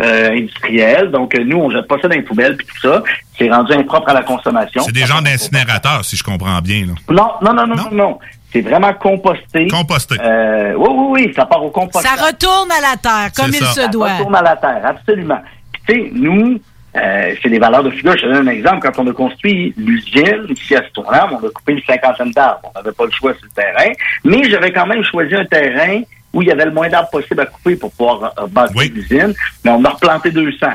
[0.00, 1.10] euh, industriel.
[1.10, 3.02] Donc, euh, nous, on jette pas ça dans les poubelles puis tout ça.
[3.36, 4.82] C'est rendu impropre à la consommation.
[4.82, 6.86] C'est des genres d'incinérateurs, si je comprends bien.
[6.86, 6.92] Là.
[7.10, 8.18] Non, non, non, non, non, non.
[8.56, 9.68] C'est vraiment composté.
[9.68, 10.16] Composté.
[10.18, 12.10] Euh, oui, oui, oui, ça part au compostage.
[12.10, 14.08] Ça retourne à la terre, comme il se doit.
[14.08, 15.42] Ça retourne à la terre, absolument.
[15.72, 16.58] Puis, tu sais, nous,
[16.96, 18.16] euh, c'est des valeurs de figure.
[18.16, 18.88] Je te donne un exemple.
[18.88, 22.72] Quand on a construit l'usine ici à Stoneham, on a coupé une cinquantaine d'arbres.
[22.74, 23.92] On n'avait pas le choix sur le terrain.
[24.24, 26.00] Mais j'avais quand même choisi un terrain
[26.32, 29.34] où il y avait le moins d'arbres possible à couper pour pouvoir euh, bâtir l'usine.
[29.66, 30.66] Mais on a replanté 200.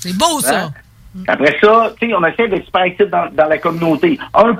[0.00, 0.64] C'est beau, ça.
[0.64, 0.72] Hein?
[1.28, 4.18] Après ça, tu sais, on essaie d'être super actif dans, dans la communauté.
[4.34, 4.54] 1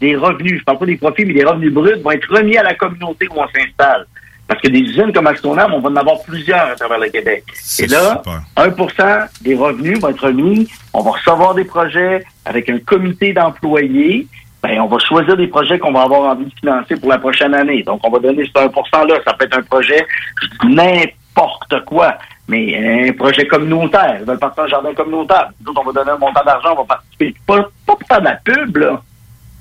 [0.00, 2.62] des revenus, je parle pas des profits, mais des revenus bruts vont être remis à
[2.62, 4.06] la communauté où on s'installe.
[4.48, 7.44] Parce que des usines comme Astonam, on va en avoir plusieurs à travers le Québec.
[7.80, 8.22] Et là,
[8.56, 10.68] 1% des revenus vont être remis.
[10.92, 14.28] On va recevoir des projets avec un comité d'employés.
[14.62, 17.54] Ben, on va choisir des projets qu'on va avoir envie de financer pour la prochaine
[17.54, 17.82] année.
[17.82, 19.18] Donc, on va donner ce 1 %-là.
[19.24, 20.06] Ça peut être un projet,
[20.64, 22.16] n'importe quoi,
[22.46, 24.18] mais un projet communautaire.
[24.20, 25.50] Ils veulent partir un jardin communautaire.
[25.64, 27.34] Nous on va donner un montant d'argent, on va participer.
[27.46, 29.02] Pas, pas pour faire de la pub, là.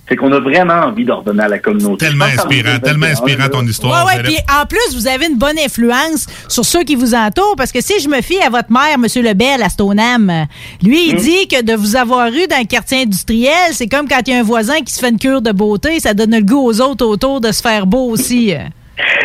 [0.08, 2.06] C'est qu'on a vraiment envie d'ordonner à la communauté.
[2.06, 4.08] Tellement inspirant, tellement inspirant ton histoire.
[4.24, 7.82] Puis en plus, vous avez une bonne influence sur ceux qui vous entourent, parce que
[7.82, 9.06] si je me fie à votre maire, M.
[9.24, 10.46] Lebel, à Stoneham,
[10.84, 11.18] lui, il Hmm.
[11.18, 14.38] dit que de vous avoir eu dans le quartier industriel, c'est comme quand il y
[14.38, 16.82] a un voisin qui se fait une cure de beauté, ça donne le goût aux
[16.82, 18.54] autres autour de se faire beau aussi.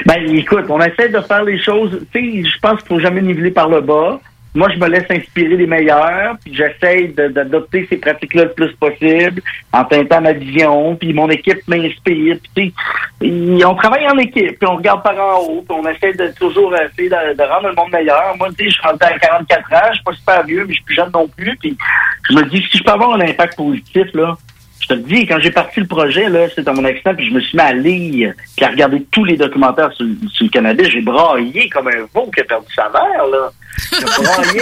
[0.06, 1.90] Ben, écoute, on essaie de faire les choses.
[2.12, 4.18] Tu sais, je pense qu'il faut jamais niveler par le bas.
[4.54, 8.72] Moi, je me laisse inspirer des meilleurs, puis j'essaye de- d'adopter ces pratiques-là le plus
[8.72, 12.36] possible, en teintant ma vision, puis mon équipe m'inspire.
[12.54, 12.74] Puis,
[13.64, 16.74] on travaille en équipe, puis on regarde par en haut, puis on essaie de toujours
[16.74, 18.34] essayer de, de rendre le monde meilleur.
[18.38, 20.76] Moi, tu je suis rentré à 44 ans, je suis pas super vieux, mais je
[20.76, 21.76] suis plus jeune non plus, puis
[22.28, 24.36] je me dis, si je peux avoir un impact positif, là,
[24.94, 27.56] te dis, quand j'ai parti le projet, c'était dans mon accident, puis je me suis
[27.56, 30.88] mis à lire, puis à regarder tous les documentaires sur, le cannabis.
[30.88, 33.50] J'ai braillé comme un veau qui a perdu sa mère, là.
[33.92, 34.60] J'ai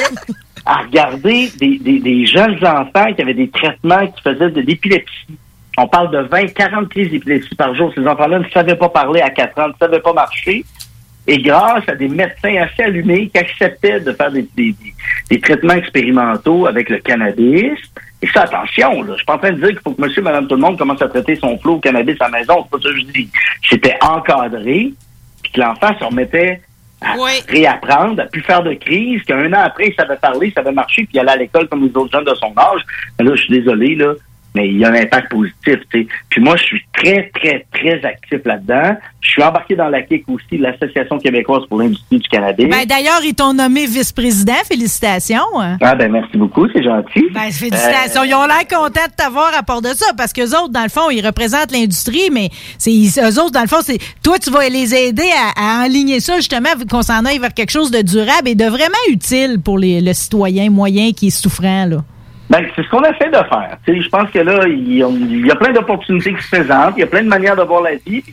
[0.66, 5.38] à regarder des, jeunes enfants qui avaient des traitements qui faisaient de l'épilepsie.
[5.78, 7.90] On parle de 20, 40 crises d'épilepsie par jour.
[7.94, 10.64] Ces enfants-là ne savaient pas parler à 4 ans, ne savaient pas marcher.
[11.26, 16.90] Et grâce à des médecins assez allumés qui acceptaient de faire des traitements expérimentaux avec
[16.90, 17.78] le cannabis,
[18.20, 20.22] et ça, attention, là, je suis pas en train de dire qu'il faut que monsieur,
[20.22, 22.64] madame, tout le monde commence à traiter son flot au cannabis à la maison.
[22.64, 23.30] C'est pas ça que je dis.
[23.68, 24.92] C'était encadré,
[25.42, 26.60] puis que l'enfant se remettait
[27.00, 27.14] à
[27.48, 31.02] réapprendre, à plus faire de crise, qu'un an après, il savait parler, il savait marcher,
[31.04, 32.80] puis il allait à l'école comme les autres jeunes de son âge.
[33.18, 34.14] Mais là, je suis désolé, là,
[34.58, 35.76] mais il y a un impact positif.
[35.90, 38.96] Puis moi, je suis très, très, très actif là-dedans.
[39.20, 42.66] Je suis embarqué dans la KIC aussi, l'Association québécoise pour l'industrie du cannabis.
[42.68, 44.54] Ben, D'ailleurs, ils t'ont nommé vice-président.
[44.66, 45.44] Félicitations.
[45.80, 47.24] ah ben merci beaucoup, c'est gentil.
[47.32, 48.22] Ben, félicitations.
[48.22, 50.82] Euh, Ils ont l'air contents de t'avoir à part de ça parce qu'eux autres, dans
[50.82, 54.50] le fond, ils représentent l'industrie, mais c'est eux autres, dans le fond, c'est toi, tu
[54.50, 58.02] vas les aider à, à enligner ça, justement, qu'on s'en aille vers quelque chose de
[58.02, 61.98] durable et de vraiment utile pour les, le citoyen moyen qui est souffrant, là.
[62.50, 63.76] Ben, c'est ce qu'on essaie de faire.
[63.84, 67.00] Tu sais, je pense que là, il y a, plein d'opportunités qui se présentent, il
[67.00, 68.24] y a plein de manières de voir la vie.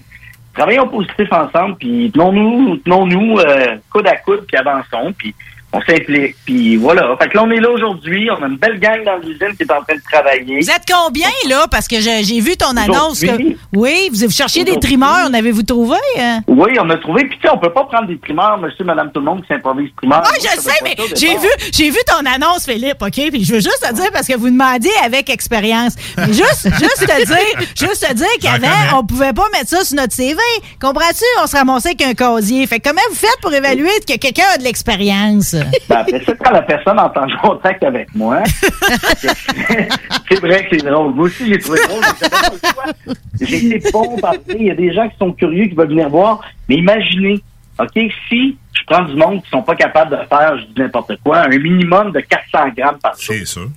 [0.54, 5.36] travaillons positif ensemble, puis tenons-nous, tenons-nous euh, coude à coude, puis avançons, puis
[5.76, 7.16] on s'implique, puis voilà.
[7.22, 9.64] Fait que là, on est là aujourd'hui, on a une belle gang dans l'usine qui
[9.64, 10.60] est en train de travailler.
[10.62, 11.66] Vous êtes combien, là?
[11.70, 13.20] Parce que j'ai vu ton annonce.
[13.22, 13.56] Que...
[13.76, 15.28] Oui, vous, vous cherchiez des trimeurs.
[15.28, 15.98] En avez-vous trouvé?
[16.20, 16.42] hein?
[16.48, 17.26] Oui, on a trouvé.
[17.26, 19.48] Puis tu sais, on peut pas prendre des primeurs, monsieur, madame, tout le monde qui
[19.48, 20.22] s'improvise primeur.
[20.26, 23.30] Ah, je sais, mais j'ai vu, j'ai vu ton annonce, Philippe, OK?
[23.32, 25.96] Puis je veux juste te dire, parce que vous demandiez avec expérience.
[26.18, 29.98] Mais juste, juste te dire, juste te dire qu'avant, on pouvait pas mettre ça sur
[29.98, 30.40] notre CV.
[30.82, 31.26] Comprends-tu?
[31.44, 32.66] On se ramassait avec un casier.
[32.68, 35.56] Fait que comment vous faites pour évaluer que quelqu'un a de l'expérience?
[35.90, 38.44] Ben, après ça, quand la personne entend contact avec moi,
[39.18, 41.14] c'est vrai que c'est drôle.
[41.14, 43.16] Moi aussi, j'ai trouvé drôle.
[43.42, 44.56] J'ai été bombardé.
[44.60, 46.42] Il y a des gens qui sont curieux, qui veulent venir voir.
[46.70, 47.42] Mais imaginez,
[47.80, 51.18] OK, si je prends du monde qui sont pas capables de faire, je dis n'importe
[51.24, 53.36] quoi, un minimum de 400 grammes par jour.
[53.36, 53.70] C'est sûr.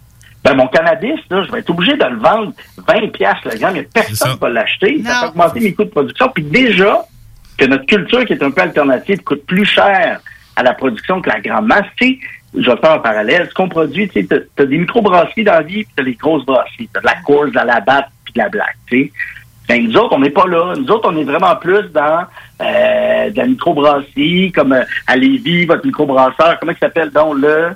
[0.44, 3.76] Ben, mon cannabis, là, je vais être obligé de le vendre 20 piastres le gramme.
[3.76, 5.02] Il y a personne qui va l'acheter.
[5.04, 6.30] Ça fait augmenter mes coûts de production.
[6.32, 7.04] Puis déjà,
[7.56, 10.20] que notre culture, qui est un peu alternative, coûte plus cher
[10.58, 11.84] à la production que la grande masse.
[11.96, 12.18] Tu sais,
[12.54, 13.46] je vais faire un parallèle.
[13.48, 16.44] Ce qu'on produit, tu sais, t'as- des microbrasseries dans la vie, puis t'as des grosses
[16.44, 16.88] brasseries.
[16.92, 19.12] T'as de la course, de la labatte, puis de la black, tu sais.
[19.68, 20.74] Ben, nous autres, on n'est pas là.
[20.78, 22.24] Nous autres, on est vraiment plus dans
[22.62, 26.58] euh, de la microbrasserie, comme euh, à Lévis, votre microbrasseur.
[26.58, 27.70] Comment il s'appelle donc le...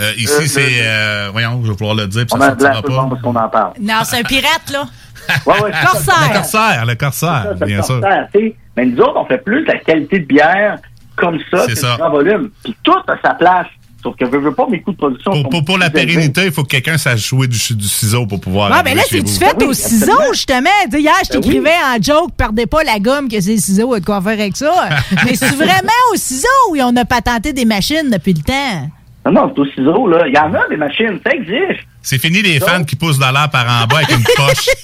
[0.00, 0.86] Euh, ici, Euh, c'est.
[0.86, 3.34] euh, voyons, je vais pouvoir le dire, puis On ça blanc sortira monde parce qu'on
[3.36, 3.72] en parle.
[3.80, 4.84] Non, c'est un pirate, là.
[5.44, 5.70] Ouais.
[5.82, 6.14] Corsaire.
[6.28, 8.00] Le corsaire, le corsaire, ça, bien ça, sûr.
[8.00, 8.56] ça, tu sais.
[8.76, 10.78] Mais nous autres, on fait plus de la qualité de bière
[11.18, 12.50] comme ça, C'est c'est du grand volume.
[12.64, 13.66] Puis tout a sa place.
[14.00, 15.32] Sauf que je veux pas mes coûts de production.
[15.32, 18.26] Pour, sont pour, pour la pérennité, il faut que quelqu'un sache jouer du, du ciseau
[18.26, 18.70] pour pouvoir.
[18.70, 19.38] Ouais, mais là, c'est-tu vous.
[19.38, 20.70] fait au ciseau, justement?
[20.92, 24.00] Hier, je Ben t'écrivais en joke, perdez pas la gomme que c'est le ciseau, et
[24.00, 24.88] de quoi faire avec ça.
[25.24, 28.88] mais c'est vraiment au ciseau où on a patenté des machines depuis le temps?
[29.30, 30.26] Non, non, c'est au ciseau, là.
[30.26, 31.80] Il y en a des machines, ça existe.
[32.02, 34.66] C'est fini les fans qui poussent dans l'air par en bas avec une poche.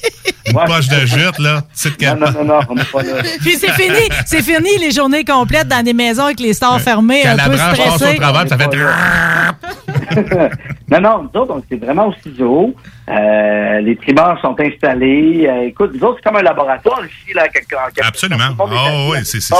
[0.47, 1.63] Une poche de jute, là.
[1.99, 3.23] Quelle- Non, non, non, on n'est pas là.
[3.41, 3.97] Puis c'est fini,
[4.27, 7.45] c'est fini les journées complètes dans des maisons avec les stores fermés, Quand un la
[7.45, 10.51] peu branche passe au travers, ça fait.
[10.91, 12.75] non, non, nous autres, c'est vraiment au ciseau.
[13.09, 15.47] Euh, les trimeurs sont installés.
[15.49, 18.51] Euh, écoute, nous autres, c'est comme un laboratoire ici, là, quelque, en quelque Absolument.
[18.51, 19.55] Est Oh, oui, c'est-.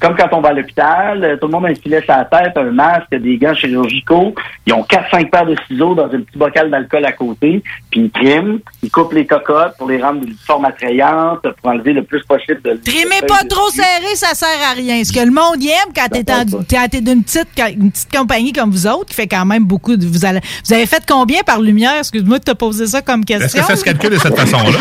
[0.00, 2.24] Comme quand on va à l'hôpital, euh, tout le monde a un filet sur la
[2.24, 4.34] tête, un masque, des gants chirurgicaux.
[4.66, 7.62] Ils ont 4-5 paires de ciseaux dans un petit bocal d'alcool à côté.
[7.90, 11.92] Puis ils triment, ils coupent les cocottes pour les rendre d'une forme attrayante, pour enlever
[11.92, 15.02] le plus possible de Trimez pas trop serré, ça sert à rien.
[15.04, 18.86] Ce que le monde y aime quand t'es d'une petite, une petite compagnie comme vous
[18.86, 20.06] autres, qui fait quand même beaucoup de.
[20.06, 21.98] Vous, allez- vous avez fait combien par lumière?
[21.98, 23.46] Excuse-moi de te poser ça comme question.
[23.46, 24.78] Est-ce que ça se calcule de cette façon-là?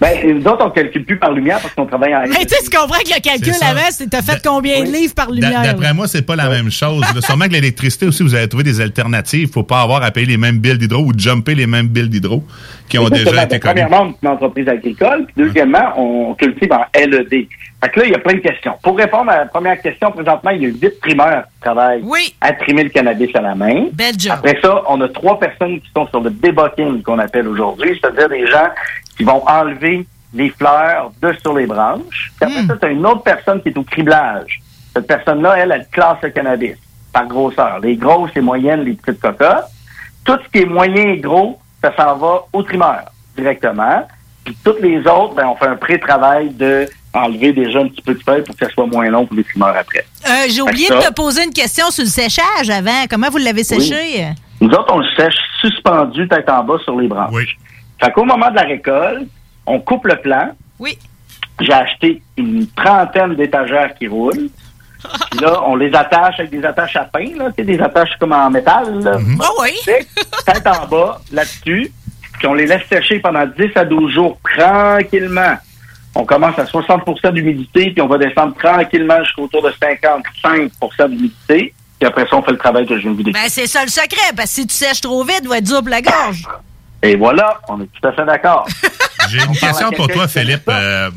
[0.00, 2.62] ben, nous autres, on calcule plus par lumière parce qu'on travaille en Mais tu sais,
[2.62, 5.62] tu comprends que le calcul avant, c'est t'as fait combien de livres par lumière?
[5.62, 7.02] D'après moi, c'est pas la même chose.
[7.14, 7.20] là.
[7.20, 9.50] Sûrement que l'électricité aussi, vous avez trouvé des alternatives.
[9.52, 12.44] Faut pas avoir à payer les mêmes billes d'hydro ou jumper les mêmes billes d'hydro
[12.88, 13.74] qui ont déjà été connues.
[13.74, 15.26] Premièrement, une entreprise agricole.
[15.26, 17.48] Puis deuxièmement, on cultive en LED.
[17.82, 18.72] Fait que là, il y a plein de questions.
[18.82, 22.02] Pour répondre à la première question, présentement, il y a huit trimeurs qui travaillent
[22.40, 23.86] à trimer le cannabis à la main.
[23.92, 24.32] Belle job.
[24.32, 28.28] Après ça, on a trois personnes qui sont sur le debocking qu'on appelle aujourd'hui, c'est-à-dire
[28.28, 28.68] des gens
[29.16, 32.32] qui vont enlever les fleurs de sur les branches.
[32.40, 34.60] Puis après ça, tu as une autre personne qui est au criblage.
[34.94, 36.76] Cette personne-là, elle, elle classe le cannabis
[37.12, 37.78] par grosseur.
[37.82, 39.66] Les grosses, les moyennes, les petites cocottes.
[40.24, 43.04] Tout ce qui est moyen et gros, ça s'en va au trimeur
[43.36, 44.06] directement.
[44.44, 48.14] Puis toutes les autres, ben, on fait un pré-travail de enlever déjà un petit peu
[48.14, 50.04] de feuilles pour que ça soit moins long pour les trimeurs après.
[50.26, 53.04] Euh, J'ai oublié de te poser une question sur le séchage avant.
[53.08, 54.26] Comment vous l'avez séché?
[54.60, 57.32] Nous autres, on le sèche suspendu tête en bas sur les branches.
[57.32, 57.46] Oui.
[58.02, 59.28] Fait qu'au moment de la récolte,
[59.66, 60.50] on coupe le plant.
[60.78, 60.98] Oui.
[61.60, 64.48] J'ai acheté une trentaine d'étagères qui roulent.
[65.30, 68.16] Puis là, on les attache avec des attaches à pain, là, tu sais, des attaches
[68.18, 69.02] comme en métal.
[69.02, 69.18] Là.
[69.40, 69.78] Ah oui.
[69.84, 71.92] Tête en bas, là-dessus.
[72.38, 75.56] Puis on les laisse sécher pendant 10 à 12 jours tranquillement.
[76.14, 81.74] On commence à 60% d'humidité, puis on va descendre tranquillement jusqu'au tour de 55% d'humidité.
[81.98, 83.42] Puis après ça, on fait le travail que je viens de vous décrire.
[83.42, 85.64] Ben, c'est ça le secret, parce que si tu sèches trop vite, il va être
[85.64, 86.42] dur pour la gorge.
[87.02, 88.66] Et voilà, on est tout à fait d'accord.
[89.30, 90.62] J'ai une question pour toi, Philippe.
[90.68, 91.10] Euh,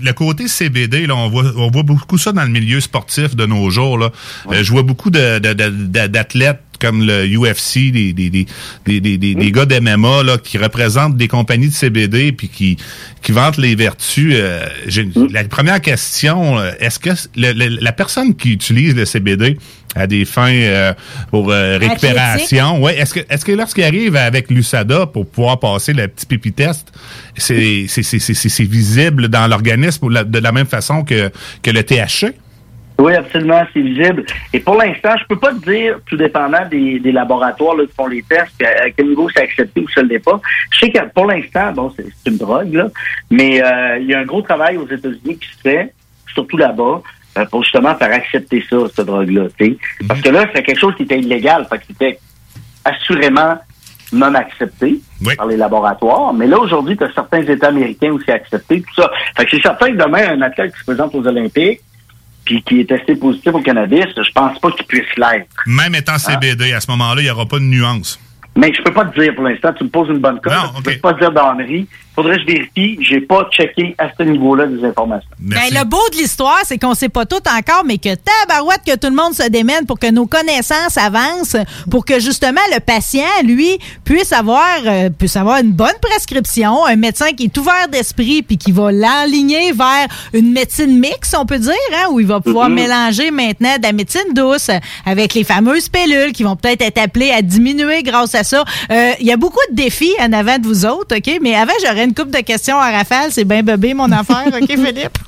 [0.00, 3.46] le côté CBD, là, on voit, on voit beaucoup ça dans le milieu sportif de
[3.46, 3.98] nos jours.
[3.98, 4.10] Là.
[4.50, 8.46] Euh, je vois beaucoup de- de- de- de- d'athlètes comme le UFC, des, des, des,
[8.86, 12.76] des, des, des- des gars d'MMA là, qui représentent des compagnies de CBD puis qui,
[13.22, 14.32] qui vantent les vertus.
[14.36, 19.04] Euh, j'ai- La première question, euh, est-ce que le- le- la personne qui utilise le
[19.04, 19.56] CBD
[19.94, 20.92] à des fins euh,
[21.30, 25.94] pour euh, récupération, ouais, est-ce que est-ce que lorsqu'il arrive avec l'USADA pour pouvoir passer
[25.94, 26.92] le petit pipi test,
[27.36, 31.30] c'est c'est c'est c'est- c'est visible dans l'organisme de la même façon que
[31.62, 32.32] que le THC?
[32.98, 34.24] Oui, absolument, c'est visible.
[34.52, 37.92] Et pour l'instant, je peux pas te dire, tout dépendant des, des laboratoires là, qui
[37.94, 40.40] font les tests, à, à quel niveau c'est accepté ou ça ne l'est pas.
[40.70, 42.88] Je sais que pour l'instant, bon, c'est une drogue, là,
[43.30, 45.92] mais euh, il y a un gros travail aux États-Unis qui se fait,
[46.32, 47.02] surtout là-bas,
[47.36, 49.48] euh, pour justement faire accepter ça, cette drogue-là.
[49.58, 49.76] sais.
[50.08, 52.18] Parce que là, c'est quelque chose qui était illégal, fait que c'était
[52.84, 53.58] assurément
[54.12, 55.00] non accepté
[55.36, 56.32] par les laboratoires.
[56.32, 59.10] Mais là, aujourd'hui, tu as certains États américains aussi acceptés, tout ça.
[59.36, 61.80] Fait que c'est certain que demain, un athlète qui se présente aux Olympiques,
[62.46, 65.48] puis qui est testé positif au cannabis, je pense pas qu'il puisse l'être.
[65.66, 68.18] Même étant CBD, à ce moment-là, il n'y aura pas de nuance.
[68.56, 69.72] Mais je peux pas te dire pour l'instant.
[69.76, 70.54] Tu me poses une bonne colle.
[70.78, 71.86] Je peux pas te dire d'ennerie.
[72.16, 72.98] Faudrait que je vérifie.
[73.02, 75.28] J'ai pas checké à ce niveau-là des informations.
[75.38, 78.96] Ben, le beau de l'histoire, c'est qu'on sait pas tout encore, mais que tabarouette que
[78.96, 81.56] tout le monde se démène pour que nos connaissances avancent,
[81.90, 86.96] pour que justement le patient, lui, puisse avoir, euh, puisse avoir une bonne prescription, un
[86.96, 91.58] médecin qui est ouvert d'esprit puis qui va l'enligner vers une médecine mixte, on peut
[91.58, 92.74] dire, hein, où il va pouvoir Mhm.
[92.74, 94.70] mélanger maintenant de la médecine douce
[95.04, 98.64] avec les fameuses pilules qui vont peut-être être appelées à diminuer grâce à ça.
[98.90, 101.38] Euh, Il y a beaucoup de défis en avant de vous autres, OK?
[101.42, 103.30] Mais avant, j'aurais une couple de questions à rafale.
[103.30, 105.18] C'est bien bébé, mon affaire, OK, Philippe?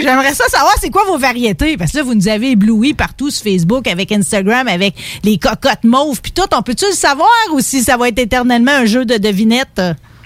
[0.00, 1.76] J'aimerais ça savoir, c'est quoi vos variétés?
[1.76, 4.94] Parce que là, vous nous avez éblouis partout sur Facebook, avec Instagram, avec
[5.24, 6.42] les cocottes mauves, puis tout.
[6.56, 9.80] On peut-tu le savoir ou si ça va être éternellement un jeu de devinettes?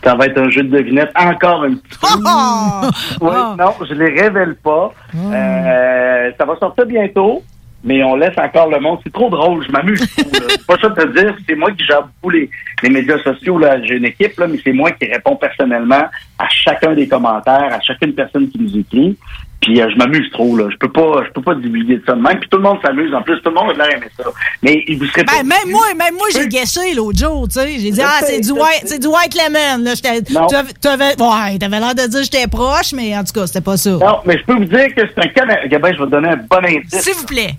[0.05, 2.07] Ça va être un jeu de devinette encore un petit peu.
[3.21, 4.93] Oui, non, je les révèle pas.
[5.17, 7.43] Euh, ça va sortir bientôt,
[7.85, 8.99] mais on laisse encore le monde.
[9.05, 10.01] C'est trop drôle, je m'amuse.
[10.17, 12.51] C'est pas ça de te dire, c'est moi qui gère beaucoup les,
[12.83, 13.59] les médias sociaux.
[13.59, 13.81] Là.
[13.83, 16.05] J'ai une équipe, là, mais c'est moi qui réponds personnellement
[16.39, 19.17] à chacun des commentaires, à chacune personne qui nous écrit.
[19.61, 20.67] Puis euh, je m'amuse trop, là.
[20.71, 22.39] Je peux pas, je peux pas divulguer de ça de même.
[22.39, 23.13] Puis tout le monde s'amuse.
[23.15, 24.25] En plus, tout le monde a l'air aimé ça.
[24.63, 25.33] Mais il vous serait pas.
[25.43, 27.79] Ben, même moi, même moi, j'ai guessé l'autre jour, tu sais.
[27.79, 29.95] J'ai dit, ah, c'est du white, c'est du white lemon, là.
[29.97, 30.47] J'étais- Non.
[30.47, 33.33] Tu avais, tu avais- ouais, t'avais l'air de dire que j'étais proche, mais en tout
[33.33, 33.91] cas, c'était pas ça.
[33.91, 35.69] Non, mais je peux vous dire que c'est un cannabis.
[35.71, 37.01] Ben, je vais te donner un bon indice.
[37.03, 37.55] S'il vous plaît.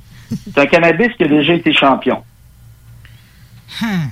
[0.53, 2.21] C'est un cannabis qui a déjà été champion.
[3.81, 4.07] Hmm.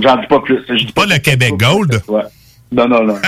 [0.00, 0.58] J'en dis pas plus.
[0.68, 2.02] Je dis pas le Québec Gold?
[2.08, 2.22] Ouais.
[2.70, 3.14] Non, non, non.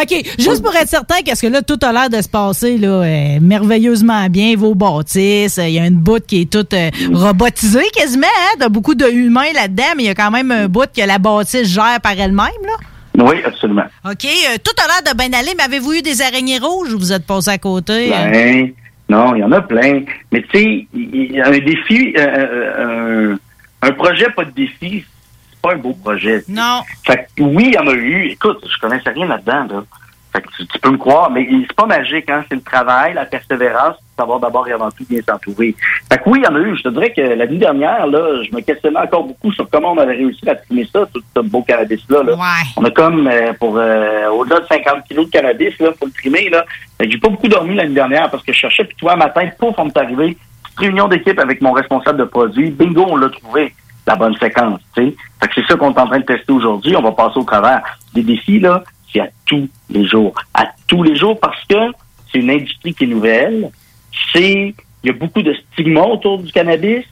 [0.00, 2.88] OK, juste pour être certain, qu'est-ce que là, tout a l'air de se passer là,
[2.88, 5.58] euh, merveilleusement bien, vos bâtisses.
[5.62, 8.26] Il y a une bout qui est toute euh, robotisée quasiment.
[8.26, 8.56] Hein?
[8.58, 11.18] T'as beaucoup de humains là-dedans, mais il y a quand même un bout que la
[11.18, 12.48] bâtisse gère par elle-même.
[12.64, 13.24] là.
[13.24, 13.84] Oui, absolument.
[14.04, 16.98] OK, euh, tout a l'air de bien aller, mais avez-vous eu des araignées rouges ou
[16.98, 18.12] vous êtes passé à côté?
[18.14, 18.30] euh?
[18.30, 18.72] Ben,
[19.08, 20.02] non, il y en a plein.
[20.32, 23.36] Mais tu sais, il y a un défi, euh, euh,
[23.82, 25.04] un, un projet pas de défi,
[25.50, 26.44] c'est pas un beau projet.
[26.48, 26.82] Non.
[27.06, 28.26] Fait que oui, il y en a eu.
[28.26, 29.84] Écoute, je connaissais rien là-dedans, là.
[30.32, 32.44] Fait que tu, tu peux me croire, mais c'est pas magique, hein.
[32.48, 35.74] C'est le travail, la persévérance, savoir d'abord et avant tout bien s'entourer.
[36.10, 36.76] Fait que oui, il y en a eu.
[36.76, 39.98] Je te dirais que l'année dernière, là, je me questionnais encore beaucoup sur comment on
[39.98, 42.22] avait réussi à trimer ça, tout ce beau cannabis-là.
[42.22, 42.36] Là.
[42.76, 46.12] On a comme euh, pour euh, au-delà de 50 kilos de cannabis, là, pour le
[46.12, 46.64] trimer, là.
[47.00, 49.74] J'ai pas beaucoup dormi l'année dernière parce que je cherchais, puis toi, un matin, pouf,
[49.78, 50.36] on m'est arrivé.
[50.64, 52.70] Petite réunion d'équipe avec mon responsable de produit.
[52.70, 53.72] Bingo, on l'a trouvé
[54.06, 54.80] la bonne séquence.
[54.94, 56.96] Fait que c'est ça qu'on est en train de tester aujourd'hui.
[56.96, 57.82] On va passer au travers.
[58.14, 58.82] Des défis, là,
[59.12, 60.34] c'est à tous les jours.
[60.54, 61.92] À tous les jours parce que
[62.32, 63.70] c'est une industrie qui est nouvelle.
[64.32, 64.74] C'est.
[65.04, 67.04] Il y a beaucoup de stigmas autour du cannabis.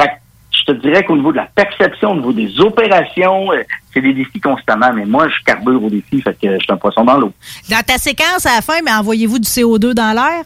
[0.00, 0.12] Fait que
[0.50, 3.62] je te dirais qu'au niveau de la perception, au niveau des opérations, euh,
[3.92, 4.92] c'est des défis constamment.
[4.94, 7.32] Mais moi, je carbure aux défis, fait que je suis un poisson dans l'eau.
[7.70, 10.44] Dans ta séquence à la fin, mais envoyez-vous du CO2 dans l'air?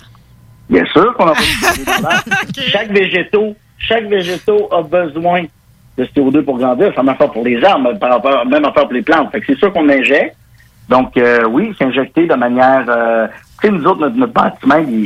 [0.69, 2.70] Bien sûr qu'on a besoin de CO2.
[2.70, 5.45] Chaque végétaux, chaque végétaux a besoin
[5.97, 6.93] de CO2 pour grandir.
[6.95, 7.93] Ça même affaire pour les arbres,
[8.49, 9.31] même affaire pour les plantes.
[9.32, 10.37] Fait que c'est sûr qu'on injecte.
[10.90, 12.84] Donc, euh, oui, c'est injecté de manière...
[12.88, 13.26] Euh,
[13.60, 15.04] tu sais, nous autres, notre, notre bâtiment, il,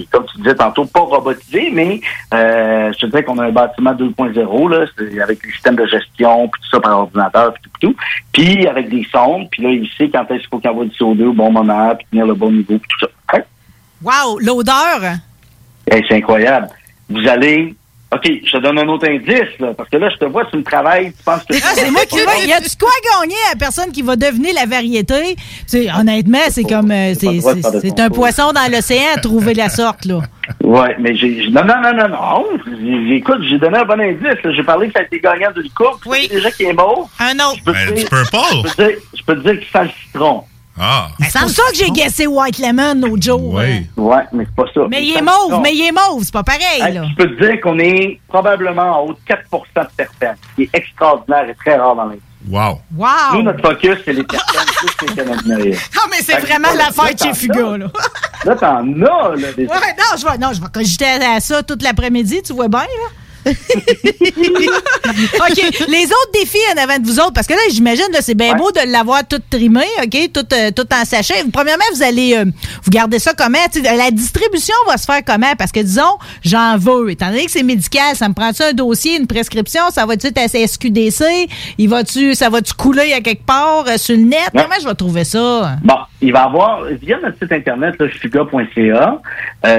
[0.00, 2.00] il- comme tu disais tantôt, pas robotisé, mais
[2.32, 4.86] euh, je te disais qu'on a un bâtiment 2.0, là,
[5.22, 7.96] avec le système de gestion, puis tout ça par ordinateur, puis tout, tout.
[8.32, 10.96] Puis avec des sondes, puis là, il sait quand est-ce qu'il faut qu'il envoie du
[10.96, 13.36] CO2 au bon moment, puis tenir le bon niveau, puis tout ça.
[13.36, 13.42] Hein?
[14.02, 15.00] Wow, l'odeur.
[15.90, 16.68] Hey, c'est incroyable.
[17.10, 17.74] Vous allez...
[18.12, 20.56] OK, je te donne un autre indice, là, parce que là, je te vois, tu
[20.56, 21.56] me travailles, tu penses que...
[21.62, 22.36] Ah, c'est moi qui vois.
[22.36, 22.88] Y a-tu quoi
[23.20, 25.34] gagner à la personne qui va devenir la variété?
[25.66, 26.90] C'est- honnêtement, c'est comme.
[26.92, 30.20] euh, c'est- un poisson dans l'océan à trouver la sorte, là.
[30.62, 31.42] Ouais, mais j'ai...
[31.42, 32.44] j'ai- Non, non, non, non, non.
[32.80, 34.22] J'ai- Écoute, j'ai donné un bon indice.
[34.44, 34.52] là.
[34.52, 36.06] J'ai parlé que ça a été gagnant d'une coupe.
[36.06, 36.28] Oui.
[36.30, 37.08] Déjà qui est beau.
[37.18, 37.56] Un autre.
[37.58, 38.36] Je peux te Ben, dire- du purple.
[38.54, 40.44] Je peux te dire, je peux te dire qu'il sent le citron.
[40.78, 41.08] Ah.
[41.30, 43.58] C'est pour ça que j'ai guessé White Lemon l'autre jour.
[43.60, 43.82] hein?
[43.96, 44.80] Ouais, mais c'est pas ça.
[44.90, 47.04] Mais il est mauve, mais il est mauve, c'est pas pareil, là.
[47.10, 49.34] Je peux te dire qu'on est probablement en haut de 4%
[49.82, 52.22] de terpènes, ce qui est extraordinaire et très rare dans l'industrie.
[52.48, 52.80] Wow.
[52.96, 53.08] Wow!
[53.34, 55.78] Nous, notre focus, c'est les terpènes plus les cannabinoïdes.
[55.96, 57.86] Non, mais c'est vraiment l'affaire chez Fuga, là.
[58.44, 61.62] Là, t'en as, là, des Ouais, non, je vais, non, je vais cogiter à ça
[61.64, 62.86] toute l'après-midi, tu vois bien, là.
[65.06, 65.58] OK.
[65.88, 68.56] Les autres défis en avant de vous autres, parce que là, j'imagine, là, c'est bien
[68.56, 71.44] beau de l'avoir tout trimé, OK, tout, euh, tout en sachet.
[71.52, 72.44] Premièrement, vous allez euh,
[72.82, 73.58] vous gardez ça comment?
[73.84, 75.54] La distribution va se faire comment?
[75.56, 77.10] Parce que, disons, j'en veux.
[77.10, 79.82] Étant donné que c'est médical, ça me prend-tu un dossier, une prescription?
[79.90, 81.48] Ça va-tu être à SQDC?
[81.78, 84.50] Il va-tu, ça va-tu couler à quelque part euh, sur le net?
[84.54, 84.62] Ouais.
[84.62, 85.76] Comment je vais trouver ça?
[85.84, 89.20] Bon, il va avoir, via notre site internet, fuga.ca,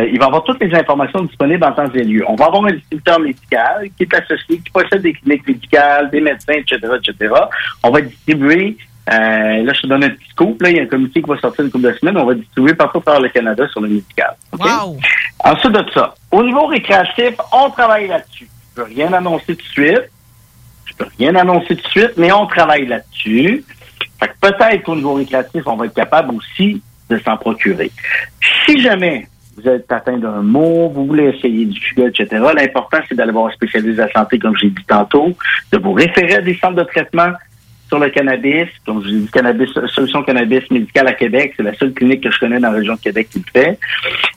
[0.09, 2.23] il va avoir toutes les informations disponibles en temps et lieu.
[2.27, 3.56] On va avoir un distributeur médical
[3.97, 7.33] qui est associé, qui possède des cliniques médicales, des médecins, etc., etc.
[7.83, 8.77] On va distribuer,
[9.09, 11.29] euh, là, je te donne un petit scoop, là, il y a un comité qui
[11.29, 13.89] va sortir une couple de semaines, on va distribuer partout par le Canada sur le
[13.89, 14.35] médical.
[14.57, 14.97] Wow!
[15.43, 18.49] Ensuite de ça, au niveau récréatif, on travaille là-dessus.
[18.49, 20.09] Je peux rien annoncer tout de suite.
[20.85, 23.63] Je peux rien annoncer tout de suite, mais on travaille là-dessus.
[24.19, 27.91] Fait que peut-être qu'au niveau récréatif, on va être capable aussi de s'en procurer.
[28.65, 29.27] Si jamais
[29.57, 33.47] vous êtes atteint d'un mot, vous voulez essayer du fuga, etc., l'important, c'est d'aller voir
[33.47, 35.33] un spécialiste de la santé, comme j'ai dit tantôt,
[35.71, 37.31] de vous référer à des centres de traitement
[37.87, 38.67] sur le cannabis.
[38.85, 42.39] Comme je dit, cannabis, Solution Cannabis Médicale à Québec, c'est la seule clinique que je
[42.39, 43.79] connais dans la région de Québec qui le fait.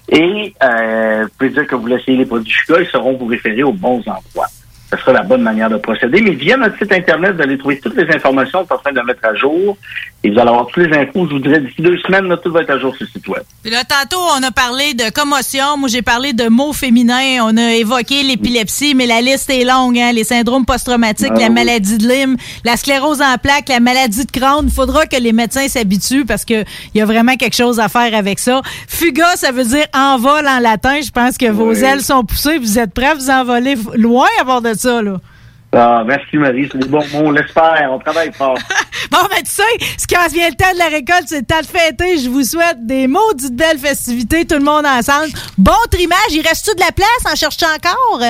[0.09, 3.63] Et euh, vous pouvez dire que vous voulez les produits fuga, ils sauront vous référer
[3.63, 4.49] aux bons endroits.
[4.93, 6.21] Ce sera la bonne manière de procéder.
[6.21, 8.93] Mais via notre site Internet, vous allez trouver toutes les informations qu'on est en train
[8.93, 9.77] de mettre à jour.
[10.25, 11.27] Et vous allez avoir toutes les infos.
[11.29, 13.29] Je vous dirais, d'ici deux semaines, là, tout va être à jour sur le site
[13.29, 13.43] web.
[13.63, 15.77] Puis là, tantôt, on a parlé de commotion.
[15.79, 17.39] Moi, j'ai parlé de mots féminins.
[17.45, 19.97] On a évoqué l'épilepsie, mais la liste est longue.
[19.99, 20.11] Hein?
[20.13, 21.55] Les syndromes post-traumatiques, Ah la oui.
[21.55, 24.65] maladie de Lyme, la sclérose en plaques, la maladie de Crohn.
[24.67, 26.65] Il faudra que les médecins s'habituent parce qu'il
[26.95, 28.61] y a vraiment quelque chose à faire avec ça.
[28.89, 31.01] Fuga, ça veut dire envol en latin.
[31.01, 31.85] Je pense que vos Oui.
[31.85, 32.59] ailes sont poussées.
[32.59, 35.17] Vous êtes prêts à vous envoler loin à bord de ça, là.
[35.73, 37.27] Ah, merci Marie, c'est des bons mots.
[37.27, 38.59] On l'espère, on travaille fort.
[39.11, 39.63] Bon, ben, tu sais,
[39.99, 42.19] ce qui vient le temps de la récolte, c'est le temps de fêter.
[42.19, 45.33] Je vous souhaite des maudites belles festivités, tout le monde ensemble.
[45.59, 46.31] Bon trimage.
[46.31, 47.25] Il reste-tu de la place?
[47.27, 48.21] En cherches-tu encore?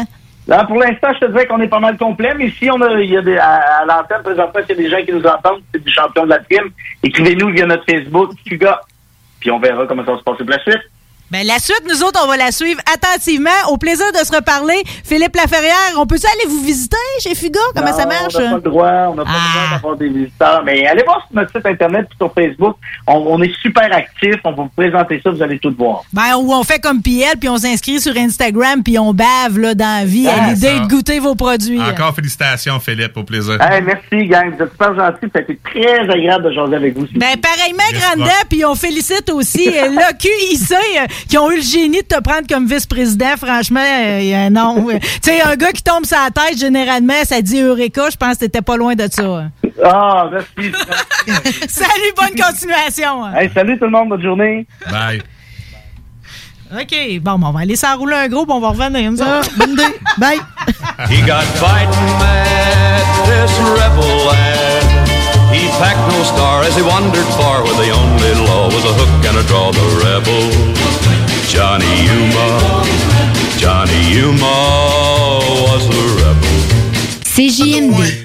[0.47, 2.98] Là, pour l'instant, je te dirais qu'on est pas mal complet, mais si on a,
[3.01, 5.27] il y a des, à, à l'antenne, présentement, s'il y a des gens qui nous
[5.27, 6.70] entendent, c'est des champions de la trim,
[7.02, 8.81] écrivez-nous via notre Facebook, Fuga,
[9.39, 10.82] puis on verra comment ça va se passer pour la suite.
[11.31, 13.51] Ben, la suite, nous autres, on va la suivre attentivement.
[13.70, 14.82] Au plaisir de se reparler.
[15.05, 17.61] Philippe Laferrière, on peut-tu aller vous visiter chez Fuga?
[17.74, 18.35] Comment Non, ça marche?
[18.36, 20.62] On n'a pas le droit, on n'a pas le droit d'avoir des visiteurs.
[20.65, 22.77] Mais allez voir sur notre site internet puis sur Facebook.
[23.07, 24.40] On, on est super actifs.
[24.44, 26.02] On va vous présenter ça, vous allez tout voir.
[26.12, 29.74] Ben, ou on fait comme PL, puis on s'inscrit sur Instagram, puis on bave là,
[29.74, 31.81] dans la vie à Ah, l'idée de goûter vos produits.
[31.81, 33.57] Encore félicitations, Philippe, au plaisir.
[33.61, 34.52] Hey, merci, gang.
[34.57, 35.27] Vous êtes super gentils.
[35.32, 37.07] Ça a été très agréable de jaser avec vous.
[37.15, 38.28] Ben, pareillement, rock.
[38.48, 42.47] puis on félicite aussi euh, l'OQIC euh, qui ont eu le génie de te prendre
[42.48, 43.36] comme vice-président.
[43.36, 44.88] Franchement, euh, non.
[44.90, 48.09] Euh, tu sais, un gars qui tombe sa tête, généralement, ça dit Eureka.
[48.10, 49.22] Je pense que t'étais pas loin de ça.
[49.22, 49.51] hein.
[49.84, 50.72] Ah, merci.
[51.68, 53.24] Salut, bonne continuation.
[53.24, 53.32] hein.
[53.36, 54.66] hey, salut tout le monde, bonne journée.
[54.90, 55.22] Bye.
[56.72, 59.10] OK, bon, ben, on va aller s'enrouler un gros, on va revenir.
[59.10, 59.51] nous autres.
[59.56, 59.82] bonne idée.
[60.18, 60.38] Bye.
[61.10, 64.84] He got fighting mad, this rebel lad.
[65.52, 69.26] He packed no star as he wandered far, where the only law was a hook
[69.28, 69.72] and a draw.
[69.72, 70.47] The rebel,
[71.51, 72.85] Johnny Yuma,
[73.59, 74.55] Johnny Yuma
[75.66, 76.56] was the rebel.
[77.24, 78.24] CJMD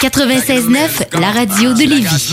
[0.00, 2.32] 96.9, la radio de Lévis.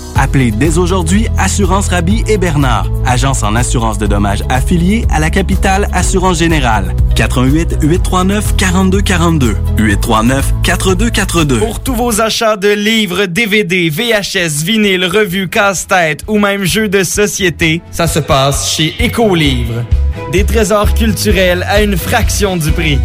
[0.15, 5.29] Appelez dès aujourd'hui Assurance Rabi et Bernard, agence en assurance de dommages affiliée à la
[5.29, 6.95] capitale Assurance Générale.
[7.15, 11.59] 88 839 4242 839 4242.
[11.59, 17.03] Pour tous vos achats de livres, DVD, VHS, vinyle, revues, casse-tête ou même jeux de
[17.03, 19.83] société, ça se passe chez Écolivre.
[20.31, 22.99] Des trésors culturels à une fraction du prix.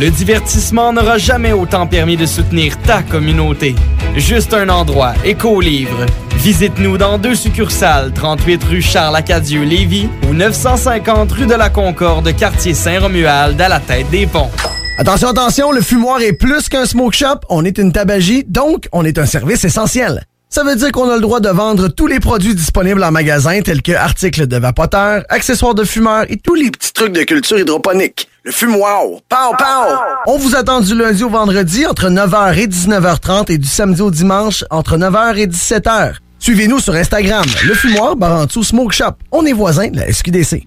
[0.00, 3.74] Le divertissement n'aura jamais autant permis de soutenir ta communauté.
[4.14, 6.06] Juste un endroit, Écolivre.
[6.36, 13.60] Visite-nous dans deux succursales, 38 rue Charles-Acadieux-Lévis ou 950 rue de la Concorde, quartier Saint-Romuald,
[13.60, 14.52] à la tête des ponts.
[14.98, 19.04] Attention, attention, le fumoir est plus qu'un smoke shop, on est une tabagie, donc on
[19.04, 20.22] est un service essentiel.
[20.48, 23.60] Ça veut dire qu'on a le droit de vendre tous les produits disponibles en magasin,
[23.62, 27.58] tels que articles de vapoteurs, accessoires de fumeurs et tous les petits trucs de culture
[27.58, 28.28] hydroponique.
[28.48, 29.94] Le fumoir, pow, pow!
[30.26, 34.10] On vous attend du lundi au vendredi entre 9h et 19h30 et du samedi au
[34.10, 36.14] dimanche entre 9h et 17h.
[36.38, 39.12] Suivez-nous sur Instagram, le fumoir Barantou Smoke Shop.
[39.32, 40.66] On est voisins de la SQDC.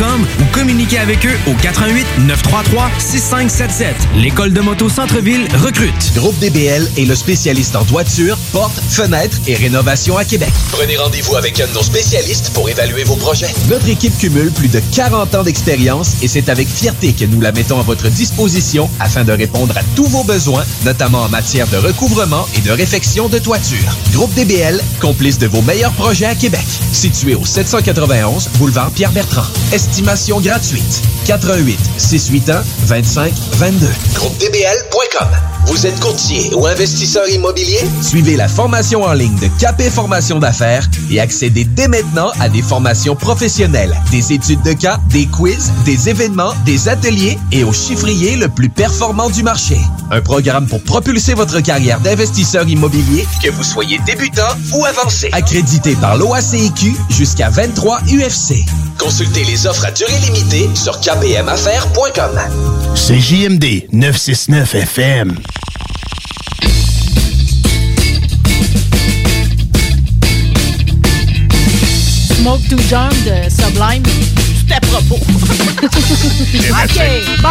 [0.00, 3.94] ou communiquez avec eux au 88 933 6577.
[4.16, 6.14] L'école de moto Centre-ville recrute.
[6.14, 10.50] Groupe DBL est le spécialiste en toiture, portes, fenêtres et rénovation à Québec.
[10.72, 13.52] Prenez rendez-vous avec un de nos spécialistes pour évaluer vos projets.
[13.68, 17.52] Notre équipe cumule plus de 40 ans d'expérience et c'est avec fierté que nous la
[17.52, 21.76] mettons à votre disposition afin de répondre à tous vos besoins, notamment en matière de
[21.76, 23.96] recouvrement et de réfection de toiture.
[24.12, 26.64] Groupe DBL, complice de vos meilleurs projets à Québec.
[26.92, 29.46] Situé au 791 boulevard Pierre-Bertrand.
[29.90, 31.02] Estimation gratuite.
[31.26, 33.86] 88 681 25 22.
[34.14, 35.28] GroupeDBL.com.
[35.66, 37.80] Vous êtes courtier ou investisseur immobilier?
[38.00, 42.62] Suivez la formation en ligne de Capé Formation d'affaires et accédez dès maintenant à des
[42.62, 48.36] formations professionnelles, des études de cas, des quiz, des événements, des ateliers et au chiffrier
[48.36, 49.76] le plus performant du marché.
[50.12, 55.28] Un programme pour propulser votre carrière d'investisseur immobilier, que vous soyez débutant ou avancé.
[55.32, 58.64] Accrédité par l'OACIQ jusqu'à 23 UFC.
[58.98, 62.40] Consultez les offres à durée limitée sur kbmaffaires.com.
[62.96, 65.36] C'est JMD 969 FM.
[72.36, 74.02] Smoke to John de Sublime.
[74.02, 75.16] Tout à propos.
[75.84, 77.00] OK,
[77.42, 77.48] bon.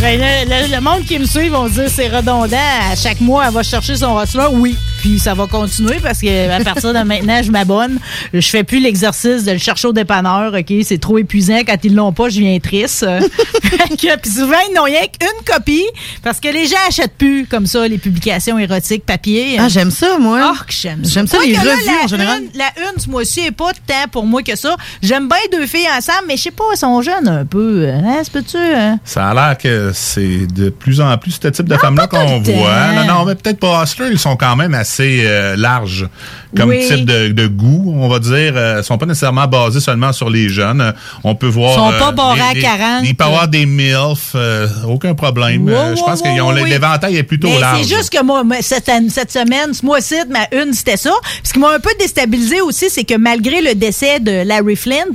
[0.00, 2.56] Ben, le, le- le monde qui me suit vont dire c'est redondant.
[2.90, 4.46] À chaque mois, elle va chercher son roster.
[4.50, 4.76] Oui.
[5.00, 7.98] Puis ça va continuer parce que à partir de maintenant, je m'abonne.
[8.32, 10.52] Je fais plus l'exercice de le chercher au dépanneur.
[10.54, 11.60] OK, c'est trop épuisant.
[11.66, 13.06] Quand ils l'ont pas, je viens triste.
[14.22, 15.86] Puis souvent, ils n'ont rien qu'une copie
[16.22, 19.56] parce que les gens achètent plus comme ça les publications érotiques papier.
[19.58, 20.52] Ah, j'aime ça, moi.
[20.52, 22.40] Oh, que j'aime J'aime ça, Moi les revues, la en général.
[22.42, 24.76] Une, la une, ce mois-ci, est pas tant pour moi que ça.
[25.02, 27.88] J'aime bien deux filles ensemble, mais je sais pas, elles sont jeunes un peu.
[27.88, 28.56] Hein, c'est peux-tu?
[28.58, 28.98] hein?
[29.04, 32.92] Ça a l'air que c'est de plus en plus ce type de femmes-là qu'on voit.
[32.94, 36.08] Non, non, mais peut-être pas Hustler, ils sont quand même assez euh, larges
[36.56, 36.86] comme Oui.
[36.86, 38.52] type de, de goût, on va dire.
[38.56, 40.80] Euh, sont pas nécessairement basés seulement sur les jeunes.
[40.80, 40.92] Euh,
[41.24, 41.72] On peut voir...
[41.72, 42.80] Ils sont euh, pas barrés à des- des- 40.
[43.04, 45.68] Il peut y avoir des MILF, euh, aucun problème.
[45.68, 46.70] Je pense ouais, oui.
[46.70, 47.82] l'éventail est plutôt Mais large.
[47.84, 51.12] c'est juste que moi, cette, cette semaine, ce mois-ci, ma une, c'était ça.
[51.42, 55.06] Ce qui m'a un peu déstabilisé aussi, c'est que malgré le décès de Larry Flint,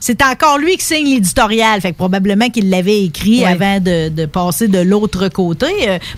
[0.00, 1.80] c'est encore lui qui signe l'éditorial.
[1.80, 5.66] Fait que probablement qu'il l'avait écrit avant de, de passer de l'autre côté.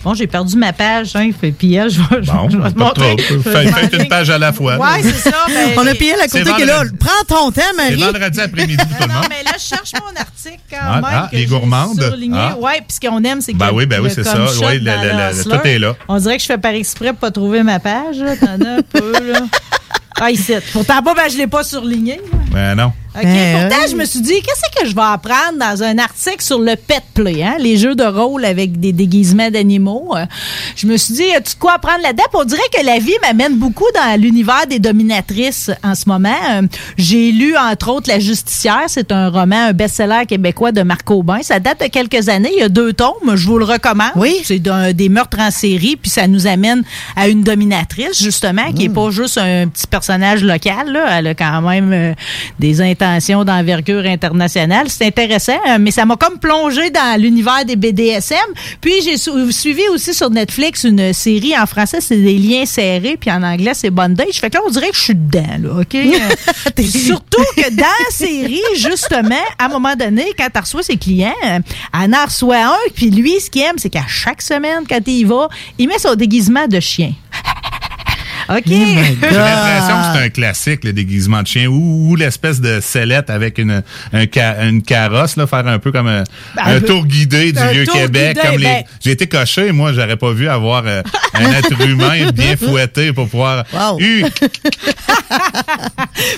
[0.03, 3.15] Bon, j'ai perdu ma page, hein, fait- puis je vais, je vais te Faites montrer.
[3.99, 4.62] une page à la fois.
[4.65, 5.37] Ouais, c'est ça.
[5.47, 6.83] ben, On a payé la C'est côté qui est là.
[6.99, 7.95] Prends ton temps, C'est Marie.
[8.13, 9.25] vendredi après-midi tout le Non, monde.
[9.29, 11.05] mais là, je cherche mon article quand Ah, même.
[11.05, 12.13] ah, que les gourmandes.
[12.33, 12.55] Ah.
[12.57, 13.57] Ouais, puis ce qu'on aime, c'est que.
[13.57, 14.37] Ben oui, ben oui, c'est ça.
[14.43, 14.79] Hustler.
[15.43, 15.95] tout est là.
[16.07, 18.17] On dirait que je fais par exprès pour pas trouver ma page.
[18.39, 19.39] T'en as un peu, là.
[20.25, 20.53] Ah, ici.
[20.71, 22.21] Pourtant, pas, ben, je l'ai pas surligné.
[22.51, 22.93] Ben non.
[23.15, 23.21] OK.
[23.21, 26.75] Pourtant, je me suis dit, qu'est-ce que je vais apprendre dans un article sur le
[26.75, 27.57] pet play, hein?
[27.59, 30.13] les jeux de rôle avec des déguisements d'animaux?
[30.15, 30.25] Euh,
[30.75, 32.23] Je me suis dit, as-tu de quoi apprendre là-dedans?
[32.33, 36.29] On dirait que la vie m'amène beaucoup dans l'univers des dominatrices en ce moment.
[36.53, 36.63] Euh,
[36.97, 38.85] J'ai lu, entre autres, La Justicière.
[38.87, 41.43] C'est un roman, un best-seller québécois de Marc Aubin.
[41.43, 42.49] Ça date de quelques années.
[42.53, 43.35] Il y a deux tomes.
[43.35, 44.13] Je vous le recommande.
[44.15, 44.41] Oui.
[44.43, 44.59] C'est
[44.93, 45.97] des meurtres en série.
[45.97, 46.83] Puis ça nous amène
[47.15, 50.91] à une dominatrice, justement, qui est pas juste un petit personnage local.
[50.91, 51.19] Là.
[51.19, 52.13] Elle a quand même euh,
[52.59, 54.87] des intentions d'envergure internationale.
[54.89, 58.37] C'est intéressant, euh, mais ça m'a comme plongé dans l'univers des BDSM.
[58.81, 63.31] Puis j'ai suivi aussi sur Netflix une série en français, c'est des liens serrés, puis
[63.31, 64.39] en anglais c'est bondage.
[64.39, 65.97] Fait que là on dirait que je suis dedans, là, ok?
[66.79, 70.97] Euh, surtout que dans la série, justement, à un moment donné, quand tu reçois ses
[70.97, 71.59] clients, euh,
[71.93, 75.13] elle en reçoit un, puis lui, ce qu'il aime, c'est qu'à chaque semaine, quand il
[75.13, 77.13] y va, il met son déguisement de chien.
[78.57, 78.63] OK.
[78.67, 83.29] J'ai l'impression que c'est un classique, le déguisement de chien, ou, ou l'espèce de sellette
[83.29, 86.23] avec une, un ca- une carrosse, là, faire un peu comme un,
[86.55, 88.35] Ben, un tour guidé du un vieux tour Québec.
[88.37, 91.01] guidé, comme les, ben- J'ai été coché, moi, j'aurais pas vu avoir euh,
[91.33, 93.63] un être humain bien fouetté pour pouvoir...
[93.99, 94.25] Hu-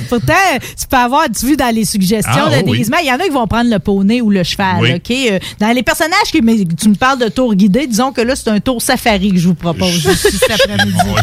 [0.09, 2.71] Pourtant, tu peux avoir, tu vu dans les suggestions Ah, de oh oui.
[2.71, 4.77] déguisement, il y en a qui vont prendre le poney ou le cheval.
[4.79, 4.93] Oui.
[4.93, 5.11] OK?
[5.11, 8.35] Euh, Dans les personnages qui mais tu me parles de tour guidé, disons que là,
[8.35, 10.03] c'est un tour safari que je vous propose.
[10.03, 10.11] Bon,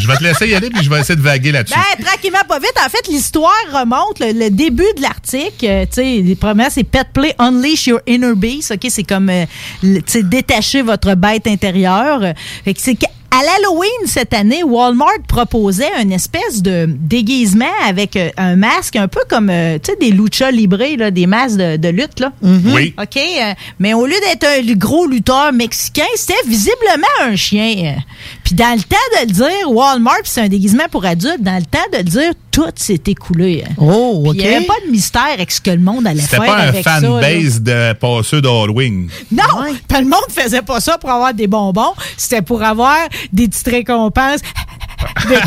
[0.01, 1.75] je vais te laisser y aller, puis je vais essayer de vaguer là-dessus.
[1.99, 2.75] Ben, tranquillement, pas vite.
[2.85, 4.19] En fait, l'histoire remonte.
[4.21, 8.01] Le, le début de l'article, euh, tu sais, les premières, c'est Pet Play Unleash Your
[8.07, 8.73] Inner Beast.
[8.73, 9.45] OK, c'est comme, euh,
[9.83, 12.21] tu sais, détacher votre bête intérieure.
[12.65, 18.29] Fait que c'est qu'à l'Halloween cette année, Walmart proposait une espèce de déguisement avec euh,
[18.37, 21.89] un masque un peu comme, tu sais, des lucha libre, là, des masques de, de
[21.89, 22.33] lutte, là.
[22.43, 22.95] Oui.
[23.01, 23.19] OK,
[23.79, 27.97] mais au lieu d'être un gros lutteur mexicain, c'était visiblement un chien.
[28.53, 31.65] Puis dans le temps de le dire, Walmart, c'est un déguisement pour adultes, dans le
[31.65, 33.65] temps de le dire, tout s'est écoulé.
[33.79, 36.37] Oh, Puis Il n'y avait pas de mystère avec ce que le monde allait C'était
[36.37, 39.09] faire pas un fanbase de passeux d'Halloween.
[39.31, 39.43] Non,
[39.89, 42.99] puis le monde faisait pas ça pour avoir des bonbons, c'était pour avoir
[43.33, 44.41] des petites récompenses.
[45.01, 45.33] OK?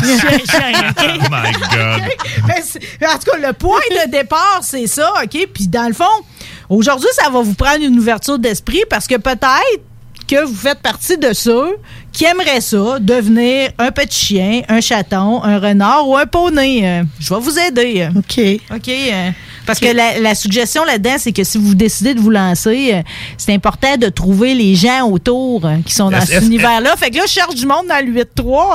[0.98, 2.02] Oh my God.
[3.08, 5.48] En tout cas, le point de départ, c'est ça, OK?
[5.54, 6.04] Puis dans le fond,
[6.68, 9.80] aujourd'hui, ça va vous prendre une ouverture d'esprit parce que peut-être
[10.26, 11.76] que vous faites partie de ceux
[12.12, 16.80] qui aimeraient ça, devenir un petit chien, un chaton, un renard ou un poney.
[16.82, 18.08] Euh, je vais vous aider.
[18.16, 18.60] OK.
[18.74, 18.88] OK.
[18.88, 19.30] euh,
[19.66, 23.02] parce que la, la suggestion là-dedans, c'est que si vous décidez de vous lancer, euh,
[23.36, 26.96] c'est important de trouver les gens autour euh, qui sont dans cet univers-là.
[26.96, 28.24] Fait que là, je cherche du monde dans le 8-3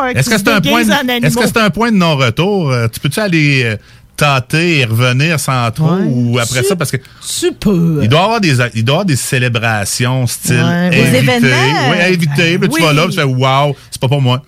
[0.04, 1.42] euh, Est-ce que c'est un point de, en est-ce animaux.
[1.42, 2.70] que c'est un point de non-retour?
[2.72, 3.76] Euh, Tu peux-tu aller
[4.22, 6.76] tâter et revenir sans trop ou après Tu- ça?
[6.76, 8.00] Parce que tu peux.
[8.04, 11.18] il doit y avoir des, il doit avoir des célébrations style Ouais, des invité.
[11.18, 11.90] événements.
[11.90, 12.60] Oui, invité.
[12.60, 12.76] Puis Oui.
[12.78, 14.42] tu vas là, tu fais wow, c'est pas pour moi.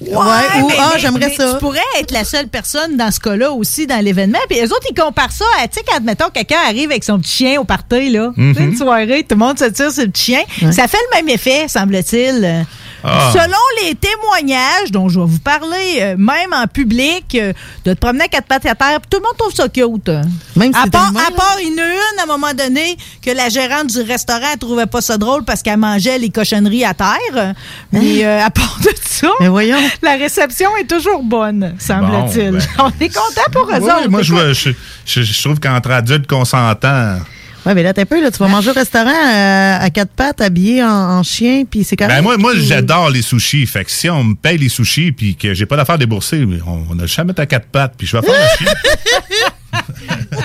[0.00, 0.10] Ouais,
[0.60, 1.52] ou mais- ah, j'aimerais ça.
[1.54, 4.40] Tu pourrais être la seule personne dans ce cas-là aussi dans l'événement.
[4.50, 7.18] Puis les autres, ils comparent ça à, tu sais, quand, mettons, quelqu'un arrive avec son
[7.18, 8.30] petit chien au party, là.
[8.36, 8.54] Mhm.
[8.58, 10.72] Une soirée, tout le monde se tire sur le petit chien.
[10.72, 12.66] Ça fait le même effet, semble-t-il.
[13.06, 13.30] Ah.
[13.34, 17.52] Selon les témoignages dont je vais vous parler, euh, même en public, euh,
[17.84, 20.08] de te promener à quatre pattes à terre, tout le monde trouve ça cute.
[20.56, 23.50] Même si à, part, animal, à part une une, à un moment donné, que la
[23.50, 27.54] gérante du restaurant elle trouvait pas ça drôle parce qu'elle mangeait les cochonneries à terre.
[27.92, 29.76] Mais euh, à part de ça, Mais voyons.
[30.02, 32.52] la réception est toujours bonne, semble-t-il.
[32.52, 32.66] Bon, ben.
[32.78, 34.08] On est content pour eux Ouais, autres.
[34.08, 34.70] moi, je, Écoute, vois- je,
[35.06, 37.18] je- je trouve qu'entre adultes consentants,
[37.66, 40.40] Ouais, mais là, t'es peu, là, tu vas manger au restaurant euh, à quatre pattes,
[40.40, 42.14] habillé en, en chien, puis c'est correct.
[42.14, 43.66] Ben moi, moi j'adore les sushis.
[43.66, 46.84] Fait que si on me paye les sushis puis que j'ai pas d'affaires déboursées, on,
[46.90, 48.74] on a le chat à mettre à quatre pattes puis je vais faire le chien.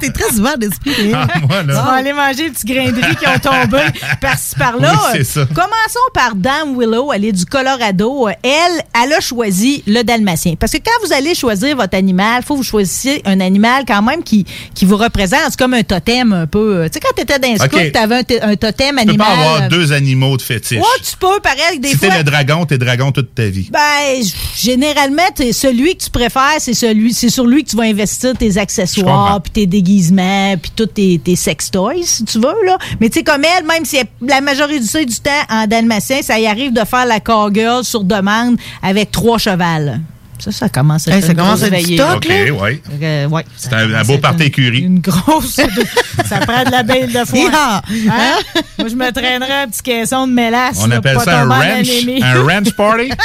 [0.02, 1.12] T'es très ouvert d'esprit.
[1.14, 1.82] Ah, moi, là.
[1.82, 3.82] On va aller manger les petits grains de riz qui ont tombé
[4.22, 4.94] par-ci par-là.
[4.94, 5.46] Oui, c'est ça.
[5.48, 7.12] Commençons par Dame Willow.
[7.12, 8.28] Elle est du Colorado.
[8.44, 10.54] Elle, elle a choisi le dalmatien.
[10.60, 13.84] Parce que quand vous allez choisir votre animal, il faut que vous choisissiez un animal
[13.88, 15.40] quand même qui, qui vous représente.
[15.50, 16.84] C'est comme un totem un peu.
[16.86, 17.74] Tu sais, quand tu étais dans un Ok.
[17.74, 19.28] scout, tu avais un, totem Tu peux animal.
[19.28, 20.80] pas avoir deux animaux de fétiche.
[20.80, 22.10] Ouais, tu peux, pareil, des si fois.
[22.10, 23.70] t'es le dragon, t'es dragon toute ta vie.
[23.72, 24.24] Ben,
[24.56, 28.58] généralement, celui que tu préfères, c'est celui, c'est sur lui que tu vas investir tes
[28.58, 32.78] accessoires, puis tes déguisements, puis tous tes, tes sex toys, si tu veux là.
[33.00, 36.40] Mais tu sais comme elle, même si elle- la majorité du temps en dalmatien, ça
[36.40, 40.00] y arrive de faire la cowgirl sur demande avec trois chevals.
[40.40, 42.82] Ça, ça commence à Hey, être ça commence à du stock, OK, ouais.
[43.02, 43.46] Euh, ouais.
[43.58, 44.84] C'est un, un beau party écurie.
[44.84, 45.60] Une grosse.
[46.30, 47.40] ça prend de la belle de foin.
[47.40, 47.82] Hi-ha!
[48.10, 48.62] Hein?
[48.80, 50.78] Moi, je me traînerais un petit caisson de mélasse.
[50.82, 51.88] On là, appelle pas ça un ranch,
[52.24, 53.10] un ranch party?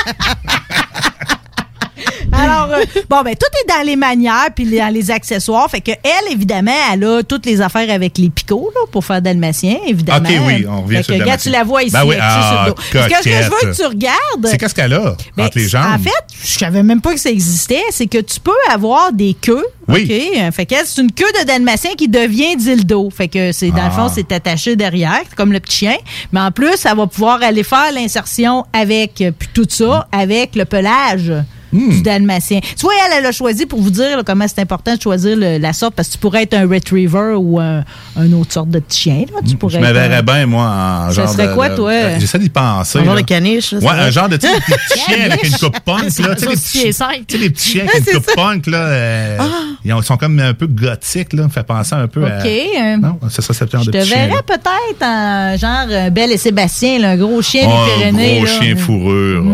[2.32, 5.70] Alors, euh, bon, ben, tout est dans les manières puis dans les accessoires.
[5.70, 9.22] Fait que elle, évidemment, elle a toutes les affaires avec les picots, là, pour faire
[9.22, 10.28] dalmatien, évidemment.
[10.28, 12.24] OK, oui, on revient Fait sur que, regarde, tu la vois ici, Ben oui, sur
[12.24, 12.76] ah, le dos.
[12.92, 14.46] Parce que ce que je veux que tu regardes.
[14.46, 15.84] C'est qu'est-ce qu'elle a Ben, entre les jambes?
[15.94, 16.10] En fait,
[16.42, 17.82] je savais même pas que ça existait.
[17.90, 19.64] C'est que tu peux avoir des queues.
[19.88, 20.02] Oui.
[20.04, 20.52] OK?
[20.54, 23.10] Fait que c'est une queue de dalmatien qui devient dildo.
[23.10, 24.12] Fait que c'est, dans le fond, Ah.
[24.14, 25.96] c'est attaché derrière, c'est comme le petit chien.
[26.32, 30.54] Mais en plus, ça va pouvoir aller faire l'insertion avec, euh, puis tout ça, avec
[30.56, 31.32] le pelage.
[31.74, 31.90] Hmm.
[31.90, 32.60] Du dalmatien.
[32.60, 35.36] Tu vois, elle, elle a choisi pour vous dire là, comment c'est important de choisir
[35.36, 37.82] le- la sorte parce que tu pourrais être un retriever ou un,
[38.16, 39.24] un autre sorte de petit chien.
[39.34, 39.40] Là.
[39.46, 41.76] Tu pourrais Je me un- verrais bien, moi, en Ça genre serait de- quoi, de-
[41.76, 41.90] toi?
[41.90, 43.00] euh, J'essaie d'y penser.
[43.00, 43.22] Un genre là.
[43.22, 44.46] de caniche, là, Ouais, ça un genre de petits
[45.06, 46.10] chiens avec une coupe punk, là.
[46.10, 47.26] Tu sais, les Ça, petits, c'est cinq.
[47.26, 48.34] tu sais, les petits chiens avec une coupe ça.
[48.36, 49.36] punk, là.
[49.84, 51.42] Ils ont- sont comme un peu gothiques, là.
[51.44, 52.38] Ça fait penser un peu à.
[52.38, 52.46] OK.
[52.46, 54.26] euh, Non, ça serait ce genre Je de te petit chien.
[54.28, 58.36] verrais peut-être en genre euh, Belle et Sébastien, là, un gros chien des Pyrénées.
[58.36, 58.50] gros là.
[58.60, 59.44] chien fourrure.
[59.44, 59.52] oh.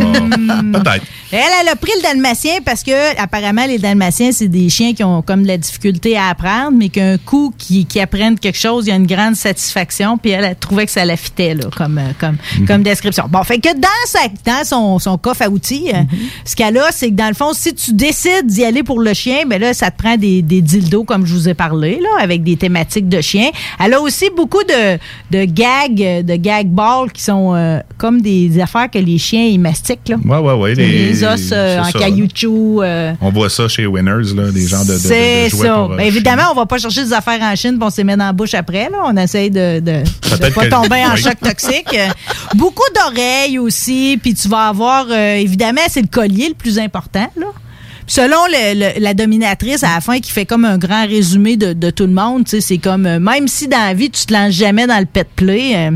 [0.73, 1.05] Peut-être.
[1.33, 5.05] Elle, elle a pris le dalmatien parce que apparemment les dalmatiens c'est des chiens qui
[5.05, 8.87] ont comme de la difficulté à apprendre, mais qu'un coup qui, qui apprennent quelque chose,
[8.87, 10.19] il y a une grande satisfaction.
[10.19, 12.67] Puis elle, elle trouvait que ça la fitait là, comme euh, comme Mhm.
[12.67, 13.25] comme description.
[13.29, 16.09] Bon, fait que dans sa dans son, son coffre à outils, euh, Mhm.
[16.45, 19.13] ce qu'elle a, c'est que dans le fond, si tu décides d'y aller pour le
[19.15, 22.09] chien, ben là, ça te prend des, des dildos comme je vous ai parlé là,
[22.23, 23.51] avec des thématiques de chien.
[23.85, 24.99] Elle a aussi beaucoup de
[25.31, 29.59] de gags, de gag balls qui sont euh, comme des affaires que les chiens ils
[29.59, 30.17] mastiquent là.
[30.25, 30.75] Ouais, ouais, ouais.
[30.75, 31.85] Les, os euh, en.
[32.01, 32.83] Caillouchou.
[32.83, 35.57] euh, On voit ça chez Winners, là, des gens de, de, c'est ça.
[35.75, 37.99] pour, euh, Ben, évidemment, on va pas chercher des affaires en Chine pour on se
[37.99, 38.89] les met dans la bouche après.
[38.91, 38.99] Là.
[39.05, 41.97] On essaye de Peut-être pas que- tomber en choc toxique.
[42.55, 44.19] Beaucoup d'oreilles aussi.
[44.23, 47.27] Puis tu vas avoir, euh, évidemment, c'est le collier le plus important.
[47.37, 47.47] Là.
[48.07, 51.57] Puis Selon le- le- la dominatrice, à la fin, qui fait comme un grand résumé
[51.57, 54.33] de, de tout le monde, c'est comme, euh, même si dans la vie, tu te
[54.35, 55.91] lances jamais dans le pet play, euh,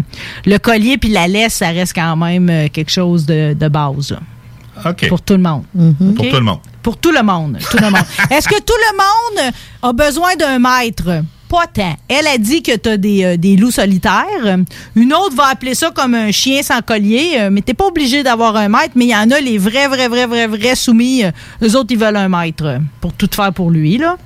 [0.47, 4.12] le collier puis la laisse, ça reste quand même euh, quelque chose de, de base.
[4.12, 4.20] là.
[4.86, 5.09] OK.
[5.09, 5.64] Pour tout le monde.
[6.16, 6.59] Pour tout le monde.
[6.82, 7.59] Pour tout le monde.
[7.70, 8.02] Tout le monde.
[8.30, 9.52] Est-ce que tout le monde
[9.82, 11.22] a besoin d'un maître?
[11.48, 11.94] Pas tant.
[12.09, 14.59] Elle a dit que tu as des, euh, des loups solitaires.
[14.96, 18.22] Une autre va appeler ça comme un chien sans collier, euh, mais t'es pas obligé
[18.22, 21.22] d'avoir un maître, mais il y en a les vrais, vrais, vrais, vrais, vrais soumis.
[21.24, 21.30] euh,
[21.62, 24.16] eux autres, ils veulent un maître pour tout faire pour lui, là.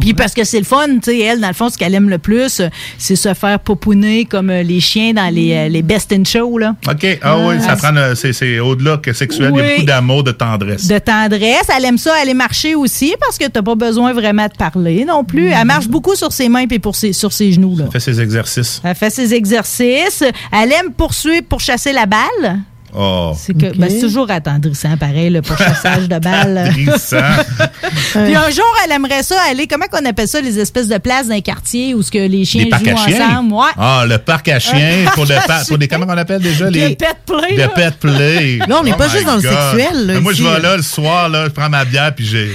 [0.00, 2.08] Puis parce que c'est le fun, tu sais, elle, dans le fond, ce qu'elle aime
[2.08, 2.62] le plus,
[2.98, 6.58] c'est se faire popouner comme euh, les chiens dans les, euh, les best in show,
[6.58, 6.74] là.
[6.88, 7.18] OK.
[7.22, 9.52] Ah oui, ça Ah, prend le- c'est c'est au-delà que sexuel.
[9.54, 10.86] Il y a beaucoup d'amour, de tendresse.
[10.86, 11.66] de tendresse.
[11.76, 15.24] Elle aime ça aller marcher aussi parce que t'as pas besoin vraiment de parler non
[15.24, 15.48] plus.
[15.48, 17.76] Elle marche beaucoup sur ses mains et pour ses, sur ses genoux.
[17.76, 17.84] Là.
[17.86, 18.80] Elle fait ses exercices.
[18.84, 20.22] Elle fait ses exercices.
[20.52, 22.60] Elle aime poursuivre pour chasser la balle.
[22.94, 23.34] Oh.
[23.38, 26.58] C'est que ben, c'est toujours attendrissant, pareil, le pour chassage de balles.
[26.58, 27.16] Attendrissant.
[28.12, 31.28] Puis un jour, elle aimerait ça aller, comment qu'on appelle ça, les espèces de places
[31.28, 33.30] d'un quartier où ce que les chiens Des parcs jouent à chiens?
[33.30, 33.54] ensemble?
[33.54, 33.70] Ouais.
[33.78, 35.04] Ah, le parc à chiens.
[35.04, 36.66] parc Pour, le à par- pour des, comment on appelle déjà?
[36.66, 37.68] Le Les, pet play, Le là.
[37.68, 38.58] pet play.
[38.68, 40.76] Là, on n'est Oh pas my juste dans le sexuel, là, Moi, je vais là.
[40.76, 42.50] le soir, là, je prends ma bière, puis j'ai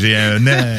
[0.00, 0.46] j'ai un...
[0.46, 0.76] euh,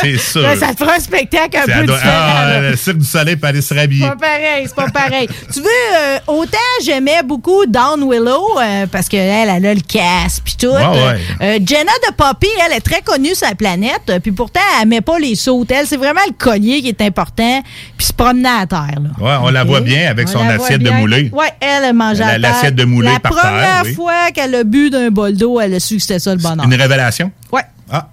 [0.00, 0.42] C'est sûr.
[0.42, 2.12] Là, ça te fera un spectacle un C'est peu ado- différent.
[2.14, 4.04] Ah, le cirque du soleil pour aller se rhabiller.
[4.04, 5.28] C'est pas pareil, c'est pas pareil.
[5.52, 10.42] tu veux, euh, autant j'aimais beaucoup Dawn Willow, euh, parce qu'elle, elle a le casque
[10.44, 10.66] puis tout.
[10.68, 11.18] Ouais, ouais.
[11.42, 14.88] Euh, Jenna de Poppy, elle est très connue sur la planète, euh, puis pourtant, elle
[14.88, 15.70] met pas les sautes.
[15.70, 17.62] Elle, c'est vraiment le collier qui est important,
[17.96, 19.00] puis se promener à terre.
[19.02, 19.10] Là.
[19.20, 21.30] Ouais, on la voit bien avec On son la assiette de moulée.
[21.32, 22.40] Ouais, elle a mangé à La- terre.
[22.54, 23.94] l'assiette de moulée La par terre, première oui.
[23.94, 26.64] fois qu'elle a bu d'un bol d'eau, elle a su que c'était ça le bonheur.
[26.64, 27.30] Une révélation?
[27.52, 27.62] Ouais.
[27.90, 28.08] Ah.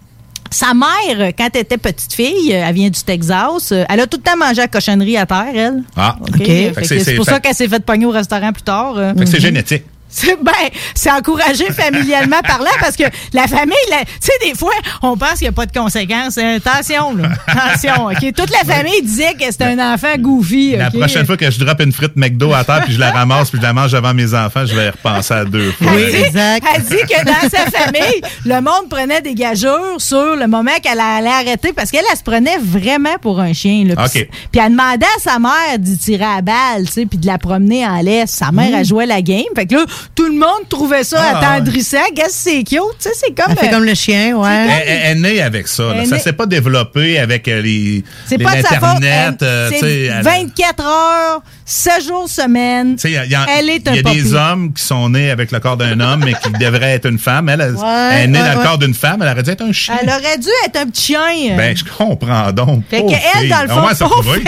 [0.54, 4.24] Sa mère, quand elle était petite fille, elle vient du Texas, elle a tout le
[4.24, 5.84] temps mangé la cochonnerie à terre, elle.
[5.96, 6.46] Ah, OK.
[6.84, 8.96] C'est pour ça qu'elle s'est fait pogner au restaurant plus tard.
[9.18, 9.84] Fait que c'est génétique.
[10.12, 10.52] C'est ben,
[10.94, 15.44] c'est encouragé familialement parlant parce que la famille, tu sais, des fois, on pense qu'il
[15.44, 16.38] n'y a pas de conséquences.
[16.38, 17.30] Euh, Attention, là.
[17.48, 18.34] Attention, OK?
[18.36, 20.76] Toute la famille disait que c'était un enfant goofy.
[20.76, 23.50] La prochaine fois que je droppe une frite McDo à terre puis je la ramasse
[23.50, 25.88] puis je la mange devant mes enfants, je vais y repenser à deux fois.
[25.94, 26.38] Elle dit-
[26.76, 31.00] Elle dit que dans sa famille, le monde prenait des gageures sur le moment qu'elle
[31.00, 33.86] allait arrêter parce qu'elle, elle se prenait vraiment pour un chien.
[33.86, 33.96] Là.
[34.10, 34.30] Puis- OK.
[34.52, 37.38] Puis elle demandait à sa mère d'y tirer à balle, tu sais, puis de la
[37.38, 38.32] promener en laisse.
[38.32, 39.44] Sa mère, elle jouait la game.
[39.56, 39.86] Fait que là,
[40.16, 41.98] tout le monde trouvait ça Ah, attendrissant.
[42.16, 42.80] Qu'est-ce que c'est cute?
[43.00, 43.52] Tu sais, c'est comme.
[43.52, 44.50] Elle fait euh, comme le chien, ouais.
[44.50, 45.94] Elle, elle- elle est née avec ça.
[45.94, 46.06] là.
[46.06, 49.04] Ça s'est pas développé avec euh, les, C'est pas de sa faute.
[49.04, 49.36] Internet.
[49.42, 51.42] Elle- euh, 24 heures,
[51.72, 52.98] 7 jours semaine.
[53.04, 55.08] Y a- il y a, Elle est un il y a des hommes qui sont
[55.10, 57.48] nés avec le corps d'un homme, mais qui devraient être une femme.
[57.48, 59.22] Elle, elle, Ouais, elle est née ouais, dans le corps d'une femme.
[59.22, 59.96] Elle aurait dû être un chien.
[60.02, 61.56] Elle aurait dû être un petit chien.
[61.56, 62.84] Ben, je comprends donc.
[62.90, 63.50] Fait qu'elle, fille.
[63.50, 64.44] dans le fond, elle s'est retrouvée.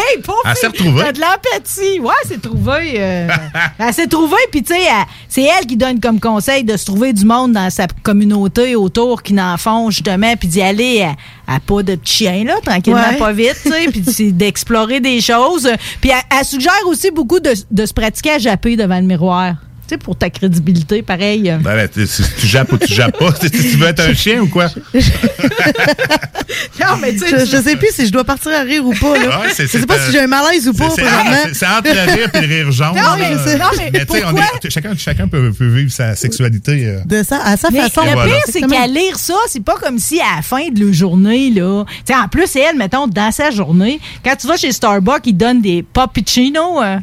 [0.46, 1.04] Elle s'est retrouvée.
[1.06, 2.00] t'as de l'empathie.
[2.02, 2.94] Ouais, elle s'est trouvée.
[2.98, 3.28] euh,
[3.80, 6.86] elle s'est trouvée, puis tu sais, elle- c'est elle qui donne comme conseil de se
[6.86, 11.14] trouver du monde dans sa communauté autour qui n'en font, justement, puis d'y aller à,
[11.48, 13.18] à pas de petit chien, là, tranquillement, Ouais.
[13.18, 15.70] pas vite, tu sais, puis c'est d'explorer des choses.
[16.02, 19.56] Puis elle, elle suggère aussi beaucoup de, de se pratiquer à japper devant le miroir.
[19.86, 21.42] Tu sais, pour ta crédibilité, pareil.
[21.62, 23.48] Ben, ben, tu- si tu jappes ou tu jappes pas, tu
[23.78, 24.68] veux être un chien ou quoi?
[26.80, 28.94] Non, mais tu sais, Je, je sais plus si je dois partir à rire ou
[28.94, 29.18] pas.
[29.18, 29.42] Là.
[29.42, 31.02] Ouais, c'est- je sais pas euh, si j'ai un malaise ou pas C'est-
[31.66, 32.88] entre le rire et le rire jaune.
[32.96, 33.58] Non, mais- là.
[33.58, 33.92] non, mais
[34.26, 36.88] on est- chacun, chacun peut, peut vivre sa sexualité.
[36.88, 37.00] euh.
[37.06, 38.04] De ça, à sa Mais façon.
[38.06, 38.26] le Voilà.
[38.32, 41.50] pire, c'est qu'à lire ça, c'est pas comme si à la fin de la journée,
[41.52, 41.86] là.
[42.06, 45.38] Tu sais, en plus, elle, mettons, dans sa journée, quand tu vas chez Starbucks, ils
[45.38, 46.98] donnent des poppuccinos, euh,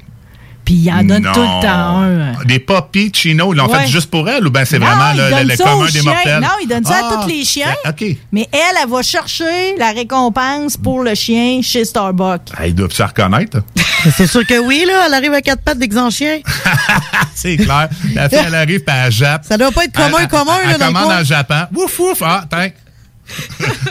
[0.64, 1.32] puis ils en donnent Non.
[1.32, 2.44] tout le temps un.
[2.44, 3.80] Des poppies chino, ils l'ont Ouais.
[3.80, 6.02] fait juste pour elle ou ben c'est vraiment le, le- commun des chiens.
[6.12, 6.40] mortels?
[6.40, 7.74] Non, ils donnent ça à Ah, tous les chiens.
[7.88, 8.04] OK.
[8.32, 12.50] Mais elle, elle va chercher la récompense pour le chien chez Starbucks.
[12.56, 13.58] Ah, ils doivent se reconnaître.
[14.16, 15.04] C'est sûr que oui, là.
[15.06, 16.38] Elle arrive à quatre pattes d'exemple chien.
[17.34, 17.88] c'est clair.
[18.14, 19.44] La fille, elle arrive puis elle jappe.
[19.44, 21.64] Ça doit pas être commun, Elle- commun, elle, là, Elle dans le commande en jappant.
[21.76, 22.22] Ouf, ouf.
[22.24, 22.74] Ah, tac.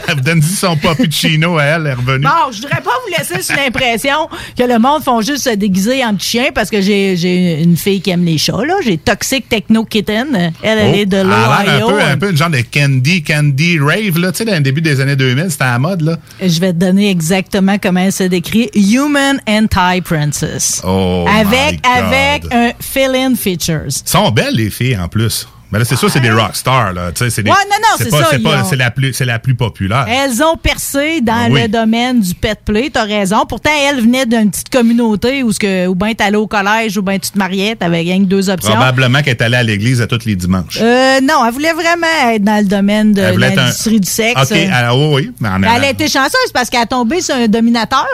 [0.07, 2.25] Elle donne son poppuccino à elle, elle est revenue.
[2.25, 6.03] Bon, je voudrais pas vous laisser sur l'impression que le monde font juste se déguiser
[6.05, 8.75] en petit chien parce que j'ai une fille qui aime les chats, là.
[8.83, 10.53] J'ai Toxic Techno Kitten.
[10.63, 11.89] Elle, elle Oh, est de l'Ohio.
[11.89, 14.31] un peu, un peu une genre de candy, candy rave, là.
[14.31, 16.17] Tu sais, dans le début des années 2000, c'était à la mode, là.
[16.41, 18.69] Je vais te donner exactement comment elle se décrit.
[18.75, 20.81] Human Anti-Princess.
[20.85, 22.03] Oh, avec, my God.
[22.13, 23.87] avec un fill-in features.
[23.87, 25.47] Ils sont belles, les filles, en plus.
[25.71, 27.11] Mais là, c'est sûr, c'est des rockstars, là.
[27.11, 29.25] Tu sais, c'est des- Ouais, non, non, c'est pas- ça, C'est ont- la plus, c'est
[29.25, 30.05] la plus populaire.
[30.07, 31.61] Elles ont percé dans Oui.
[31.61, 33.45] le domaine du pet play, t'as raison.
[33.47, 37.19] Pourtant, elle venait d'une petite communauté où, que, ou bien t'allais au collège ou bien
[37.19, 38.71] tu te mariais, t'avais rien que deux options.
[38.71, 40.79] Probablement qu'elle est allée à l'église à tous les dimanches.
[40.81, 44.41] Euh, non, elle voulait vraiment être dans le domaine de un- l'industrie du sexe.
[44.51, 45.31] OK, ah, oui, oui.
[45.39, 48.07] Mais elle a été chanceuse parce qu'elle a tombé sur un dominateur.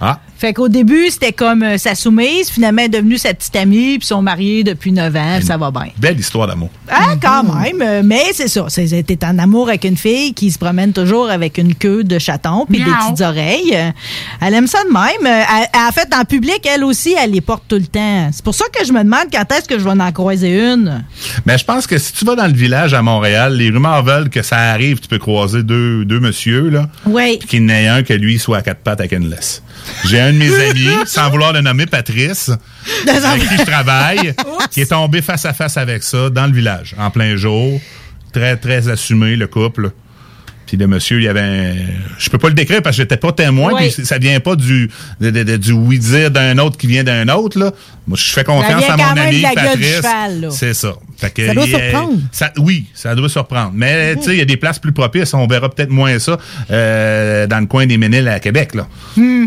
[0.00, 0.20] Ah.
[0.40, 2.48] Fait qu'au début, c'était comme euh, sa soumise.
[2.50, 3.98] Finalement, elle est devenue sa petite amie.
[3.98, 5.34] Puis ils sont mariés depuis 9 ans.
[5.36, 5.88] puis ça va bien.
[5.98, 6.70] Belle histoire d'amour.
[6.90, 7.82] Ah, quand même.
[7.82, 8.64] euh, Mais c'est ça.
[8.68, 12.18] C'est- T'es en amour avec une fille qui se promène toujours avec une queue de
[12.18, 12.94] chaton puis des Miaou.
[13.12, 13.72] petites oreilles.
[13.74, 13.90] Euh,
[14.40, 15.26] Elle aime ça de même.
[15.26, 15.44] Euh,
[15.74, 18.30] elle- En fait, en public, elle aussi, elle les porte tout le temps.
[18.32, 21.04] C'est pour ça que je me demande quand est-ce que je vais en croiser une.
[21.46, 24.30] Mais je pense que si tu vas dans le village à Montréal, les rumeurs veulent
[24.30, 26.88] que ça arrive, tu peux croiser deux, deux messieurs, là.
[27.04, 27.36] Oui.
[27.40, 29.62] Puis qu'il n'y en ait un que lui soit à quatre pattes avec une laisse.
[30.06, 32.50] J'ai un de mes amis, sans vouloir le nommer, Patrice,
[33.06, 34.34] avec qui je travaille,
[34.70, 37.80] qui est tombé face à face avec ça dans le village, en plein jour.
[38.32, 39.90] Très, très assumé, le couple.
[40.66, 41.74] Puis le monsieur, il y avait un...
[42.16, 43.90] Je peux pas le décrire parce que j'étais pas témoin, Oui.
[43.90, 44.88] puis ça vient pas du,
[45.20, 47.72] de- de- de- du oui-dire d'un autre qui vient d'un autre, là.
[48.06, 50.00] Moi, je fais confiance à mon ami Patrice.
[50.50, 50.92] C'est ça.
[51.18, 52.18] Fait que Ça doit il surprendre.
[52.30, 53.72] ça- oui, ça doit surprendre.
[53.74, 55.34] Mais tu sais, il y a des places plus propices.
[55.34, 56.38] On verra peut-être moins ça
[56.70, 58.76] euh, dans le coin des Méniles à Québec.
[58.76, 58.86] Là.
[59.16, 59.46] Hmm.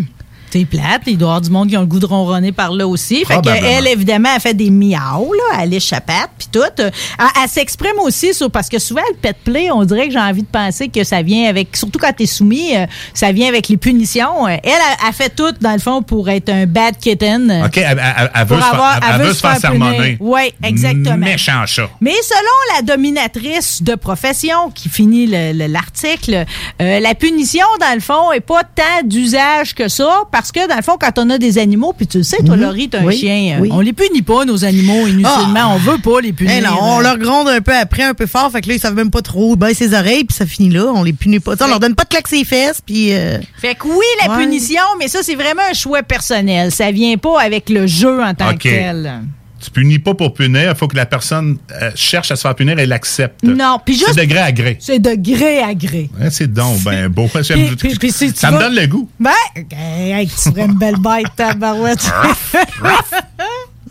[0.54, 2.72] C'est plate, il doit y avoir du monde qui ont le goût de ronronner par
[2.72, 3.26] là aussi.
[3.26, 3.68] Fait Probablement.
[3.68, 5.72] qu'elle, évidemment, elle fait des miaou, là, elle
[6.06, 6.60] patte, puis tout.
[6.60, 10.14] Euh, Elle, elle s'exprime aussi sur, parce que souvent, le pet play, on dirait que
[10.14, 12.86] j'ai envie de penser que ça vient avec, surtout quand t'es soumis, euh,
[13.16, 14.46] ça vient avec les punitions.
[14.46, 17.64] Euh, Elle, elle, elle fait tout, dans le fond, pour être un bad kitten.
[17.66, 20.18] OK, elle, elle- elle veut, Pour se faire- avoir- elle- elle veut se faire sermonner.
[20.20, 21.18] Oui, exactement.
[21.18, 21.90] Méchant chat.
[22.00, 26.46] Mais selon la dominatrice de profession qui finit le- le- l'article,
[26.82, 30.76] euh, la punition, dans le fond, est pas tant d'usage que ça, parce que, dans
[30.76, 32.62] le fond, quand on a des animaux, puis tu le sais, toi, Mhm.
[32.62, 33.70] Laurie, t'as un Oui, chien, euh, oui.
[33.72, 35.74] on les punit pas, nos animaux, inutilement.
[35.74, 36.54] On veut pas les punir.
[36.58, 37.04] Eh non, on euh.
[37.04, 39.22] leur gronde un peu après, un peu fort, fait que là, ils savent même pas
[39.22, 40.86] trop baisser ses oreilles, puis ça finit là.
[40.94, 41.56] On les punit pas.
[41.56, 43.14] Sais, on leur donne pas de claque ses fesses, puis.
[43.14, 44.44] euh, Fait que oui, la Ouais.
[44.44, 46.72] punition, mais ça, c'est vraiment un choix personnel.
[46.72, 49.22] Ça vient pas avec le jeu en tant que tel.
[49.64, 50.70] Tu punis pas pour punir.
[50.72, 53.44] Il faut que la personne euh, cherche à se faire punir et l'accepte.
[53.44, 54.78] Non, puis juste- C'est de gré à gré.
[54.82, 56.10] C'est de gré à gré.
[56.20, 57.30] Ouais, c'est donc ben beau.
[57.42, 59.08] J'aime- Puis- puis- puis si tu ça me vas- donne le goût.
[59.20, 59.32] Ben,
[59.72, 62.12] hey, hey, tu ferais une belle bête, tabarouette.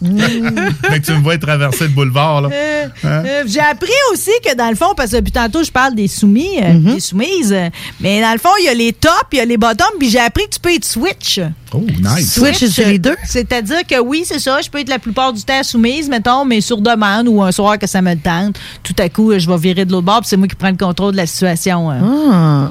[0.00, 0.10] Mais
[0.98, 2.48] que tu me vois traverser le boulevard, là.
[2.52, 3.22] Euh, Hein?
[3.24, 6.08] euh, j'ai appris aussi que dans le fond, parce que depuis tantôt, je parle des
[6.08, 6.94] soumis, euh, Mm-hmm.
[6.94, 7.56] des soumises,
[8.00, 10.10] mais dans le fond, il y a les tops, il y a les bottoms, puis
[10.10, 11.38] j'ai appris que tu peux être switch.
[11.74, 12.34] Oh, nice.
[12.34, 13.16] Switch sur les deux?
[13.26, 16.60] C'est-à-dire que oui, c'est ça, je peux être la plupart du temps soumise, mettons, mais
[16.60, 19.84] sur demande ou un soir que ça me tente, tout à coup, je vais virer
[19.84, 21.90] de l'autre bord, puis c'est moi qui prends le contrôle de la situation.
[21.90, 22.00] hein.
[22.32, 22.70] Ah.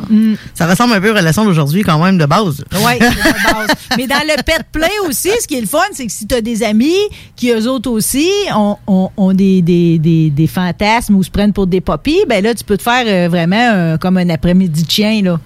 [0.54, 2.64] Ça ressemble un peu aux relations d'aujourd'hui, quand même, de base.
[2.74, 3.70] Oui, c'est la base.
[3.98, 6.36] Mais dans le pet play aussi, ce qui est le fun, c'est que si tu
[6.36, 6.94] as des amis
[7.36, 11.54] qui, eux autres aussi, ont, ont- ont des, des, des, des fantasmes ou se prennent
[11.54, 14.84] pour des poppies, ben là, tu peux te faire euh, vraiment euh, comme un après-midi
[14.84, 15.40] de chien, là.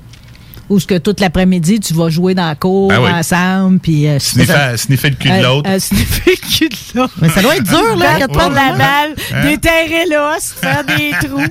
[0.69, 3.11] Où ce que toute l'après-midi, tu vas jouer dans la cour Ben oui.
[3.11, 4.07] ensemble, puis...
[4.07, 5.69] euh, Sniffer, sniffer le cul de euh, l'autre.
[5.69, 7.13] euh, sniffer le cul de l'autre.
[7.21, 9.43] Mais ça doit être dur, là, quand tu par la balle, Hein?
[9.43, 11.45] déterrer l'os, faire des trous.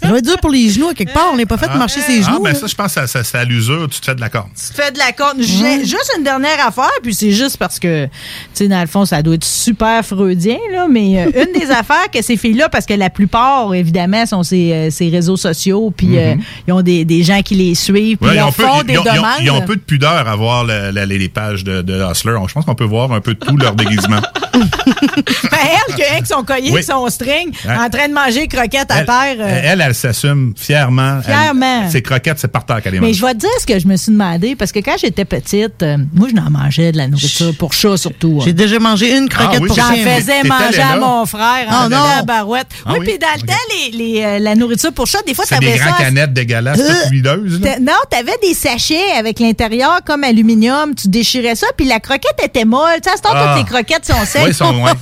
[0.00, 1.30] Ça doit être dur pour les genoux, à quelque part.
[1.32, 2.42] On n'est pas fait de marcher ses Ah, genoux.
[2.42, 2.58] ben là.
[2.58, 4.48] ça, je pense que ça, ça, c'est à l'usure, tu te fais de la corde.
[4.54, 5.38] tu te fais de la corde.
[5.40, 8.10] J'ai juste une dernière affaire, puis c'est juste parce que, tu
[8.54, 12.08] sais, dans le fond, ça doit être super freudien, là, mais euh, une des affaires
[12.12, 16.16] que ces filles-là, parce que la plupart, évidemment, sont ces, euh, ces réseaux sociaux, puis
[16.16, 16.42] euh, Mhm.
[16.68, 18.92] ils ont des, des gens qui les suivent, puis Ouais, ils leur peu, font des
[18.92, 19.30] ils ont- ils ont- demandes.
[19.42, 22.36] ils ont peu de pudeur à voir le- les pages de, de Hustler.
[22.46, 24.20] Je pense qu'on peut voir un peu de tout leur déguisement.
[24.58, 25.58] Ben,
[25.88, 26.82] elle, qui avec son collier, Oui.
[26.82, 27.74] son string, Ouais.
[27.74, 29.36] en train de manger croquettes à Elle, terre.
[29.40, 31.18] euh, elle, elle s'assume fièrement.
[31.18, 31.90] Elle- Fièrement.
[31.90, 33.86] ses croquettes, c'est par terre qu'elle les Mais je vais te dire ce que je
[33.86, 37.08] me suis demandé, parce que quand j'étais petite, euh, moi, je n'en mangeais de la
[37.08, 38.38] nourriture pour chat surtout.
[38.40, 38.44] hein.
[38.44, 41.84] J'ai déjà mangé une croquette Ah oui, pour J'en faisais manger à mon frère Ah,
[41.84, 41.96] en non.
[42.16, 42.66] la barouette.
[42.84, 43.06] Ah oui, oui?
[43.06, 43.54] puis dans le temps,
[43.92, 45.92] les, les, euh, la nourriture pour chat, des fois, des t'avais ça.
[45.98, 47.60] canettes dégueulasses, Euh, toutes huileuses.
[47.80, 52.64] Non, t'avais des sachets avec l'intérieur comme aluminium, tu déchirais ça, puis la croquette était
[52.64, 52.96] molle.
[53.02, 53.54] Tu sais, à ce temps, Ah.
[53.56, 54.47] toutes les croquettes sont secs.
[54.48, 54.92] Ils sont loin.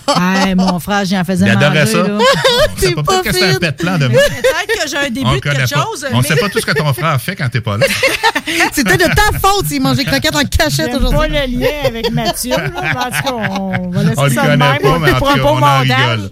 [0.57, 1.67] Mon frère, j'en faisais Il manger.
[1.67, 2.07] adorait ça.
[2.77, 5.35] C'est pas peut-être que c'est un pet plan de Peut-être que j'ai un début On
[5.35, 5.67] de quelque pas.
[5.67, 6.07] chose.
[6.13, 7.87] On mais- sait pas tout ce que ton frère fait quand t'es pas là.
[8.73, 11.37] C'était de ta faute s'il mangeait croquettes en cachette J'aime pas aujourd'hui.
[11.47, 12.51] le lien avec Mathieu.
[12.51, 14.79] Là, mais en tout cas, on va laisser On le ça de connaît même.
[14.83, 15.81] pas, on mais pas on en montage.
[15.83, 16.31] rigole.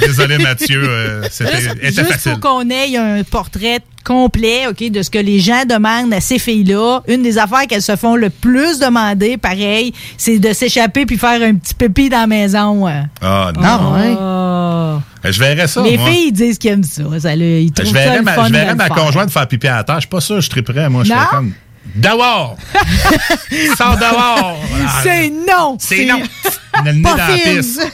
[0.00, 1.60] Désolé, Mathieu, euh, c'était
[1.92, 6.20] Juste, pour qu'on ait un portrait complet, OK, de ce que les gens demandent à
[6.20, 7.00] ces filles-là.
[7.08, 11.40] Une des affaires qu'elles se font le plus demander, pareil, c'est de s'échapper puis faire
[11.40, 12.86] un petit pépi dans la maison.
[12.86, 13.62] Ah, non.
[13.62, 14.16] Ah, ouais?
[14.20, 15.30] Ah.
[15.30, 16.08] Je verrais ça, les moi.
[16.10, 17.02] filles, ils disent qu'ils aiment ça.
[17.20, 18.86] ça le- ils trouvent Je ça verrais le ma, fun je de verrais le ma
[18.86, 18.96] faire.
[18.96, 19.94] conjointe faire pipi à la terre.
[19.96, 21.02] Je suis pas sûr, je triperais, moi.
[21.04, 21.52] Je serais comme.
[21.94, 22.56] Dehors!
[23.76, 24.56] Sors dehors!
[25.02, 25.76] C'est non!
[25.78, 26.20] C'est non!
[26.84, 27.56] Le nez dans Pas la fine.
[27.58, 27.78] pisse.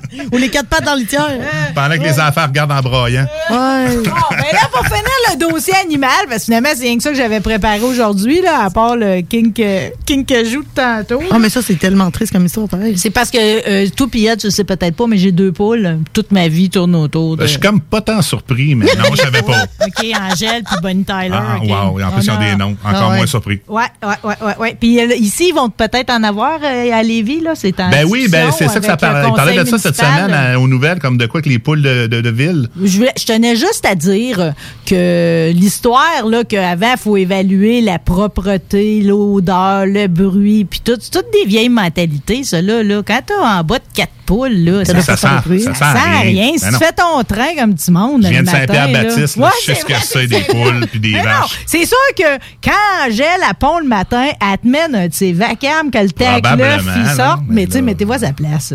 [0.31, 1.29] Ou les quatre pattes dans le litière.
[1.75, 3.25] Pendant que les enfants regardent en broyant.
[3.49, 3.95] Ouais.
[3.97, 7.11] Bon, ben là, pour finir le dossier animal, parce que finalement, c'est rien que ça
[7.11, 11.21] que j'avais préparé aujourd'hui, là, à part le euh, joue de tantôt.
[11.31, 12.97] Ah, mais ça, c'est tellement triste comme histoire, pareil.
[12.97, 15.99] C'est parce que euh, tout pillette, tu sais peut-être pas, mais j'ai deux poules.
[16.13, 17.41] Toute ma vie tourne autour de.
[17.41, 19.63] Ben, Je suis comme pas tant surpris, mais non, je savais pas.
[19.85, 21.29] OK, Angèle puis Bonnie Tyler.
[21.33, 21.69] Ah, OK.
[21.69, 21.99] wow.
[21.99, 22.77] Et en plus, ils On ont a- des noms.
[22.83, 23.17] Encore Ah, ouais.
[23.17, 23.61] moins surpris.
[23.67, 24.77] Ouais, ouais, ouais, ouais, ouais.
[24.79, 27.51] Puis euh, ici, ils vont peut-être en avoir euh, à Lévis, là.
[27.55, 29.27] C'est en Ben oui, ben c'est ça que ça parlait.
[29.29, 32.07] Il parlait de ça cette semaine aux nouvelles, comme de quoi que les poules de,
[32.07, 32.67] de, de ville.
[32.83, 34.53] Je, voulais- je tenais juste à dire
[34.85, 40.97] que l'histoire, là, qu'avant, il faut évaluer la propreté, l'odeur, le bruit, puis tout.
[40.99, 42.83] C'est toutes des vieilles mentalités, ça, là.
[42.83, 43.01] là.
[43.05, 46.51] Quand t'as en bas de quatre poules, là, Ça, ça sent- ça sent rien.
[46.57, 49.45] Si Ben tu fais ton train comme du monde, Je viens le de Saint-Pierre-Baptiste, là,
[49.45, 51.59] Ouais, je sais ce c'est que c'est des poules puis des Mais vaches.
[51.65, 55.33] c'est sûr que quand Angèle elle pond le matin, elle te mène un de ses
[55.33, 57.37] vacarmes que le tac l'œuf, Probablement, il sort.
[57.37, 58.73] non, Mais tu sais, mettez-vous à sa place.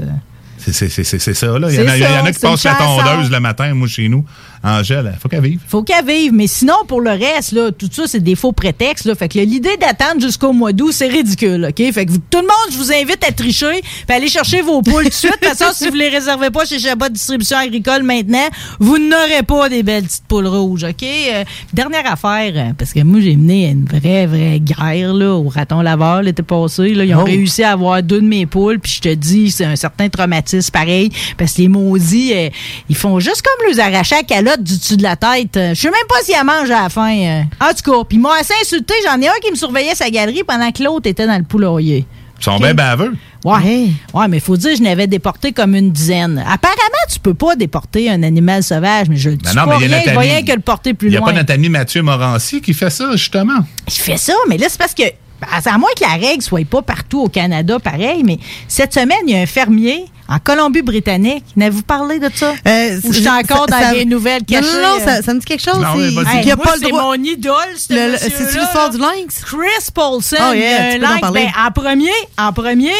[0.67, 1.69] C'est- C'est c'est- c'est- c'est ça, là.
[1.71, 3.73] Il y en a, il y en ça, a qui passent la tondeuse le matin,
[3.75, 4.25] moi, chez nous.
[4.67, 5.61] Angèle, faut qu'elle vive.
[5.69, 6.33] Faut qu'elle vive.
[6.33, 9.05] Mais sinon, pour le reste, là, tout ça, c'est des faux prétextes.
[9.05, 9.15] Là.
[9.15, 11.67] Fait que l'idée d'attendre jusqu'au mois d'août, c'est ridicule.
[11.71, 11.93] OK?
[11.93, 14.83] Fait que vous- tout le monde, je vous invite à tricher puis aller chercher vos
[14.83, 15.33] poules tout de suite.
[15.41, 18.47] De toute façon, si vous les réservez pas chez Chabot Distribution Agricole maintenant,
[18.81, 20.85] vous n'aurez pas des belles petites poules rouges.
[20.85, 21.03] OK?
[21.05, 25.49] Euh, dernière affaire, euh, parce que moi, j'ai mené une vraie, vraie guerre là, au
[25.49, 26.95] raton laveur l'été passé.
[26.95, 27.05] Là.
[27.05, 27.25] Ils ont Oh.
[27.25, 28.79] réussi à avoir deux de mes poules.
[28.81, 31.11] Puis je te dis, c'est un certain traumatisme pareil.
[31.39, 32.49] Parce que les maudits, euh,
[32.89, 35.57] ils font juste comme les arracher la calotte du dessus de la tête.
[35.57, 37.13] Euh, Je sais même pas s'ils la mangent à la fin.
[37.17, 37.43] euh.
[37.61, 38.95] En tout cas, puis m'ont assez insulté.
[39.05, 42.05] J'en ai un qui me surveillait sa galerie pendant que l'autre était dans le poulailler.
[42.39, 42.63] Ils sont Ok.
[42.63, 43.15] bien baveux.
[43.45, 43.89] Ouais.
[44.13, 46.39] Ouais, mais il faut dire que je n'avais déporté comme une dizaine.
[46.47, 49.79] Apparemment, tu peux pas déporter un animal sauvage, mais je le dis Ben non, pas
[49.79, 51.29] mais il y a rien, rien que le porter plus Il n'y a loin.
[51.31, 53.61] pas notre ami Mathieu Morancy qui fait ça, justement.
[53.87, 55.05] Il fait ça, mais là, c'est parce que.
[55.41, 58.39] Ben, À moins que la règle soit pas partout au Canada, pareil, mais
[58.69, 61.45] cette semaine, il y a un fermier en Colombie-Britannique.
[61.57, 62.53] N'avez-vous parlé de ça?
[62.53, 64.73] Ou je suis encore dans ça- les nouvelles Non, cachées?
[64.83, 65.23] non, non, ça, euh?
[65.23, 65.79] ça me dit quelque chose.
[65.81, 66.11] Non, qu'il
[66.45, 67.03] n'y a moi, pas le c'est droit.
[67.03, 69.43] mon idole, ce C'est-tu l'histoire du lynx?
[69.45, 70.37] Chris Paulson.
[70.51, 71.33] Oh, yeah, il y a tu un en lynx.
[71.33, 72.93] Ben, en premier, en premier,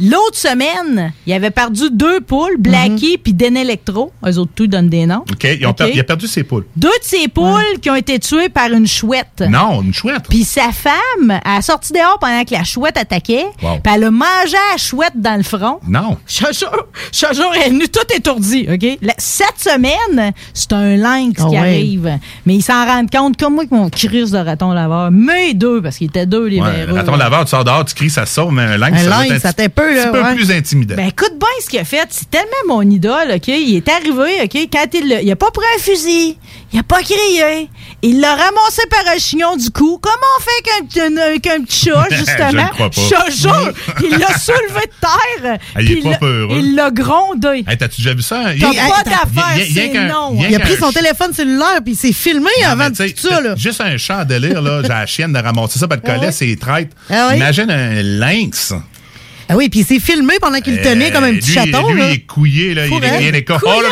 [0.00, 4.12] L'autre semaine, il avait perdu deux poules, Blackie puis Den Electro.
[4.26, 5.24] Eux autres, tout donnent des noms.
[5.30, 6.64] OK, ils ont per- il a perdu ses poules.
[6.76, 9.42] Deux de ses poules qui ont été tuées par une chouette.
[9.48, 10.24] Non, une chouette.
[10.28, 10.92] Puis sa femme
[11.30, 13.44] elle a sorti dehors pendant que la chouette attaquait.
[13.62, 13.78] Wow.
[13.82, 15.78] Puis elle a mangé la chouette dans le front.
[15.86, 16.16] Non.
[16.26, 18.98] Jure, elle est venue toute étourdie, OK?
[19.02, 21.58] La- cette semaine, c'est un lynx Ah qui ouais.
[21.58, 22.18] arrive.
[22.46, 25.10] Mais ils s'en rendent compte, comme moi, que mon crise de raton laveur.
[25.10, 28.10] Mais deux, parce qu'ils étaient deux, les Ouais, raton laveur, tu sors dehors, tu cries,
[28.10, 30.34] ça sauve, mais un lynx, Un ça lynx, ça peu, là, un petit peu ouais.
[30.34, 30.94] plus intimidant.
[30.96, 32.06] Ben, écoute bien ce qu'il a fait.
[32.10, 33.48] C'est tellement mon idole, OK?
[33.48, 34.68] Il est arrivé, OK?
[34.72, 36.36] Quand il l'a- il a pas pris un fusil,
[36.72, 37.68] il a pas crié.
[38.02, 39.98] Il l'a ramassé par un chignon du cou.
[40.02, 42.62] Comment on fait qu'un qu'un petit chat, justement?
[42.64, 43.00] ne crois pas.
[43.00, 45.58] Je jure, il l'a soulevé de terre.
[45.74, 46.56] Ah, il est pas l'a- peureux.
[46.58, 47.64] Il l'a grondé.
[47.68, 48.42] Hey, T'as-tu déjà vu ça?
[48.44, 50.36] T'as Il- pas d'affaire, c'est non.
[50.48, 53.40] il- a pris qu'un son téléphone cellulaire puis il s'est filmé avant tout ça.
[53.40, 53.54] Là.
[53.56, 54.80] Juste un chat en délire, là.
[54.82, 56.32] J'ai la chienne de ramasser ça, pas de Ah collet, ouais?
[56.32, 56.90] c'est traite.
[57.10, 57.36] Ah oui?
[57.36, 58.72] Imagine un lynx.
[59.52, 61.92] Ah oui, puis il s'est filmé pendant qu'il le tenait comme un petit lui, chaton.
[61.92, 62.08] Lui, là.
[62.08, 62.86] il est couillé, là.
[62.86, 63.84] Il est, il est cohornes.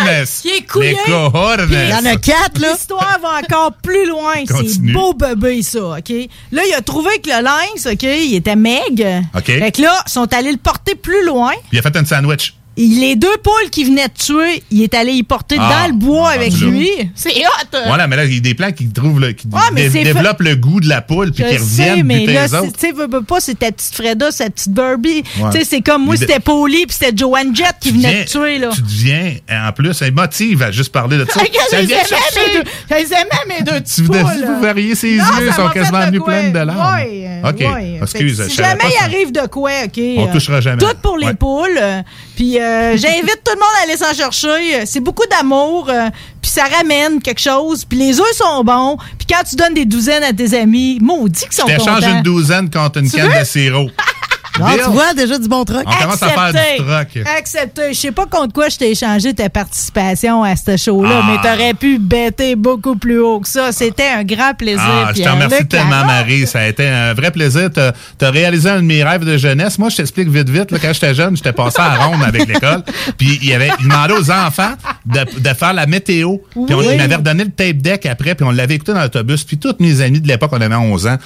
[0.44, 0.96] Il est couillé?
[1.06, 2.72] Il y en a quatre, là.
[2.72, 4.36] L'histoire va encore plus loin.
[4.46, 4.92] C'est Continue.
[4.92, 6.10] beau bébé, ça, OK?
[6.52, 9.22] Là, il a trouvé que le lynx, OK, il était maigre.
[9.36, 9.44] OK.
[9.44, 11.52] Fait que là, ils sont allés le porter plus loin.
[11.72, 12.54] Il a fait un sandwich.
[12.82, 15.92] Les deux poules qu'il venait de tuer, il est allé y porter Ah, dans le
[15.98, 16.66] bois avec là.
[16.66, 16.88] lui.
[17.14, 17.76] C'est hot!
[17.86, 19.98] Voilà, mais là, il y a des plans qui trouvent, là, qui Ouais, mais dé-
[19.98, 22.48] c'est développent le goût de la poule, puis qui sais, reviennent mais buter là, les
[22.48, 22.72] c'est- autres.
[22.72, 25.22] tu sais, veux, veux pas, c'est ta petite Freda, sa petite Barbie.
[25.38, 25.50] Ouais.
[25.52, 28.24] Tu sais, c'est comme moi, Mais de- c'était Polly, puis c'était Joanne Jett qui venait
[28.24, 28.70] de tuer, là.
[28.74, 31.40] Tu deviens, en plus, émotive à juste parler de ça.
[31.40, 31.40] Ça
[31.72, 32.02] je les aimais,
[32.36, 34.44] mes deux- je les aimais, mes deux Tu petites vous, poules.
[34.46, 36.32] vous verriez ses Non, yeux, ça sont quasiment venus quoi.
[36.34, 36.98] pleines de larmes.
[37.06, 37.64] Euh, OK,
[38.02, 39.98] excuse, Si jamais il arrive de quoi, OK?
[40.16, 40.78] On euh, touchera jamais.
[40.82, 41.68] Tout pour les poules.
[41.80, 42.02] euh,
[42.36, 44.48] Puis euh, j'invite tout le monde à aller s'en chercher.
[44.76, 45.88] Euh, C'est beaucoup d'amour.
[45.90, 46.08] euh,
[46.40, 47.84] Puis ça ramène quelque chose.
[47.84, 48.96] Puis les œufs sont bons.
[49.18, 51.76] Puis quand tu donnes des douzaines à tes amis, maudit qu'ils sont contents.
[51.78, 53.38] t'échange une douzaine contre une Tu canne veux?
[53.40, 53.90] de sirop.
[54.60, 54.80] Non, Deal.
[54.84, 55.82] tu vois, déjà du bon truc.
[55.86, 57.22] On commence à faire du.
[57.38, 57.92] Accepté.
[57.92, 61.26] Je sais pas contre quoi je t'ai échangé ta participation à ce show-là, Ah.
[61.30, 63.72] mais t'aurais pu bêter beaucoup plus haut que ça.
[63.72, 64.80] C'était un grand plaisir.
[64.82, 66.04] Ah, je te remercie tellement.
[66.04, 66.46] Marie.
[66.46, 67.70] Ça a été un vrai plaisir.
[67.72, 69.78] T'as as réalisé un de mes rêves de jeunesse.
[69.78, 70.70] Moi, je t'explique vite, vite.
[70.70, 72.82] Là, quand j'étais jeune, j'étais passé à ronde avec l'école.
[73.18, 74.72] Puis il y avait il demandait aux enfants
[75.06, 76.36] de, de faire la météo.
[76.66, 78.34] Puis on il m'avait redonné le tape deck après.
[78.34, 79.44] Puis on l'avait écouté dans l'autobus.
[79.44, 81.16] Puis tous mes amis de l'époque, on avait 11 ans.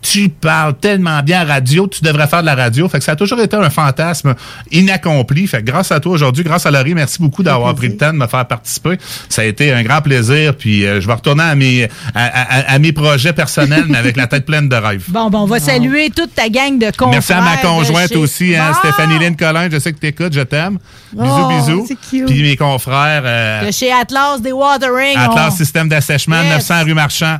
[0.00, 2.88] Tu parles tellement bien à radio, tu devrais faire de la radio.
[2.88, 4.34] Fait que ça a toujours été un fantasme
[4.70, 5.46] inaccompli.
[5.46, 8.12] Fait que grâce à toi aujourd'hui, grâce à Laurie, merci beaucoup d'avoir pris le temps
[8.12, 8.96] de me faire participer.
[9.28, 10.54] Ça a été un grand plaisir.
[10.56, 11.84] Puis euh, je vais retourner à mes,
[12.14, 15.04] à, à- à mes projets personnels, mais avec la tête pleine de rêves.
[15.08, 17.08] Bon, bon, on va saluer toute ta gang de confrères.
[17.10, 19.68] Merci à ma conjointe chez- aussi, hein, Bon, Stéphanie Lynn Collin.
[19.70, 20.78] Je sais que t'écoutes, je t'aime.
[21.12, 21.84] Bisous, Oh, bisous.
[21.88, 22.26] c'est cute.
[22.26, 25.16] Puis mes confrères, euh, De chez Atlas des Watering.
[25.16, 26.68] Atlas on- Système d'assèchement, Yes.
[26.68, 27.38] 900 rue Marchand.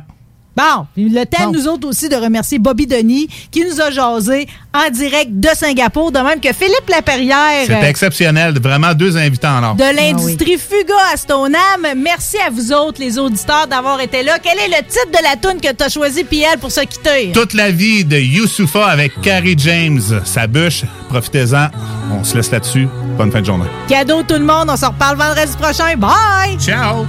[0.59, 4.89] Bon, le temps, nous autres aussi, de remercier Bobby Denis, qui nous a jasé en
[4.89, 7.63] direct de Singapour, de même que Philippe Laperrière.
[7.65, 8.59] C'était exceptionnel.
[8.59, 9.75] Vraiment deux invités en or.
[9.75, 11.87] de l'industrie Fuga à Stoneham.
[11.95, 14.37] Merci à vous autres, les auditeurs, d'avoir été là.
[14.43, 17.31] Quel est le titre de la tune que tu as choisi, Piel, pour se quitter?
[17.31, 20.01] Toute la vie de Youssoufa avec Carrie James.
[20.25, 20.83] Sa bûche.
[21.07, 21.69] Profitez-en.
[22.11, 22.89] On se laisse là-dessus.
[23.17, 23.65] Bonne fin de journée.
[23.87, 25.95] Cadeau tout le monde, on se reparle vendredi prochain.
[25.95, 26.57] Bye!
[26.59, 27.05] Ciao!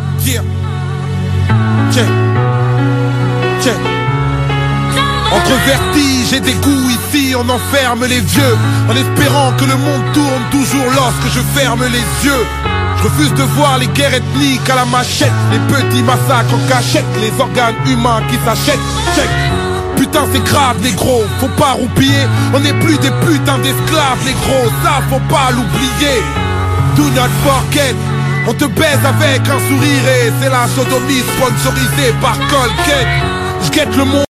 [1.93, 2.70] Yeah.
[3.61, 8.57] Entre vertige et dégoût, ici on enferme les vieux
[8.89, 12.47] En espérant que le monde tourne toujours lorsque je ferme les yeux.
[12.97, 17.05] Je refuse de voir les guerres ethniques à la machette Les petits massacres en cachette,
[17.21, 18.81] les organes humains qui s'achètent.
[19.15, 19.29] Check.
[19.97, 22.27] Putain c'est grave négro, faut pas roupiller.
[22.55, 26.23] On n'est plus des putains d'esclaves négro, ça faut pas l'oublier.
[26.97, 27.95] Do not forget.
[28.49, 33.97] On te baise avec un sourire et c'est la sodomie sponsorisée par Colgate Je guette
[33.97, 34.30] le monde